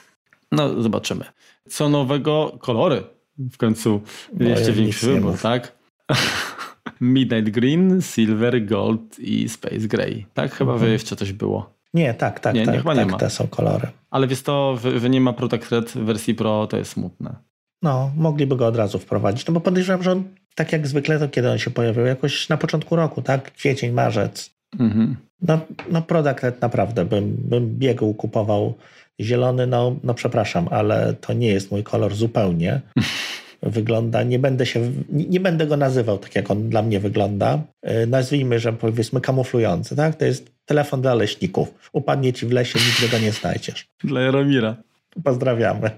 No, 0.51 0.81
zobaczymy. 0.81 1.25
Co 1.69 1.89
nowego? 1.89 2.57
Kolory. 2.59 3.03
W 3.37 3.57
końcu 3.57 4.01
no, 4.33 4.49
jeszcze 4.49 4.71
większy 4.71 5.05
wybór, 5.05 5.37
tak? 5.41 5.71
Midnight 7.04 7.49
Green, 7.49 8.01
Silver, 8.01 8.66
Gold 8.66 9.20
i 9.20 9.49
Space 9.49 9.88
Gray. 9.88 10.26
Tak? 10.34 10.56
Chyba, 10.56 10.74
mhm. 10.74 10.91
jeszcze 10.91 11.16
coś 11.16 11.34
było. 11.34 11.74
Nie, 11.93 12.14
tak, 12.14 12.39
tak, 12.39 12.56
nie, 12.56 12.66
tak, 12.66 12.74
nie, 12.74 12.80
chyba 12.80 12.95
tak, 12.95 13.06
nie 13.06 13.12
ma. 13.12 13.18
te 13.18 13.30
są 13.30 13.47
kolory. 13.47 13.88
Ale 14.12 14.28
wiesz 14.28 14.41
to, 14.41 14.78
że 14.97 15.10
nie 15.10 15.22
ma 15.22 15.34
Protect 15.34 15.72
Red 15.72 15.89
w 15.89 15.95
wersji 15.95 16.36
Pro, 16.36 16.68
to 16.68 16.78
jest 16.78 16.91
smutne. 16.91 17.36
No, 17.82 18.12
mogliby 18.16 18.56
go 18.56 18.68
od 18.68 18.76
razu 18.76 18.99
wprowadzić, 18.99 19.47
no 19.47 19.54
bo 19.54 19.60
podejrzewam, 19.60 20.04
że 20.04 20.12
on 20.12 20.24
tak 20.56 20.72
jak 20.72 20.88
zwykle, 20.88 21.20
to 21.20 21.30
kiedy 21.30 21.51
on 21.51 21.58
się 21.58 21.72
pojawił? 21.72 22.06
Jakoś 22.06 22.49
na 22.49 22.58
początku 22.58 22.95
roku, 22.95 23.22
tak? 23.22 23.54
Kwiecień, 23.54 23.91
marzec. 23.91 24.54
Mhm. 24.80 25.16
No, 25.41 25.60
no 25.91 26.01
product 26.01 26.43
Red 26.43 26.62
naprawdę 26.62 27.06
bym, 27.06 27.36
bym 27.38 27.78
biegł, 27.78 28.14
kupował 28.14 28.74
zielony, 29.22 29.68
no, 29.68 29.95
no 30.04 30.14
przepraszam, 30.14 30.68
ale 30.72 31.14
to 31.14 31.34
nie 31.34 31.47
jest 31.47 31.72
mój 31.72 31.84
kolor 31.84 32.16
zupełnie. 32.16 32.82
Wygląda, 33.66 34.24
nie 34.24 34.39
będę 34.39 34.66
się, 34.66 34.91
nie 35.09 35.39
będę 35.39 35.68
go 35.68 35.78
nazywał 35.78 36.18
tak, 36.18 36.36
jak 36.36 36.51
on 36.51 36.70
dla 36.70 36.82
mnie 36.82 36.99
wygląda. 36.99 37.61
Yy, 37.84 38.07
nazwijmy, 38.07 38.59
że 38.59 38.74
powiedzmy 38.74 39.22
kamuflujący, 39.22 39.95
tak? 39.95 40.16
To 40.16 40.26
jest 40.26 40.51
telefon 40.66 41.01
dla 41.01 41.14
leśników. 41.14 41.89
Upadnie 41.93 42.34
ci 42.34 42.45
w 42.45 42.51
lesie, 42.51 42.80
nigdy 42.80 43.18
go 43.18 43.24
nie 43.24 43.32
znajdziesz. 43.32 43.86
Dla 44.03 44.22
Jaromira. 44.22 44.76
Pozdrawiamy. 45.24 45.89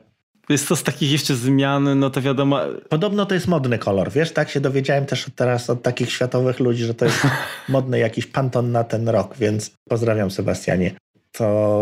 Jest 0.49 0.68
to 0.68 0.76
z 0.76 0.84
takich 0.84 1.11
jeszcze 1.11 1.36
zmian, 1.36 1.99
no 1.99 2.09
to 2.09 2.22
wiadomo. 2.22 2.59
Podobno 2.89 3.26
to 3.26 3.34
jest 3.36 3.47
modny 3.47 3.78
kolor, 3.78 4.11
wiesz, 4.11 4.32
tak 4.32 4.49
się 4.49 4.59
dowiedziałem 4.59 5.05
też 5.05 5.26
teraz 5.36 5.70
od 5.70 5.84
takich 5.84 6.11
światowych 6.11 6.59
ludzi, 6.59 6.84
że 6.84 6.93
to 6.93 7.05
jest 7.05 7.18
modny 7.70 7.99
jakiś 7.99 8.26
panton 8.26 8.72
na 8.72 8.84
ten 8.84 9.09
rok, 9.09 9.38
więc 9.38 9.72
pozdrawiam 9.89 10.32
Sebastianie. 10.32 10.91
To 11.32 11.82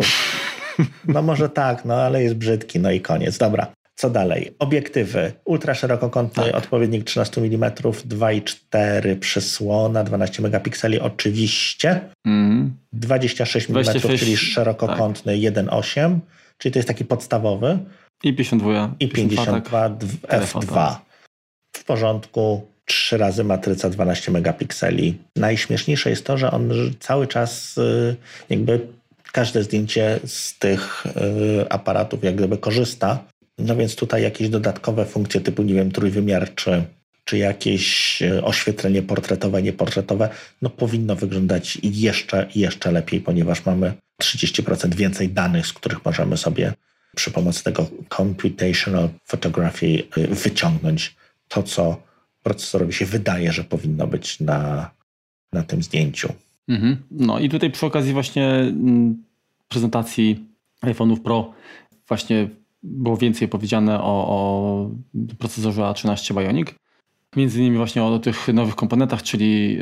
no 1.07 1.21
może 1.21 1.49
tak, 1.49 1.85
no 1.85 1.95
ale 1.95 2.23
jest 2.23 2.35
brzydki, 2.35 2.79
no 2.79 2.91
i 2.91 3.01
koniec. 3.01 3.37
Dobra. 3.37 3.67
Co 3.95 4.09
dalej? 4.09 4.55
Obiektywy. 4.59 5.31
Ultraszerokokątny, 5.45 6.43
tak. 6.43 6.55
odpowiednik 6.55 7.03
13 7.03 7.41
mm, 7.41 7.71
2,4 7.71 9.19
przysłona, 9.19 10.03
12 10.03 10.41
megapikseli 10.41 10.99
oczywiście. 10.99 12.01
Mm. 12.25 12.75
26 12.93 13.69
mm, 13.69 13.83
26, 13.83 14.23
czyli 14.23 14.37
szerokokątny 14.37 15.33
tak. 15.33 15.53
1,8, 15.53 16.19
czyli 16.57 16.73
to 16.73 16.79
jest 16.79 16.87
taki 16.87 17.05
podstawowy. 17.05 17.79
I 18.23 18.33
52. 18.33 18.95
I 18.99 19.09
52 19.09 19.89
F2. 19.89 20.95
W 21.77 21.83
porządku. 21.83 22.67
Trzy 22.85 23.17
razy 23.17 23.43
matryca 23.43 23.89
12 23.89 24.31
megapikseli. 24.31 25.17
Najśmieszniejsze 25.35 26.09
jest 26.09 26.25
to, 26.25 26.37
że 26.37 26.51
on 26.51 26.71
cały 26.99 27.27
czas 27.27 27.77
y, 27.77 28.15
jakby 28.49 28.87
każde 29.31 29.63
zdjęcie 29.63 30.19
z 30.25 30.57
tych 30.59 31.05
y, 31.05 31.69
aparatów 31.69 32.23
jak 32.23 32.35
gdyby 32.35 32.57
korzysta. 32.57 33.23
No 33.57 33.75
więc 33.75 33.95
tutaj 33.95 34.23
jakieś 34.23 34.49
dodatkowe 34.49 35.05
funkcje 35.05 35.41
typu, 35.41 35.63
nie 35.63 35.73
wiem, 35.73 35.91
trójwymiarczy, 35.91 36.83
czy 37.25 37.37
jakieś 37.37 38.21
y, 38.21 38.43
oświetlenie 38.43 39.01
portretowe, 39.01 39.61
nieportretowe, 39.61 40.29
no 40.61 40.69
powinno 40.69 41.15
wyglądać 41.15 41.77
jeszcze, 41.83 42.47
jeszcze 42.55 42.91
lepiej, 42.91 43.21
ponieważ 43.21 43.65
mamy 43.65 43.93
30% 44.21 44.95
więcej 44.95 45.29
danych, 45.29 45.67
z 45.67 45.73
których 45.73 46.05
możemy 46.05 46.37
sobie 46.37 46.73
przy 47.15 47.31
pomocy 47.31 47.63
tego 47.63 47.87
computational 48.17 49.09
photography 49.25 50.03
y, 50.17 50.27
wyciągnąć 50.27 51.15
to, 51.47 51.63
co 51.63 52.03
procesorowi 52.43 52.93
się 52.93 53.05
wydaje, 53.05 53.51
że 53.51 53.63
powinno 53.63 54.07
być 54.07 54.39
na, 54.39 54.91
na 55.53 55.63
tym 55.63 55.83
zdjęciu. 55.83 56.33
Mhm. 56.67 56.97
No 57.11 57.39
i 57.39 57.49
tutaj 57.49 57.71
przy 57.71 57.85
okazji 57.85 58.13
właśnie 58.13 58.49
mm, 58.49 59.23
prezentacji 59.67 60.45
iPhone'ów 60.81 61.19
Pro 61.19 61.53
właśnie 62.07 62.49
było 62.83 63.17
więcej 63.17 63.47
powiedziane 63.47 64.01
o, 64.01 64.27
o 64.27 64.89
procesorze 65.39 65.81
A13 65.81 66.41
Bionic. 66.41 66.67
Między 67.35 67.59
innymi 67.59 67.77
właśnie 67.77 68.03
o 68.03 68.19
tych 68.19 68.47
nowych 68.47 68.75
komponentach, 68.75 69.23
czyli 69.23 69.77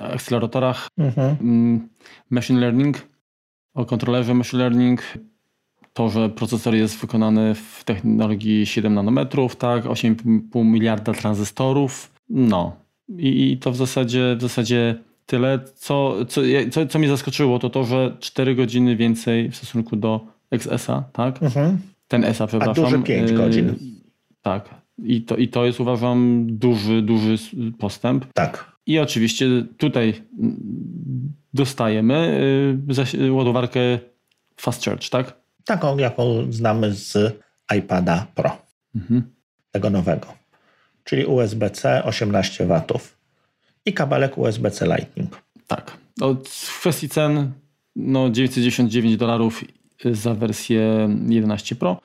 y, 0.00 0.02
akceleratorach, 0.02 0.88
mhm. 0.98 1.36
y, 1.74 1.88
machine 2.30 2.60
learning, 2.60 3.08
o 3.74 3.84
kontrolerze 3.84 4.34
machine 4.34 4.62
learning, 4.62 5.02
to, 5.92 6.08
że 6.08 6.28
procesor 6.28 6.74
jest 6.74 7.00
wykonany 7.00 7.54
w 7.54 7.84
technologii 7.84 8.66
7 8.66 8.94
nanometrów, 8.94 9.56
tak, 9.56 9.84
8,5 9.84 10.64
miliarda 10.64 11.12
tranzystorów, 11.12 12.12
no 12.30 12.76
i, 13.08 13.52
i 13.52 13.58
to 13.58 13.70
w 13.72 13.76
zasadzie, 13.76 14.36
w 14.38 14.42
zasadzie 14.42 14.98
tyle. 15.26 15.60
Co, 15.74 16.24
co, 16.28 16.40
co, 16.70 16.86
co 16.86 16.98
mnie 16.98 17.08
zaskoczyło, 17.08 17.58
to 17.58 17.70
to, 17.70 17.84
że 17.84 18.16
4 18.20 18.54
godziny 18.54 18.96
więcej 18.96 19.50
w 19.50 19.56
stosunku 19.56 19.96
do 19.96 20.37
XS-a, 20.50 21.04
tak? 21.12 21.42
Mhm. 21.42 21.78
Ten 22.08 22.24
SA, 22.24 22.46
przepraszam. 22.46 22.84
A 22.84 22.90
duży 22.90 23.02
5 23.02 23.30
y, 23.30 23.34
godzin. 23.34 23.74
tak. 24.42 24.68
I 25.02 25.22
to, 25.22 25.36
I 25.36 25.48
to 25.48 25.64
jest 25.64 25.80
uważam 25.80 26.46
duży, 26.50 27.02
duży 27.02 27.36
postęp. 27.78 28.24
Tak. 28.32 28.72
I 28.86 28.98
oczywiście 28.98 29.46
tutaj 29.78 30.22
dostajemy 31.54 32.40
y, 33.14 33.32
ładowarkę 33.32 33.80
Fast 34.56 34.84
Charge, 34.84 35.08
tak? 35.10 35.36
Taką, 35.64 35.98
jaką 35.98 36.52
znamy 36.52 36.94
z 36.94 37.38
iPada 37.76 38.26
Pro. 38.34 38.56
Mhm. 38.94 39.22
Tego 39.70 39.90
nowego. 39.90 40.26
Czyli 41.04 41.24
USB-C 41.26 42.04
18 42.04 42.66
W 42.66 42.82
i 43.86 43.92
kabelek 43.92 44.38
USB-C 44.38 44.86
Lightning. 44.86 45.42
Tak. 45.66 45.96
Od 46.20 46.48
kwestii 46.48 47.08
cen 47.08 47.52
no 47.96 48.30
999 48.30 49.16
dolarów 49.16 49.64
za 50.04 50.34
wersję 50.34 51.08
11 51.28 51.76
Pro 51.76 52.00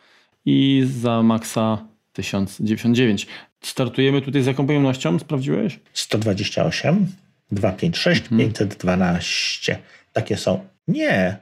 i 0.46 0.84
za 1.02 1.24
Maxa 1.24 1.86
1099. 2.14 3.28
Startujemy 3.62 4.22
tutaj 4.22 4.42
z 4.42 4.46
jaką 4.46 4.68
pojemnością? 4.68 5.20
Sprawdziłeś? 5.20 5.80
128, 5.94 7.08
256, 7.52 8.22
mhm. 8.22 8.40
512. 8.40 9.80
Takie 10.14 10.38
są 10.38 10.60
Nie. 10.88 11.38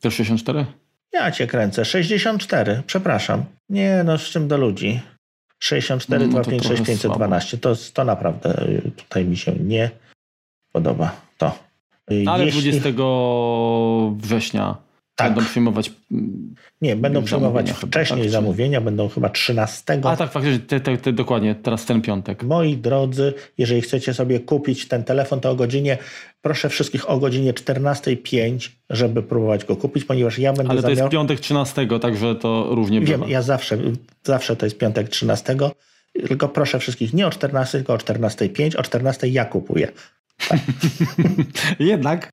Też 0.00 0.14
64? 0.14 0.66
Ja 1.12 1.30
cię 1.30 1.46
kręcę. 1.46 1.84
64, 1.84 2.82
przepraszam. 2.86 3.44
Nie, 3.68 4.02
no 4.04 4.18
z 4.18 4.22
czym 4.22 4.48
do 4.48 4.56
ludzi. 4.56 5.00
64, 5.58 6.26
No, 6.26 6.32
no 6.32 6.44
to 6.44 6.50
256, 6.50 7.00
trochę 7.00 7.16
512. 7.16 7.58
To, 7.58 7.76
to 7.94 8.04
naprawdę 8.04 8.68
y, 8.68 8.90
tutaj 8.96 9.24
mi 9.24 9.36
się 9.36 9.52
nie 9.52 9.90
podoba. 10.72 11.20
To. 11.38 11.58
Y, 12.10 12.24
Ale 12.26 12.44
Jeśli- 12.44 12.62
20 12.62 12.90
września 14.16 14.85
Tak. 15.16 15.34
będą 15.34 15.50
przyjmować. 15.50 15.90
mm, 16.12 16.54
Nie, 16.82 16.96
będą 16.96 17.22
przyjmować 17.24 17.66
zamówienia 17.66 17.80
chyba, 17.80 17.90
wcześniej 17.90 18.18
tak, 18.18 18.26
czy- 18.26 18.30
zamówienia, 18.30 18.80
będą 18.80 19.08
chyba 19.08 19.28
13. 19.28 20.00
A 20.04 20.16
tak, 20.16 20.30
faktycznie, 20.32 20.58
te, 20.58 20.80
te, 20.80 20.96
te, 20.98 21.12
dokładnie, 21.12 21.54
teraz 21.54 21.84
ten 21.84 22.02
piątek. 22.02 22.42
Moi 22.42 22.76
drodzy, 22.76 23.34
jeżeli 23.58 23.80
chcecie 23.80 24.14
sobie 24.14 24.40
kupić 24.40 24.88
ten 24.88 25.04
telefon, 25.04 25.40
to 25.40 25.50
o 25.50 25.54
godzinie, 25.54 25.98
proszę 26.42 26.68
wszystkich 26.68 27.10
o 27.10 27.18
godzinie 27.18 27.52
14.05, 27.54 28.70
żeby 28.90 29.22
próbować 29.22 29.64
go 29.64 29.76
kupić, 29.76 30.04
ponieważ 30.04 30.38
ja 30.38 30.52
będę 30.52 30.70
Ale 30.70 30.82
to 30.82 30.88
zamiał... 30.88 31.04
jest 31.04 31.12
piątek 31.12 31.40
13, 31.40 31.86
także 32.00 32.34
to 32.34 32.66
różnie 32.70 33.00
Wiem, 33.00 33.20
bywa. 33.20 33.30
ja 33.32 33.42
zawsze, 33.42 33.78
zawsze 34.24 34.56
to 34.56 34.66
jest 34.66 34.78
piątek 34.78 35.08
13, 35.08 35.56
tylko 36.26 36.48
proszę 36.48 36.78
wszystkich 36.78 37.14
nie 37.14 37.26
o 37.26 37.30
14, 37.30 37.78
tylko 37.78 37.92
o 37.94 37.96
14.05, 37.96 38.76
o 38.78 38.82
14 38.82 39.28
ja 39.28 39.44
kupuję. 39.44 39.88
Jednak, 41.78 42.30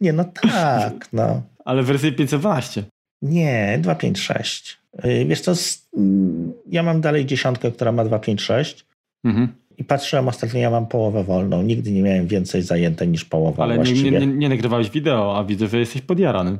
Nie, 0.00 0.12
no 0.12 0.24
tak, 0.24 1.08
no. 1.12 1.42
ale 1.64 1.82
w 1.82 1.86
wersji 1.86 2.12
512. 2.12 2.84
Nie, 3.22 3.78
256. 3.82 4.78
Yy, 5.04 5.24
Wiesz 5.24 5.40
co, 5.40 5.52
mm, 5.96 6.52
ja 6.70 6.82
mam 6.82 7.00
dalej 7.00 7.26
dziesiątkę, 7.26 7.70
która 7.72 7.92
ma 7.92 8.04
256 8.04 8.86
Mhm. 9.24 9.48
i 9.78 9.84
patrzyłem 9.84 10.28
ostatnio, 10.28 10.60
ja 10.60 10.70
mam 10.70 10.86
połowę 10.86 11.24
wolną. 11.24 11.62
Nigdy 11.62 11.90
nie 11.92 12.02
miałem 12.02 12.26
więcej 12.26 12.62
zajęte 12.62 13.06
niż 13.06 13.24
połowa 13.24 13.62
Ale 13.64 13.72
nie, 13.78 13.84
właściwie. 13.84 14.10
nie, 14.10 14.20
nie, 14.20 14.26
nie 14.26 14.48
nagrywałeś 14.48 14.90
wideo, 14.90 15.38
a 15.38 15.44
widzę, 15.44 15.68
że 15.68 15.78
jesteś 15.78 16.02
podjarany. 16.02 16.58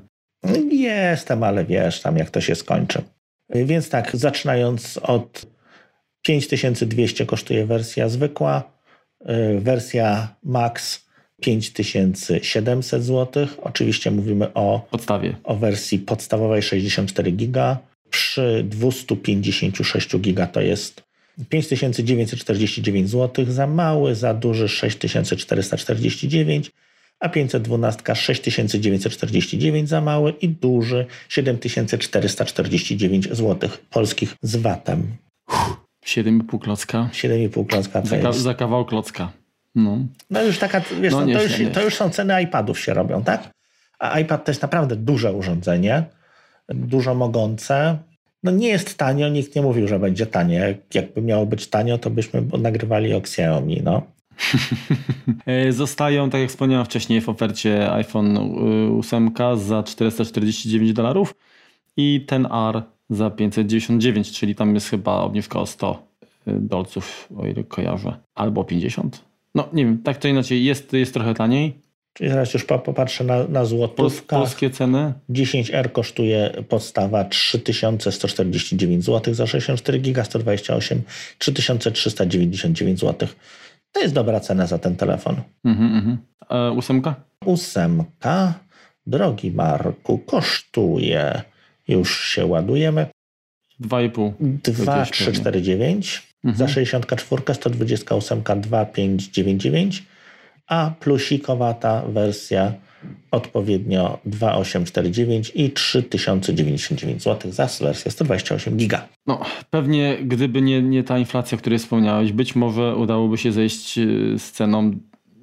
Jestem, 0.71 1.43
ale 1.43 1.65
wiesz, 1.65 2.01
tam 2.03 2.17
jak 2.17 2.31
to 2.31 2.41
się 2.41 2.55
skończy. 2.55 3.03
Yy, 3.55 3.65
Więc 3.65 3.89
tak, 3.91 4.17
zaczynając 4.17 4.97
od 5.03 5.47
5200 6.23 7.27
kosztuje 7.27 7.67
wersja 7.67 8.09
zwykła, 8.09 8.76
wersja 9.59 10.35
Max 10.43 11.07
5700 11.41 13.05
zł. 13.05 13.47
Oczywiście 13.63 14.11
mówimy 14.11 14.55
o 14.55 14.87
podstawie. 14.91 15.37
o 15.45 15.57
wersji 15.57 15.99
podstawowej 15.99 16.63
64 16.63 17.33
giga. 17.33 17.79
Przy 18.11 18.65
256 18.69 20.19
giga 20.19 20.47
to 20.47 20.61
jest 20.61 21.03
5949 21.49 23.11
zł. 23.11 23.45
Za 23.49 23.67
mały, 23.67 24.15
za 24.15 24.35
duży 24.35 24.69
6449, 24.69 26.71
a 27.21 27.29
512 27.29 28.15
6949 28.15 29.89
za 29.89 30.01
mały 30.01 30.31
i 30.31 30.49
duży 30.49 31.07
7449 31.29 33.29
zł 33.29 33.71
polskich 33.91 34.37
z 34.43 34.57
VAT-em. 34.57 35.17
7,5 36.07 36.59
klocka. 36.59 37.09
7,5 37.13 37.67
klocka 37.67 38.03
to 38.03 38.09
Za, 38.09 38.19
ka- 38.19 38.29
jest. 38.29 38.41
za 38.41 38.55
kawał 38.55 38.85
klocka. 38.85 39.33
No. 39.75 39.99
No 40.31 40.43
już 40.43 40.59
taka, 40.59 40.81
wiesz, 41.01 41.13
No 41.13 41.21
no, 41.21 41.27
to, 41.27 41.33
nieźle, 41.43 41.65
już, 41.65 41.75
to 41.75 41.83
już 41.83 41.95
są 41.95 42.11
ceny 42.11 42.43
iPadów 42.43 42.81
się 42.81 42.95
robią, 42.95 43.23
tak? 43.25 43.51
A 43.99 44.19
iPad 44.19 44.45
to 44.45 44.51
jest 44.51 44.63
naprawdę 44.63 44.97
duże 44.97 45.33
urządzenie, 45.33 46.05
dużo 46.69 47.15
mogące. 47.15 47.99
No 48.43 48.51
nie 48.51 48.69
jest 48.69 48.99
tanio, 48.99 49.29
nikt 49.29 49.57
nie 49.57 49.63
mówił, 49.63 49.89
że 49.89 49.99
będzie 49.99 50.27
tanie. 50.27 50.55
Jak- 50.57 50.95
Jakby 50.95 51.23
miało 51.23 51.47
być 51.47 51.67
tanio, 51.67 51.99
to 51.99 52.11
byśmy 52.11 52.43
nagrywali 52.59 53.15
o 53.15 53.19
Xiaomi, 53.19 53.81
no. 53.85 54.03
E, 55.47 55.73
Zostają, 55.73 56.31
tak 56.31 56.41
jak 56.41 56.51
wspomniałem 56.51 56.85
wcześniej, 56.87 57.21
w 57.21 57.29
ofercie 57.29 57.93
iPhone 57.93 58.37
y, 58.37 58.99
8 58.99 59.31
za 59.57 59.83
449 59.83 60.93
dolarów 60.93 61.35
i 61.97 62.25
ten 62.29 62.47
R 62.47 62.83
za 63.11 63.31
599, 63.31 64.33
czyli 64.33 64.55
tam 64.55 64.75
jest 64.75 64.89
chyba 64.89 65.21
obniżka 65.21 65.61
o 65.61 65.67
100 65.67 66.07
dolców, 66.47 67.29
o 67.37 67.47
ile 67.47 67.65
kojarzę. 67.65 68.17
Albo 68.35 68.65
50. 68.65 69.25
No 69.55 69.69
nie 69.73 69.85
wiem, 69.85 70.03
tak 70.03 70.17
to 70.19 70.29
inaczej, 70.29 70.65
jest, 70.65 70.93
jest 70.93 71.15
trochę 71.15 71.35
taniej. 71.35 71.87
Czyli 72.13 72.31
zaraz 72.31 72.55
już 72.55 72.65
po- 72.65 72.79
popatrzę 72.79 73.25
na, 73.25 73.45
na 73.49 73.65
złotówkach. 73.65 74.39
polskie 74.41 74.71
ceny 74.71 75.13
10R 75.31 75.93
kosztuje 75.93 76.51
podstawa 76.69 77.25
3149 77.25 79.05
zł, 79.05 79.35
za 79.35 79.47
64 79.47 79.99
giga 79.99 80.25
128 80.25 81.03
3399 81.39 83.01
zł. 83.01 83.29
To 83.93 84.01
jest 84.01 84.15
dobra 84.15 84.41
cena 84.41 84.67
za 84.67 84.79
ten 84.79 84.97
telefon. 84.97 85.37
mhm, 85.65 85.95
mhm. 85.97 86.19
E, 86.51 86.73
ósemka? 86.73 87.15
ósemka, 87.45 88.55
drogi 89.07 89.51
Marku, 89.51 90.19
kosztuje, 90.19 91.43
już 91.89 92.29
się 92.29 92.47
ładujemy, 92.47 93.07
2,5. 93.81 94.33
2349, 94.41 96.27
Mhm. 96.45 96.59
za 96.59 96.69
64 96.75 97.55
128 97.55 98.43
2599, 98.61 100.03
a 100.67 100.91
plusikowata 101.01 102.03
wersja 102.09 102.75
odpowiednio 103.31 104.19
2849 104.27 105.53
i 105.55 105.71
3099 105.71 107.23
zł 107.23 107.53
za 107.53 107.69
wersję 107.81 108.11
128 108.11 108.77
giga. 108.77 109.09
No, 109.27 109.41
pewnie 109.71 110.19
gdyby 110.25 110.63
nie, 110.63 110.83
nie 110.83 111.05
ta 111.05 111.19
inflacja, 111.19 111.57
o 111.57 111.59
której 111.59 111.79
wspomniałeś, 111.79 112.33
być 112.33 112.57
może 112.57 112.97
udałoby 112.97 113.39
się 113.39 113.53
zejść 113.53 113.99
y, 113.99 114.35
z 114.39 114.53
ceną 114.53 114.91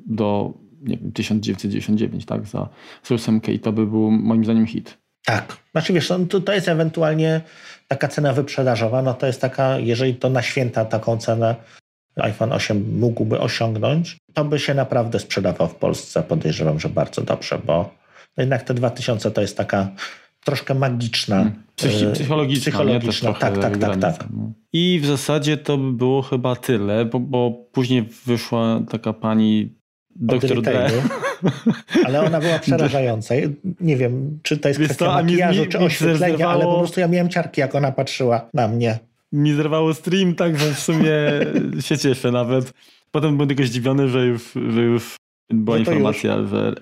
do 0.05 0.53
nie 0.81 0.97
wiem, 0.97 1.11
1999, 1.11 2.25
tak, 2.25 2.47
za, 2.47 2.69
za 3.03 3.15
ósemkę 3.15 3.53
i 3.53 3.59
to 3.59 3.71
by 3.73 3.87
był 3.87 4.11
moim 4.11 4.43
zdaniem 4.43 4.65
hit. 4.65 4.97
Tak. 5.25 5.57
Znaczy 5.71 5.93
wiesz, 5.93 6.09
no, 6.09 6.19
to, 6.29 6.41
to 6.41 6.53
jest 6.53 6.67
ewentualnie 6.67 7.41
taka 7.87 8.07
cena 8.07 8.33
wyprzedażowa, 8.33 9.01
no 9.01 9.13
to 9.13 9.27
jest 9.27 9.41
taka, 9.41 9.79
jeżeli 9.79 10.15
to 10.15 10.29
na 10.29 10.41
święta 10.41 10.85
taką 10.85 11.17
cenę 11.17 11.55
iPhone 12.15 12.51
8 12.51 12.99
mógłby 12.99 13.39
osiągnąć, 13.39 14.17
to 14.33 14.45
by 14.45 14.59
się 14.59 14.73
naprawdę 14.73 15.19
sprzedawał 15.19 15.67
w 15.67 15.75
Polsce. 15.75 16.23
Podejrzewam, 16.23 16.79
że 16.79 16.89
bardzo 16.89 17.21
dobrze, 17.21 17.59
bo 17.65 17.95
jednak 18.37 18.63
te 18.63 18.73
2000 18.73 19.31
to 19.31 19.41
jest 19.41 19.57
taka 19.57 19.87
troszkę 20.43 20.73
magiczna. 20.73 21.51
Psychi- 21.77 22.07
e, 22.07 22.11
psychologiczna, 22.11 23.33
Tak, 23.33 23.57
tak, 23.57 23.77
tak, 23.77 23.99
tak. 23.99 24.27
no. 24.33 24.51
I 24.73 24.99
w 25.03 25.05
zasadzie 25.05 25.57
to 25.57 25.77
by 25.77 25.93
było 25.93 26.21
chyba 26.21 26.55
tyle, 26.55 27.05
bo, 27.05 27.19
bo 27.19 27.51
później 27.71 28.09
wyszła 28.25 28.79
taka 28.91 29.13
pani 29.13 29.75
doktor 30.15 30.55
retailu. 30.55 31.01
Ale 32.05 32.21
ona 32.21 32.39
była 32.39 32.59
przerażająca. 32.59 33.35
Nie 33.81 33.97
wiem, 33.97 34.39
czy 34.43 34.57
to 34.57 34.67
jest 34.67 34.79
Wiesz 34.79 34.87
kwestia 34.89 35.05
mi- 35.05 35.31
makijażu, 35.31 35.61
mi- 35.61 35.67
czy 35.67 35.79
mi 35.79 35.85
oświetlenia, 35.85 36.47
ale 36.47 36.59
po 36.59 36.59
zerwało- 36.65 36.77
prostu 36.79 36.99
ja 36.99 37.07
miałem 37.07 37.29
ciarki, 37.29 37.61
jak 37.61 37.75
ona 37.75 37.91
patrzyła 37.91 38.49
na 38.53 38.67
mnie. 38.67 38.99
Mi 39.31 39.53
zerwało 39.53 39.93
stream, 39.93 40.35
tak, 40.35 40.57
że 40.59 40.73
w 40.73 40.79
sumie 40.79 41.15
się 41.85 41.97
cieszę 41.97 42.31
nawet. 42.31 42.73
Potem 43.11 43.35
byłem 43.37 43.47
tylko 43.49 43.63
zdziwiony, 43.63 44.09
że 44.09 44.25
już, 44.25 44.51
że 44.69 44.81
już 44.81 45.15
była 45.49 45.77
Że 45.77 45.85
to 45.85 45.91
informacja, 45.91 46.37
że, 46.47 46.73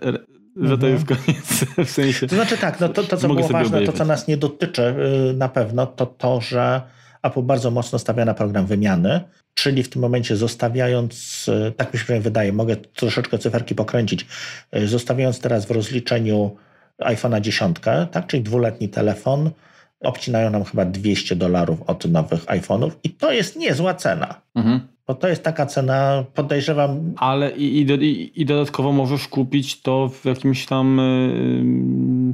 że 0.55 0.77
to 0.77 0.87
Mhm. 0.87 0.93
już 0.93 1.05
koniec. 1.05 1.65
W 1.85 1.89
sensie. 1.89 2.27
To 2.27 2.35
znaczy 2.35 2.57
tak, 2.57 2.79
no 2.79 2.89
to, 2.89 3.03
to 3.03 3.17
co 3.17 3.27
było 3.27 3.47
ważne, 3.47 3.61
to 3.69 3.75
obejrzeć. 3.75 3.95
co 3.97 4.05
nas 4.05 4.27
nie 4.27 4.37
dotyczy 4.37 4.95
yy, 5.27 5.33
na 5.33 5.49
pewno, 5.49 5.85
to 5.85 6.05
to, 6.05 6.41
że 6.41 6.81
Apple 7.23 7.41
bardzo 7.41 7.71
mocno 7.71 7.99
stawia 7.99 8.25
na 8.25 8.33
program 8.33 8.65
wymiany, 8.65 9.21
czyli 9.53 9.83
w 9.83 9.89
tym 9.89 10.01
momencie 10.01 10.35
zostawiając, 10.35 11.47
yy, 11.47 11.71
tak 11.71 11.93
mi 11.93 11.99
się 11.99 12.19
wydaje, 12.19 12.53
mogę 12.53 12.75
troszeczkę 12.75 13.37
cyferki 13.37 13.75
pokręcić, 13.75 14.25
yy, 14.71 14.87
zostawiając 14.87 15.39
teraz 15.39 15.65
w 15.65 15.71
rozliczeniu 15.71 16.55
iPhone'a 16.99 17.41
10, 17.41 17.77
tak, 18.11 18.27
czyli 18.27 18.43
dwuletni 18.43 18.89
telefon, 18.89 19.51
obcinają 19.99 20.49
nam 20.49 20.63
chyba 20.63 20.85
200 20.85 21.35
dolarów 21.35 21.81
od 21.87 22.05
nowych 22.05 22.45
iPhone'ów 22.45 22.91
i 23.03 23.09
to 23.09 23.31
jest 23.31 23.55
niezła 23.55 23.93
cena. 23.93 24.41
Mhm. 24.55 24.79
Bo 25.07 25.15
to 25.15 25.27
jest 25.27 25.43
taka 25.43 25.65
cena, 25.65 26.23
podejrzewam, 26.33 27.13
Ale 27.17 27.51
i, 27.51 27.79
i, 27.79 27.85
do- 27.85 27.93
i, 27.95 28.31
i 28.35 28.45
dodatkowo 28.45 28.91
możesz 28.91 29.27
kupić 29.27 29.81
to 29.81 30.09
w 30.09 30.25
jakimś 30.25 30.65
tam 30.65 30.97
yy, 30.97 32.33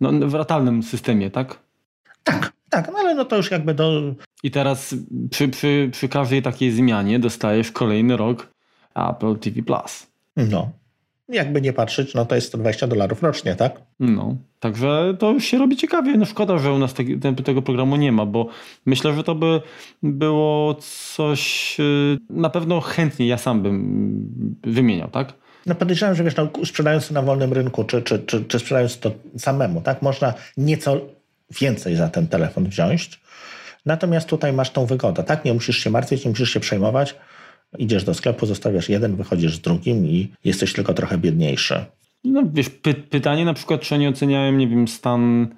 no, 0.00 0.28
w 0.28 0.34
ratalnym 0.34 0.82
systemie, 0.82 1.30
tak? 1.30 1.58
tak, 2.24 2.52
tak, 2.70 2.90
no 2.92 2.98
ale 2.98 3.14
no 3.14 3.24
to 3.24 3.36
już 3.36 3.50
jakby 3.50 3.74
do, 3.74 4.14
I 4.42 4.50
teraz 4.50 4.94
przy, 5.30 5.48
przy, 5.48 5.88
przy 5.92 6.08
każdej 6.08 6.42
takiej 6.42 6.70
zmianie 6.70 7.18
dostajesz 7.18 7.72
kolejny 7.72 8.16
rok 8.16 8.52
Apple 8.94 9.36
TV 9.36 9.62
Plus. 9.62 10.06
no, 10.36 10.70
jakby 11.28 11.60
nie 11.60 11.72
patrzeć, 11.72 12.14
no 12.14 12.26
to 12.26 12.34
jest 12.34 12.48
120 12.48 12.86
dolarów 12.86 13.22
rocznie, 13.22 13.54
tak? 13.54 13.80
No, 14.00 14.36
także 14.60 15.14
to 15.18 15.30
już 15.30 15.44
się 15.44 15.58
robi 15.58 15.76
ciekawie. 15.76 16.16
No 16.16 16.24
szkoda, 16.24 16.58
że 16.58 16.72
u 16.72 16.78
nas 16.78 16.94
te, 16.94 17.04
te, 17.04 17.34
tego 17.34 17.62
programu 17.62 17.96
nie 17.96 18.12
ma, 18.12 18.26
bo 18.26 18.48
myślę, 18.86 19.14
że 19.14 19.24
to 19.24 19.34
by 19.34 19.60
było 20.02 20.76
coś 21.14 21.78
yy, 21.78 22.18
na 22.30 22.50
pewno 22.50 22.80
chętnie 22.80 23.26
ja 23.26 23.38
sam 23.38 23.62
bym 23.62 24.58
wymieniał, 24.62 25.10
tak? 25.10 25.32
No 25.66 25.74
podejrzewam, 25.74 26.14
że 26.14 26.24
wiesz, 26.24 26.36
no, 26.36 26.48
sprzedając 26.64 27.08
to 27.08 27.14
na 27.14 27.22
wolnym 27.22 27.52
rynku, 27.52 27.84
czy, 27.84 28.02
czy, 28.02 28.18
czy, 28.18 28.44
czy 28.44 28.58
sprzedając 28.58 28.98
to 28.98 29.10
samemu, 29.38 29.80
tak, 29.80 30.02
można 30.02 30.34
nieco 30.56 31.00
więcej 31.50 31.96
za 31.96 32.08
ten 32.08 32.26
telefon 32.26 32.64
wziąć. 32.64 33.20
Natomiast 33.86 34.28
tutaj 34.28 34.52
masz 34.52 34.70
tą 34.70 34.86
wygodę, 34.86 35.24
tak? 35.24 35.44
Nie 35.44 35.54
musisz 35.54 35.78
się 35.78 35.90
martwić, 35.90 36.24
nie 36.24 36.30
musisz 36.30 36.50
się 36.50 36.60
przejmować. 36.60 37.14
Idziesz 37.78 38.04
do 38.04 38.14
sklepu, 38.14 38.46
zostawiasz 38.46 38.88
jeden, 38.88 39.16
wychodzisz 39.16 39.56
z 39.56 39.60
drugim 39.60 40.06
i 40.06 40.28
jesteś 40.44 40.72
tylko 40.72 40.94
trochę 40.94 41.18
biedniejszy. 41.18 41.84
No 42.24 42.42
wiesz, 42.52 42.70
py 42.70 42.94
pytanie 42.94 43.44
na 43.44 43.54
przykład, 43.54 43.80
czy 43.80 43.94
oni 43.94 44.08
oceniają, 44.08 44.52
nie 44.52 44.68
wiem, 44.68 44.88
stan, 44.88 45.48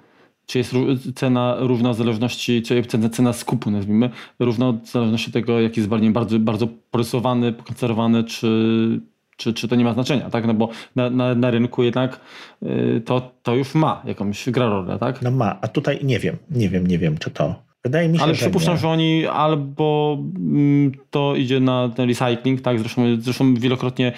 czy 0.45 0.57
jest 0.57 0.73
cena 1.15 1.55
równa 1.59 1.93
w 1.93 1.95
zależności, 1.95 2.61
czy 2.61 2.83
cena, 2.83 3.09
cena 3.09 3.33
skupu 3.33 3.71
nazwijmy, 3.71 4.09
równa 4.39 4.71
w 4.71 4.87
zależności 4.87 5.27
od 5.27 5.33
tego, 5.33 5.59
jaki 5.59 5.79
jest 5.79 5.89
bardziej 5.89 6.09
bardzo, 6.09 6.39
bardzo 6.39 6.67
porysowany, 6.91 7.53
pokonserwowany, 7.53 8.23
czy, 8.23 9.01
czy, 9.41 9.53
czy 9.53 9.67
to 9.67 9.75
nie 9.75 9.83
ma 9.83 9.93
znaczenia, 9.93 10.29
tak? 10.29 10.45
No 10.47 10.53
bo 10.53 10.69
na, 10.95 11.09
na, 11.09 11.35
na 11.35 11.51
rynku 11.51 11.83
jednak 11.83 12.19
y, 12.63 13.01
to, 13.05 13.31
to 13.43 13.55
już 13.55 13.75
ma 13.75 14.01
jakąś 14.05 14.49
gra 14.49 14.69
rolę, 14.69 14.99
tak? 14.99 15.21
No 15.21 15.31
ma, 15.31 15.57
a 15.61 15.67
tutaj 15.67 15.99
nie 16.03 16.19
wiem, 16.19 16.37
nie 16.51 16.69
wiem, 16.69 16.87
nie 16.87 16.97
wiem, 16.97 17.17
czy 17.17 17.31
to 17.31 17.55
Wydaje 17.83 18.09
mi 18.09 18.17
się, 18.17 18.23
Ale 18.23 18.35
że 18.35 18.41
przypuszczam, 18.41 18.73
nie. 18.73 18.79
że 18.79 18.87
oni 18.89 19.27
albo 19.27 20.17
mm, 20.35 20.91
to 21.09 21.35
idzie 21.35 21.59
na 21.59 21.89
ten 21.89 22.09
recycling, 22.09 22.61
tak? 22.61 22.79
Zresztą, 22.79 23.01
zresztą 23.19 23.55
wielokrotnie 23.55 24.11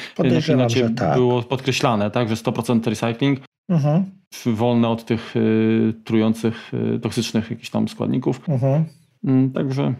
na 0.58 0.70
że 0.70 0.90
tak. 0.90 1.16
było 1.16 1.44
podkreślane, 1.44 2.12
tak? 2.12 2.30
Że 2.30 2.36
100% 2.36 2.90
recycling, 2.90 3.40
Mhm, 3.70 4.06
wolne 4.46 4.90
od 4.90 5.06
tych 5.06 5.36
y, 5.36 5.94
trujących, 6.04 6.72
y, 6.96 7.00
toksycznych 7.00 7.50
jakichś 7.50 7.70
tam 7.70 7.88
składników. 7.88 8.42
mhm. 8.50 8.86
Mm, 9.24 9.52
także 9.52 9.94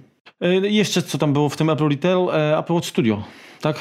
y, 0.44 0.70
jeszcze 0.70 1.02
co 1.02 1.18
tam 1.18 1.34
było 1.34 1.50
w 1.50 1.58
tym 1.58 1.70
Apple 1.70 1.90
Retail? 1.90 2.30
E, 2.30 2.58
Apple 2.58 2.74
Watch 2.74 2.88
Studio, 2.88 3.24
tak? 3.62 3.80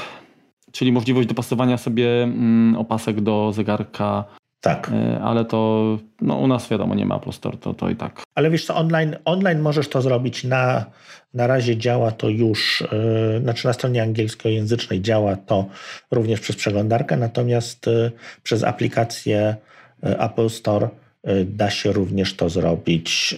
Czyli 0.72 0.92
możliwość 0.92 1.28
dopasowania 1.28 1.78
sobie 1.78 2.22
mm, 2.22 2.76
opasek 2.76 3.20
do 3.20 3.52
zegarka, 3.52 4.24
Tak. 4.60 4.88
y, 4.88 5.22
ale 5.22 5.44
to 5.44 5.98
no, 6.20 6.36
u 6.36 6.46
nas 6.46 6.68
wiadomo, 6.68 6.94
nie 6.94 7.06
ma 7.06 7.16
Apple 7.16 7.32
Store, 7.32 7.56
to, 7.58 7.74
to 7.74 7.90
i 7.90 7.96
tak. 7.96 8.22
Ale 8.34 8.50
wiesz 8.50 8.64
co, 8.66 8.76
online, 8.76 9.16
online 9.24 9.60
możesz 9.60 9.88
to 9.88 10.02
zrobić. 10.02 10.44
Na, 10.44 10.84
na 11.34 11.46
razie 11.46 11.76
działa 11.76 12.10
to 12.10 12.28
już, 12.28 12.84
yy, 13.34 13.40
znaczy 13.40 13.66
na 13.66 13.72
stronie 13.72 14.02
angielskojęzycznej 14.02 15.00
działa 15.00 15.36
to 15.36 15.66
również 16.10 16.40
przez 16.40 16.56
przeglądarkę, 16.56 17.16
natomiast 17.16 17.86
yy, 17.86 18.12
przez 18.42 18.64
aplikację 18.64 19.56
yy, 20.02 20.18
Apple 20.20 20.48
Store 20.50 20.88
da 21.44 21.70
się 21.70 21.92
również 21.92 22.34
to 22.36 22.48
zrobić 22.48 23.34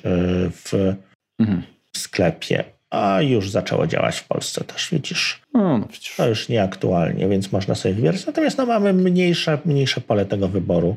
w, 0.50 0.94
Mhm. 1.40 1.62
w 1.92 1.98
sklepie. 1.98 2.64
A 2.94 3.22
już 3.22 3.50
zaczęło 3.50 3.86
działać 3.86 4.16
w 4.18 4.28
Polsce 4.28 4.64
też, 4.64 4.88
widzisz. 4.92 5.40
No, 5.54 5.78
no 5.78 5.86
przecież. 5.86 6.16
To 6.16 6.28
już 6.28 6.48
nieaktualnie, 6.48 7.28
więc 7.28 7.52
można 7.52 7.74
sobie 7.74 7.94
wybierać. 7.94 8.26
Natomiast 8.26 8.58
no, 8.58 8.66
mamy 8.66 8.92
mniejsze, 8.92 9.58
mniejsze 9.64 10.00
pole 10.00 10.26
tego 10.26 10.48
wyboru, 10.48 10.96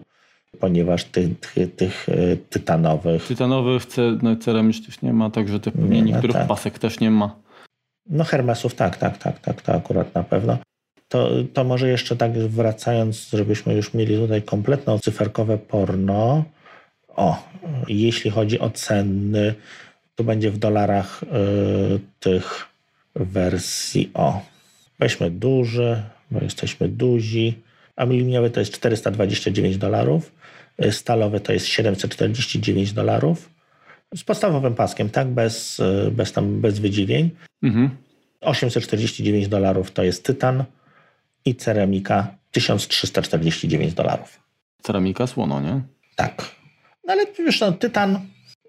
ponieważ 0.60 1.04
tych, 1.04 1.40
tych, 1.40 1.76
tych 1.76 2.10
y, 2.10 2.38
tytanowych 2.50 3.28
Tytanowych, 3.28 3.86
ce- 3.86 4.18
no, 4.22 4.36
ceramicznych 4.36 5.04
nie 5.04 5.14
ma, 5.14 5.30
także 5.30 5.60
tych 5.60 5.74
pewnie 5.74 5.90
Nie 5.90 6.02
ma, 6.02 6.08
niektórych 6.08 6.36
tak. 6.36 6.48
pasek 6.48 6.80
też 6.80 7.00
nie 7.00 7.12
ma. 7.12 7.36
No 8.10 8.24
Hermesów, 8.24 8.76
tak, 8.76 8.98
tak, 8.98 9.18
tak, 9.18 9.40
tak, 9.40 9.62
to 9.62 9.74
akurat 9.74 10.16
na 10.16 10.24
pewno. 10.24 10.58
To, 11.08 11.30
to 11.54 11.64
może 11.64 11.90
jeszcze 11.90 12.16
tak 12.16 12.38
wracając, 12.38 13.30
żebyśmy 13.34 13.74
już 13.74 13.94
mieli 13.94 14.18
tutaj 14.18 14.42
kompletne 14.42 15.00
cyferkowe 15.00 15.58
porno. 15.58 16.44
O, 17.08 17.44
jeśli 17.88 18.32
chodzi 18.32 18.60
o 18.60 18.70
ceny, 18.70 19.56
to 20.18 20.24
będzie 20.24 20.52
w 20.52 20.58
dolarach 20.58 21.24
y, 21.24 22.00
tych 22.20 22.66
wersji. 23.16 24.12
O, 24.14 24.42
weźmy 25.00 25.32
duży, 25.32 26.04
bo 26.32 26.40
jesteśmy 26.42 26.90
duzi. 26.90 27.62
Aluminiowy 27.96 28.50
to 28.50 28.60
jest 28.60 28.74
429 28.74 29.78
dolarów, 29.78 30.32
y, 30.86 30.92
stalowy 30.92 31.40
to 31.40 31.54
jest 31.54 31.66
749 31.66 32.94
dolarów. 32.94 33.50
Z 34.16 34.24
podstawowym 34.24 34.76
paskiem, 34.76 35.10
tak, 35.10 35.28
bez, 35.28 35.80
y, 35.80 36.12
bez, 36.12 36.32
tam, 36.32 36.62
bez 36.62 36.80
wydziwień. 36.80 37.30
Mhm. 37.64 37.90
849 38.42 39.48
dolarów 39.48 39.92
to 39.92 40.04
jest 40.04 40.24
tytan 40.24 40.64
i 41.46 41.56
ceramika 41.56 42.36
1349 42.52 43.94
dolarów. 43.94 44.40
Ceramika, 44.82 45.28
słono, 45.28 45.62
nie? 45.62 45.82
Tak. 46.16 46.56
No 47.06 47.14
ale 47.14 47.26
wiesz, 47.40 47.60
no, 47.60 47.72
tytan 47.72 48.20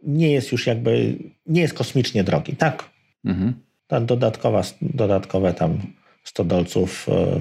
nie 0.02 0.32
jest 0.32 0.52
już 0.52 0.66
jakby, 0.66 1.16
nie 1.46 1.60
jest 1.60 1.74
kosmicznie 1.74 2.24
drogi, 2.24 2.56
tak? 2.56 2.90
Mhm. 3.24 3.54
Ta 3.86 4.00
dodatkowa, 4.00 4.62
dodatkowe 4.82 5.54
tam 5.54 5.78
100 6.24 6.44
dolców, 6.44 7.06
e, 7.08 7.40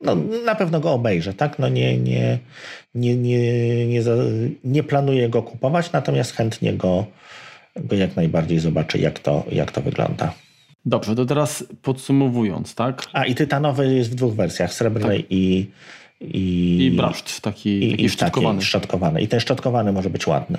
no 0.00 0.14
na 0.44 0.54
pewno 0.54 0.80
go 0.80 0.92
obejrzę, 0.92 1.34
tak? 1.34 1.58
No 1.58 1.68
nie, 1.68 1.98
nie, 1.98 2.38
nie, 2.94 3.16
nie, 3.16 3.86
nie, 3.86 4.02
za, 4.02 4.14
nie 4.64 4.82
planuję 4.82 5.28
go 5.28 5.42
kupować, 5.42 5.92
natomiast 5.92 6.32
chętnie 6.32 6.72
go, 6.72 7.06
go 7.76 7.96
jak 7.96 8.16
najbardziej 8.16 8.58
zobaczę, 8.58 8.98
jak 8.98 9.18
to, 9.18 9.44
jak 9.52 9.72
to 9.72 9.80
wygląda. 9.80 10.32
Dobrze, 10.84 11.16
to 11.16 11.26
teraz 11.26 11.64
podsumowując, 11.82 12.74
tak? 12.74 13.06
A 13.12 13.24
i 13.24 13.34
tytanowy 13.34 13.94
jest 13.94 14.10
w 14.10 14.14
dwóch 14.14 14.34
wersjach, 14.34 14.74
srebrnej 14.74 15.26
i, 15.30 15.70
i, 16.20 16.78
I 16.84 16.90
braszcz 16.90 17.40
taki, 17.40 17.84
i, 17.88 17.90
taki 17.90 18.04
i 18.04 18.10
taki 18.46 18.62
szczotkowany. 18.62 19.22
I 19.22 19.28
ten 19.28 19.40
szczotkowany 19.40 19.92
może 19.92 20.10
być 20.10 20.26
ładny. 20.26 20.58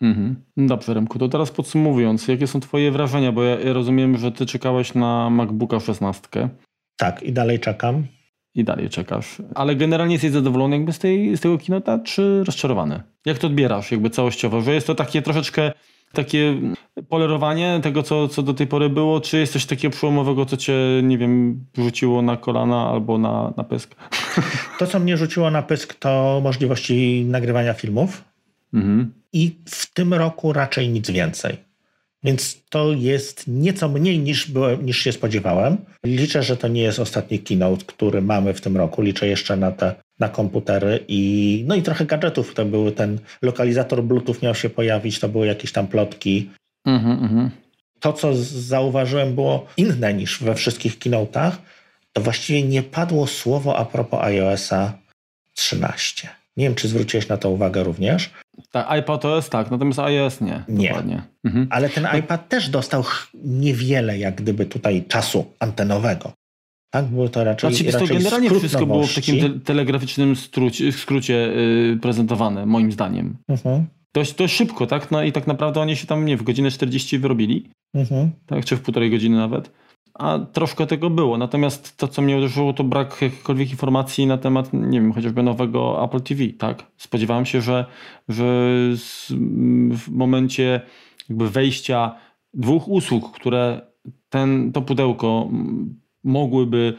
Mhm. 0.00 0.36
Dobrze, 0.56 0.94
Remku, 0.94 1.18
to 1.18 1.28
teraz 1.28 1.50
podsumowując, 1.50 2.28
jakie 2.28 2.46
są 2.46 2.60
twoje 2.60 2.90
wrażenia? 2.90 3.32
Bo 3.32 3.42
ja, 3.42 3.56
rozumiem, 3.72 4.18
że 4.18 4.32
ty 4.32 4.46
czekałeś 4.46 4.94
na 4.94 5.30
MacBooka 5.30 5.80
16 5.80 6.48
Tak, 6.96 7.22
i 7.22 7.32
dalej 7.32 7.60
czekam. 7.60 8.06
i 8.54 8.64
dalej 8.64 8.88
czekasz. 8.88 9.42
Ale 9.54 9.76
generalnie 9.76 10.14
jesteś 10.14 10.30
zadowolony 10.30 10.76
jakby 10.76 10.92
z, 10.92 10.98
tej, 10.98 11.36
z 11.36 11.40
tego 11.40 11.58
kinota, 11.58 11.98
czy 11.98 12.44
rozczarowany? 12.44 13.02
Jak 13.26 13.38
to 13.38 13.46
odbierasz 13.46 13.90
jakby 13.92 14.10
całościowo? 14.10 14.60
Że 14.60 14.74
jest 14.74 14.86
to 14.86 14.94
takie 14.94 15.22
troszeczkę 15.22 15.72
takie 16.12 16.60
polerowanie 17.08 17.80
tego, 17.82 18.02
co, 18.02 18.28
co 18.28 18.42
do 18.42 18.54
tej 18.54 18.66
pory 18.66 18.88
było, 18.88 19.20
czy 19.20 19.38
jest 19.38 19.52
coś 19.52 19.66
takiego 19.66 19.92
przełomowego, 19.92 20.46
co 20.46 20.56
cię, 20.56 20.74
nie 21.02 21.18
wiem, 21.18 21.64
rzuciło 21.78 22.22
na 22.22 22.36
kolana 22.36 22.88
albo 22.88 23.18
na, 23.18 23.52
na 23.56 23.64
pysk? 23.64 23.94
To, 24.78 24.86
co 24.86 24.98
mnie 25.00 25.16
rzuciło 25.16 25.50
na 25.50 25.62
pysk, 25.62 25.94
to 25.94 26.40
możliwości 26.42 27.24
nagrywania 27.28 27.74
filmów. 27.74 28.24
Mhm. 28.74 29.12
I 29.32 29.56
w 29.68 29.94
tym 29.94 30.14
roku 30.14 30.52
raczej 30.52 30.88
nic 30.88 31.10
więcej. 31.10 31.56
Więc 32.24 32.62
to 32.68 32.92
jest 32.92 33.44
nieco 33.46 33.88
mniej 33.88 34.18
niż, 34.18 34.50
byłem, 34.50 34.86
niż 34.86 34.98
się 34.98 35.12
spodziewałem. 35.12 35.76
Liczę, 36.06 36.42
że 36.42 36.56
to 36.56 36.68
nie 36.68 36.82
jest 36.82 36.98
ostatni 36.98 37.38
keynote, 37.38 37.84
który 37.84 38.22
mamy 38.22 38.54
w 38.54 38.60
tym 38.60 38.76
roku. 38.76 39.02
Liczę 39.02 39.26
jeszcze 39.26 39.56
na 39.56 39.72
te 39.72 39.94
na 40.18 40.28
komputery 40.28 41.04
i 41.08 41.64
no 41.66 41.74
i 41.74 41.82
trochę 41.82 42.06
gadżetów. 42.06 42.54
To 42.54 42.64
były 42.64 42.92
ten 42.92 43.18
lokalizator 43.42 44.02
Bluetooth 44.02 44.36
miał 44.42 44.54
się 44.54 44.70
pojawić, 44.70 45.18
to 45.18 45.28
były 45.28 45.46
jakieś 45.46 45.72
tam 45.72 45.86
plotki. 45.86 46.50
Mhm, 46.86 47.24
mhm. 47.24 47.50
To, 48.00 48.12
co 48.12 48.34
zauważyłem, 48.74 49.34
było 49.34 49.66
inne 49.76 50.14
niż 50.14 50.42
we 50.42 50.54
wszystkich 50.54 50.98
keynote'ach. 50.98 51.52
To 52.12 52.20
właściwie 52.20 52.62
nie 52.62 52.82
padło 52.82 53.26
słowo 53.26 53.76
a 53.76 53.84
propos 53.84 54.20
iOSa 54.22 54.98
13. 55.54 56.41
Nie 56.56 56.64
wiem, 56.64 56.74
czy 56.74 56.88
zwróciłeś 56.88 57.28
na 57.28 57.36
to 57.36 57.50
uwagę 57.50 57.82
również. 57.82 58.30
Tak, 58.70 58.90
iPadOS 58.98 59.48
tak, 59.50 59.70
natomiast 59.70 59.98
iOS 59.98 60.40
nie. 60.40 60.64
Nie. 60.68 60.88
Dokładnie. 60.88 61.22
Mhm. 61.44 61.66
Ale 61.70 61.88
ten 61.88 62.06
iPad 62.18 62.48
też 62.48 62.68
dostał 62.68 63.04
niewiele, 63.34 64.18
jak 64.18 64.34
gdyby 64.34 64.66
tutaj 64.66 65.04
czasu 65.08 65.44
antenowego. 65.58 66.32
Tak, 66.90 67.04
było 67.04 67.28
to 67.28 67.44
raczej. 67.44 67.70
Znaczy, 67.70 67.84
wiesz, 67.84 67.92
to 67.94 68.00
raczej 68.00 68.16
generalnie 68.18 68.50
wszystko 68.50 68.86
było 68.86 69.06
w 69.06 69.14
takim 69.14 69.40
te 69.40 69.60
telegraficznym 69.60 70.36
skrócie, 70.36 70.92
skrócie 70.92 71.34
yy, 71.34 71.98
prezentowane, 72.02 72.66
moim 72.66 72.92
zdaniem. 72.92 73.36
Mhm, 73.48 73.86
Dość, 74.14 74.34
dość 74.34 74.54
szybko, 74.54 74.86
tak? 74.86 75.10
No 75.10 75.22
i 75.22 75.32
tak 75.32 75.46
naprawdę 75.46 75.80
oni 75.80 75.96
się 75.96 76.06
tam, 76.06 76.24
nie 76.24 76.36
w 76.36 76.42
godzinę 76.42 76.70
40 76.70 77.18
wyrobili, 77.18 77.70
mhm. 77.94 78.30
tak? 78.46 78.64
Czy 78.64 78.76
w 78.76 78.80
półtorej 78.80 79.10
godziny 79.10 79.36
nawet. 79.36 79.70
A 80.14 80.38
troszkę 80.38 80.86
tego 80.86 81.10
było. 81.10 81.38
Natomiast 81.38 81.96
to, 81.96 82.08
co 82.08 82.22
mnie 82.22 82.36
uderzyło, 82.36 82.72
to 82.72 82.84
brak 82.84 83.22
jakichkolwiek 83.22 83.70
informacji 83.70 84.26
na 84.26 84.38
temat, 84.38 84.72
nie 84.72 85.00
wiem, 85.00 85.12
chociażby 85.12 85.42
nowego 85.42 86.04
Apple 86.04 86.20
TV, 86.20 86.42
tak? 86.58 86.86
Spodziewałem 86.96 87.46
się, 87.46 87.60
że, 87.60 87.86
że 88.28 88.44
w 89.90 90.08
momencie 90.10 90.80
jakby 91.28 91.50
wejścia 91.50 92.14
dwóch 92.54 92.88
usług, 92.88 93.32
które 93.32 93.80
ten, 94.28 94.72
to 94.72 94.82
pudełko 94.82 95.48
mogłyby 96.24 96.94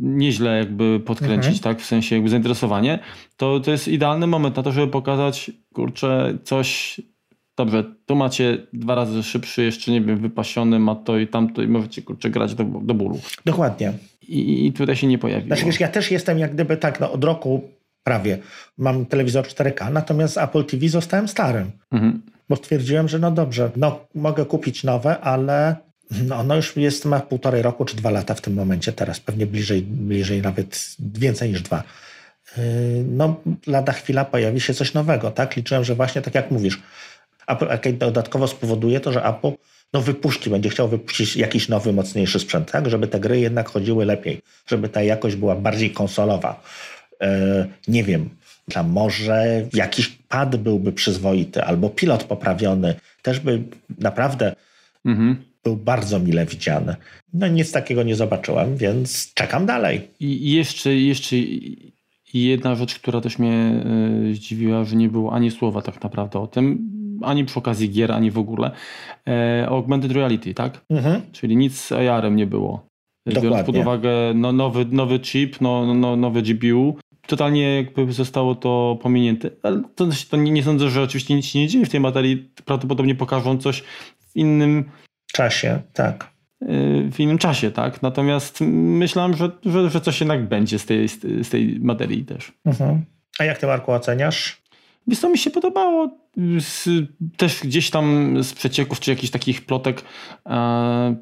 nieźle 0.00 0.58
jakby 0.58 1.00
podkręcić, 1.00 1.56
Mhm. 1.56 1.58
tak? 1.58 1.80
W 1.80 1.86
sensie 1.86 2.14
jakby 2.16 2.30
zainteresowanie, 2.30 2.98
to 3.36 3.60
to 3.60 3.70
jest 3.70 3.88
idealny 3.88 4.26
moment 4.26 4.56
na 4.56 4.62
to, 4.62 4.72
żeby 4.72 4.88
pokazać, 4.88 5.50
kurczę, 5.74 6.38
coś 6.44 7.00
Dobrze, 7.56 7.84
tu 8.06 8.16
macie 8.16 8.58
dwa 8.72 8.94
razy 8.94 9.22
szybszy, 9.22 9.62
jeszcze 9.62 9.92
nie 9.92 10.00
wiem, 10.00 10.18
wypasiony, 10.18 10.78
ma 10.78 10.94
to 10.94 11.18
i 11.18 11.26
tamto 11.26 11.62
i 11.62 11.68
możecie 11.68 12.02
kurczę 12.02 12.30
grać 12.30 12.54
do, 12.54 12.64
do 12.64 12.94
bólu. 12.94 13.20
Dokładnie. 13.44 13.92
I, 14.28 14.66
I 14.66 14.72
tutaj 14.72 14.96
się 14.96 15.06
nie 15.06 15.18
pojawiło. 15.18 15.46
Znaczy, 15.46 15.64
wiesz, 15.64 15.80
ja 15.80 15.88
też 15.88 16.10
jestem 16.10 16.38
jak 16.38 16.52
gdyby 16.52 16.76
tak, 16.76 17.00
no, 17.00 17.12
od 17.12 17.24
roku 17.24 17.70
prawie 18.04 18.38
mam 18.78 19.06
telewizor 19.06 19.44
4K, 19.46 19.92
natomiast 19.92 20.38
Apple 20.38 20.64
TV 20.64 20.88
zostałem 20.88 21.28
starym. 21.28 21.70
Mhm. 21.90 22.22
Bo 22.48 22.56
stwierdziłem, 22.56 23.08
że 23.08 23.18
no 23.18 23.30
dobrze, 23.30 23.70
no 23.76 24.06
mogę 24.14 24.44
kupić 24.44 24.84
nowe, 24.84 25.20
ale 25.20 25.76
no, 26.26 26.36
ono 26.36 26.56
już 26.56 26.76
jest, 26.76 27.04
ma 27.04 27.20
półtorej 27.20 27.62
roku 27.62 27.84
czy 27.84 27.96
dwa 27.96 28.10
lata 28.10 28.34
w 28.34 28.40
tym 28.40 28.54
momencie 28.54 28.92
teraz, 28.92 29.20
pewnie 29.20 29.46
bliżej, 29.46 29.82
bliżej 29.82 30.42
nawet 30.42 30.96
więcej 30.98 31.50
niż 31.50 31.62
dwa. 31.62 31.82
Yy, 32.56 32.62
No, 33.08 33.40
lada 33.66 33.92
chwila 33.92 34.24
pojawi 34.24 34.60
się 34.60 34.74
coś 34.74 34.94
nowego, 34.94 35.30
tak? 35.30 35.56
Liczyłem, 35.56 35.84
że 35.84 35.94
właśnie 35.94 36.22
tak 36.22 36.34
jak 36.34 36.50
mówisz, 36.50 36.82
Apple 37.46 37.70
Arcade 37.70 37.96
dodatkowo 37.96 38.48
spowoduje 38.48 39.00
to, 39.00 39.12
że 39.12 39.24
Apple 39.24 39.52
no, 39.92 40.00
wypuści, 40.00 40.50
będzie 40.50 40.68
chciał 40.68 40.88
wypuścić 40.88 41.36
jakiś 41.36 41.68
nowy, 41.68 41.92
mocniejszy 41.92 42.38
sprzęt, 42.38 42.70
tak? 42.70 42.90
Żeby 42.90 43.08
te 43.08 43.20
gry 43.20 43.40
jednak 43.40 43.68
chodziły 43.68 44.04
lepiej, 44.04 44.40
żeby 44.66 44.88
ta 44.88 45.02
jakość 45.02 45.36
była 45.36 45.54
bardziej 45.54 45.90
konsolowa. 45.90 46.62
Yy, 47.20 47.28
Nie 47.88 48.04
wiem, 48.04 48.30
A 48.74 48.82
może 48.82 49.66
jakiś 49.74 50.08
pad 50.08 50.56
byłby 50.56 50.92
przyzwoity, 50.92 51.64
albo 51.64 51.90
pilot 51.90 52.24
poprawiony, 52.24 52.94
też 53.22 53.40
by 53.40 53.62
naprawdę 53.98 54.54
mhm. 55.04 55.36
był 55.64 55.76
bardzo 55.76 56.20
mile 56.20 56.46
widziany. 56.46 56.96
No 57.34 57.48
nic 57.48 57.72
takiego 57.72 58.02
nie 58.02 58.16
zobaczyłem, 58.16 58.76
więc 58.76 59.34
czekam 59.34 59.66
dalej. 59.66 60.08
I 60.20 60.52
jeszcze, 60.52 60.94
jeszcze 60.94 61.36
jedna 62.34 62.74
rzecz, 62.74 62.94
która 62.94 63.20
też 63.20 63.38
mnie 63.38 63.84
e, 64.30 64.34
zdziwiła, 64.34 64.84
że 64.84 64.96
nie 64.96 65.08
było 65.08 65.32
ani 65.32 65.50
słowa 65.50 65.82
tak 65.82 66.02
naprawdę 66.02 66.38
o 66.38 66.46
tym, 66.46 66.92
ani 67.24 67.44
przy 67.44 67.58
okazji 67.58 67.90
gier, 67.90 68.12
ani 68.12 68.30
w 68.30 68.38
ogóle. 68.38 68.70
E, 69.28 69.66
augmented 69.68 70.12
reality, 70.12 70.54
tak? 70.54 70.84
Mhm. 70.90 71.22
Czyli 71.32 71.56
nic 71.56 71.80
z 71.80 71.92
AR-em 71.92 72.36
nie 72.36 72.46
było. 72.46 72.86
Dokładnie. 73.26 73.50
Biorąc 73.50 73.66
pod 73.66 73.76
uwagę 73.76 74.10
no, 74.34 74.52
nowy, 74.52 74.86
nowy 74.90 75.20
chip, 75.20 75.60
no, 75.60 75.86
no, 75.86 75.94
no 75.94 76.16
nowy 76.16 76.42
GPU, 76.42 76.96
totalnie 77.26 77.76
jakby 77.76 78.12
zostało 78.12 78.54
to 78.54 78.98
pominięte. 79.02 79.50
Ale 79.62 79.82
to, 79.94 80.08
to 80.30 80.36
nie, 80.36 80.50
nie, 80.50 80.62
sądzę, 80.62 80.90
że 80.90 81.02
oczywiście 81.02 81.34
nic 81.34 81.46
się 81.46 81.58
nie 81.58 81.68
dzieje 81.68 81.86
w 81.86 81.90
tej 81.90 82.00
materii. 82.00 82.50
Prawdopodobnie 82.64 83.14
pokażą 83.14 83.58
coś 83.58 83.80
w 84.18 84.36
innym 84.36 84.84
czasie, 85.32 85.80
tak. 85.92 86.30
E, 86.62 86.66
w 87.12 87.20
innym 87.20 87.38
czasie, 87.38 87.70
tak. 87.70 88.02
Natomiast 88.02 88.60
myślałem, 88.70 89.36
że, 89.36 89.50
że, 89.64 89.90
że 89.90 90.00
coś 90.00 90.20
jednak 90.20 90.48
będzie 90.48 90.78
z 90.78 90.86
tej, 90.86 91.08
z 91.42 91.48
tej 91.48 91.80
materii 91.80 92.24
też. 92.24 92.52
Mhm. 92.64 93.04
A 93.38 93.44
jak 93.44 93.58
ty, 93.58 93.66
Marku, 93.66 93.92
oceniasz? 93.92 94.61
Wiesz 95.06 95.18
co, 95.18 95.28
mi 95.28 95.38
się 95.38 95.50
podobało 95.50 96.10
z, 96.58 96.88
też 97.36 97.60
gdzieś 97.64 97.90
tam 97.90 98.36
z 98.42 98.52
przecieków 98.52 99.00
czy 99.00 99.10
jakichś 99.10 99.30
takich 99.30 99.66
plotek 99.66 100.02
e, 100.46 101.16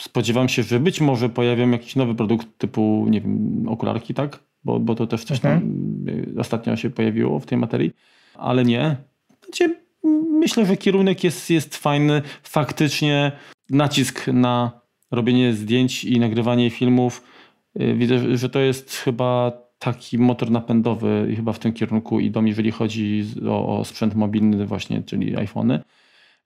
spodziewam 0.00 0.48
się, 0.48 0.62
że 0.62 0.80
być 0.80 1.00
może 1.00 1.28
pojawią 1.28 1.70
jakiś 1.70 1.96
nowy 1.96 2.14
produkt 2.14 2.58
typu, 2.58 3.06
nie 3.10 3.20
wiem, 3.20 3.64
okularki, 3.68 4.14
tak? 4.14 4.38
Bo, 4.64 4.80
bo 4.80 4.94
to 4.94 5.06
też 5.06 5.24
coś 5.24 5.40
tam 5.40 5.52
mhm. 5.52 6.34
ostatnio 6.38 6.76
się 6.76 6.90
pojawiło 6.90 7.38
w 7.40 7.46
tej 7.46 7.58
materii, 7.58 7.90
ale 8.34 8.64
nie. 8.64 8.96
Znaczy, 9.44 9.76
myślę, 10.30 10.66
że 10.66 10.76
kierunek 10.76 11.24
jest, 11.24 11.50
jest 11.50 11.76
fajny. 11.76 12.22
Faktycznie 12.42 13.32
nacisk 13.70 14.26
na 14.26 14.80
robienie 15.10 15.52
zdjęć 15.52 16.04
i 16.04 16.20
nagrywanie 16.20 16.70
filmów. 16.70 17.22
E, 17.74 17.94
widzę, 17.94 18.36
że 18.36 18.48
to 18.48 18.60
jest 18.60 18.96
chyba 18.96 19.52
taki 19.78 20.18
motor 20.18 20.50
napędowy 20.50 21.32
chyba 21.36 21.52
w 21.52 21.58
tym 21.58 21.72
kierunku 21.72 22.20
idą, 22.20 22.44
jeżeli 22.44 22.70
chodzi 22.70 23.24
o, 23.48 23.78
o 23.78 23.84
sprzęt 23.84 24.14
mobilny 24.14 24.66
właśnie, 24.66 25.02
czyli 25.02 25.36
iPhony, 25.36 25.80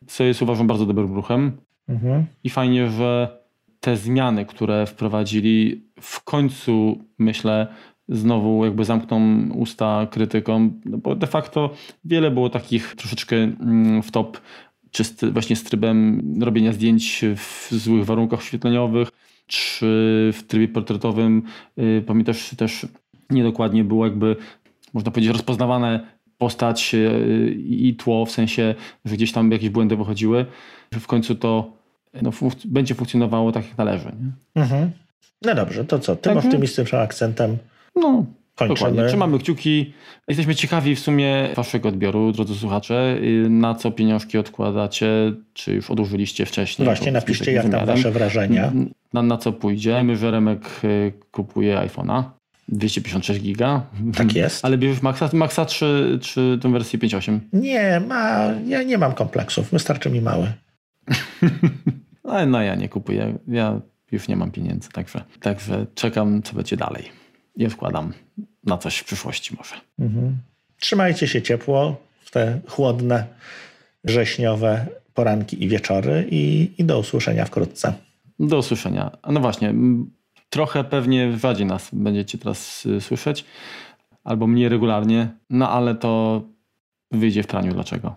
co 0.07 0.25
jest 0.25 0.43
uważam 0.43 0.67
bardzo 0.67 0.87
dobrym 0.87 1.15
ruchem. 1.15 1.53
Mhm. 1.89 2.27
I 2.45 2.51
fajnie, 2.51 2.91
że 2.91 3.41
te 3.81 3.97
zmiany, 3.97 4.47
które 4.47 4.87
wprowadzili 4.87 5.85
w 6.01 6.25
końcu 6.25 7.05
myślę 7.19 7.67
znowu 8.09 8.65
jakby 8.65 8.85
zamkną 8.85 9.49
usta 9.55 10.07
krytykom, 10.11 10.81
no 10.85 10.99
bo 10.99 11.15
de 11.15 11.27
facto 11.27 11.75
wiele 12.05 12.31
było 12.31 12.51
takich 12.51 12.95
troszeczkę 12.95 13.37
mm, 13.37 14.03
w 14.03 14.11
top, 14.11 14.41
czy 14.91 15.05
właśnie 15.33 15.57
z 15.57 15.65
trybem 15.65 16.23
robienia 16.43 16.73
zdjęć 16.73 17.25
w 17.37 17.69
złych 17.71 18.05
warunkach 18.05 18.43
świetleniowych, 18.43 19.09
czy 19.47 19.87
w 20.33 20.43
trybie 20.47 20.69
portretowym. 20.69 21.43
Y, 21.79 22.05
pamiętasz 22.07 22.51
też 22.57 22.87
niedokładnie 23.31 23.85
było 23.85 24.05
jakby, 24.05 24.37
można 24.95 25.11
powiedzieć, 25.11 25.33
rozpoznawane 25.33 26.01
postać 26.39 26.95
e, 26.95 27.51
i 27.51 27.95
tło, 27.95 28.27
w 28.27 28.31
sensie, 28.31 28.75
że 29.05 29.15
gdzieś 29.15 29.33
tam 29.33 29.53
jakieś 29.53 29.71
błędy 29.71 29.97
wychodziły, 29.97 30.47
że 30.93 31.01
w 31.01 31.07
końcu 31.07 31.35
to 31.35 31.73
no, 32.23 32.33
funk 32.33 32.55
będzie 32.65 32.95
funkcjonowało 32.95 33.53
tak, 33.53 33.69
jak 33.69 33.79
należy. 33.79 34.13
Mhm. 34.55 34.91
No 35.43 35.55
dobrze, 35.55 35.85
to 35.85 35.99
co? 35.99 36.17
Tym 36.17 36.33
mhm. 36.33 36.47
optymistycznym 36.47 37.01
akcentem 37.01 37.59
no, 37.97 38.25
kończymy. 38.55 38.75
Dokładnie. 38.75 39.09
Trzymamy 39.09 39.39
kciuki. 39.39 39.93
Jesteśmy 40.29 40.55
ciekawi 40.55 40.97
w 40.97 41.01
sumie 41.01 41.49
waszego 41.57 41.89
odbioru, 41.89 42.33
drodzy 42.33 42.55
słuchacze, 42.55 43.17
y, 43.23 43.51
na 43.51 43.75
co 43.75 43.91
pieniążki 43.91 44.39
odkładacie, 44.39 45.33
czy 45.53 45.75
już 45.75 45.91
odłożyliście 45.91 46.47
wcześniej. 46.47 46.87
Właśnie, 46.87 47.13
napiszcie 47.13 47.53
jak 47.53 47.71
tam 47.71 47.87
wasze 47.87 48.11
wrażenia. 48.11 48.73
Na, 49.13 49.23
na 49.23 49.37
co 49.37 49.53
pójdzie. 49.53 50.03
My, 50.03 50.17
że 50.17 50.31
Remek 50.31 50.81
y, 50.85 51.13
kupuje 51.31 51.77
iPhone'a. 51.77 52.23
256 52.71 53.41
giga. 53.41 53.87
Tak 54.15 54.35
jest. 54.35 54.65
Ale 54.65 54.79
bierzesz 54.79 55.03
Maxa, 55.03 55.31
Maxa 55.33 55.67
czy, 55.67 56.19
czy 56.23 56.59
tą 56.63 56.73
wersję 56.73 56.99
5.8? 56.99 57.39
Nie, 57.53 58.03
ma, 58.09 58.55
ja 58.67 58.83
nie 58.83 58.99
mam 58.99 59.13
kompleksów. 59.13 59.71
Wystarczy 59.71 60.11
mi 60.11 60.21
mały. 60.21 60.53
no, 62.25 62.47
no 62.47 62.63
ja 62.63 62.75
nie 62.75 62.89
kupuję. 62.89 63.39
Ja 63.49 63.81
już 64.13 64.29
nie 64.29 64.37
mam 64.37 64.51
pieniędzy, 64.51 64.89
także, 64.89 65.25
także 65.41 65.87
czekam, 65.95 66.43
co 66.43 66.55
będzie 66.55 66.77
dalej. 66.77 67.05
I 67.57 67.69
wkładam 67.69 68.13
na 68.65 68.79
coś 68.79 68.99
w 68.99 69.05
przyszłości 69.05 69.57
może. 69.57 69.75
Mhm. 69.99 70.39
Trzymajcie 70.79 71.29
się 71.29 71.43
ciepło 71.43 72.03
w 72.21 72.31
te 72.31 72.61
chłodne, 72.69 73.27
wrześniowe 74.05 74.87
poranki 75.15 75.65
i 75.65 75.69
wieczory 75.69 76.27
i, 76.31 76.73
i 76.79 76.85
do 76.85 76.99
usłyszenia 76.99 77.45
wkrótce. 77.45 77.93
Do 78.39 78.59
usłyszenia. 78.59 79.11
No 79.31 79.41
właśnie, 79.41 79.75
Trochę 80.51 80.85
pewnie 80.85 81.39
rzadziej 81.39 81.67
nas 81.67 81.89
będziecie 81.93 82.39
teraz 82.39 82.87
y, 82.87 83.01
słyszeć, 83.01 83.45
albo 84.25 84.47
mniej 84.47 84.69
regularnie, 84.69 85.29
no 85.51 85.71
ale 85.71 85.95
to 85.95 86.43
wyjdzie 87.11 87.43
w 87.43 87.47
praniu 87.47 87.73
dlaczego. 87.73 88.17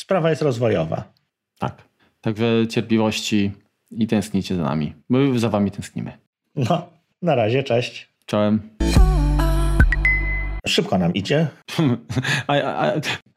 Sprawa 0.00 0.30
jest 0.30 0.42
rozwojowa. 0.42 1.04
Tak. 1.58 1.82
Także 2.20 2.66
cierpliwości 2.70 3.52
i 3.90 4.06
tęsknicie 4.06 4.56
za 4.56 4.62
nami. 4.62 4.94
My 5.08 5.38
za 5.38 5.48
wami 5.48 5.70
tęsknimy. 5.70 6.12
No, 6.56 6.86
na 7.22 7.34
razie, 7.34 7.62
cześć. 7.62 8.08
Czołem. 8.26 8.70
Szybko 10.66 10.98
nam 10.98 11.14
idzie. 11.14 11.46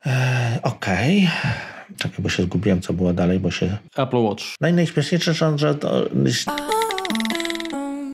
E, 0.05 0.59
okej. 0.63 1.17
Okay. 1.17 1.97
Czekaj, 1.97 2.19
bo 2.19 2.29
się 2.29 2.43
zgubiłem, 2.43 2.81
co 2.81 2.93
było 2.93 3.13
dalej, 3.13 3.39
bo 3.39 3.51
się... 3.51 3.77
Apple 3.97 4.17
Watch. 4.17 4.43
Najśmieszniejsze, 4.61 5.33
że 5.57 5.75
to... 5.75 6.05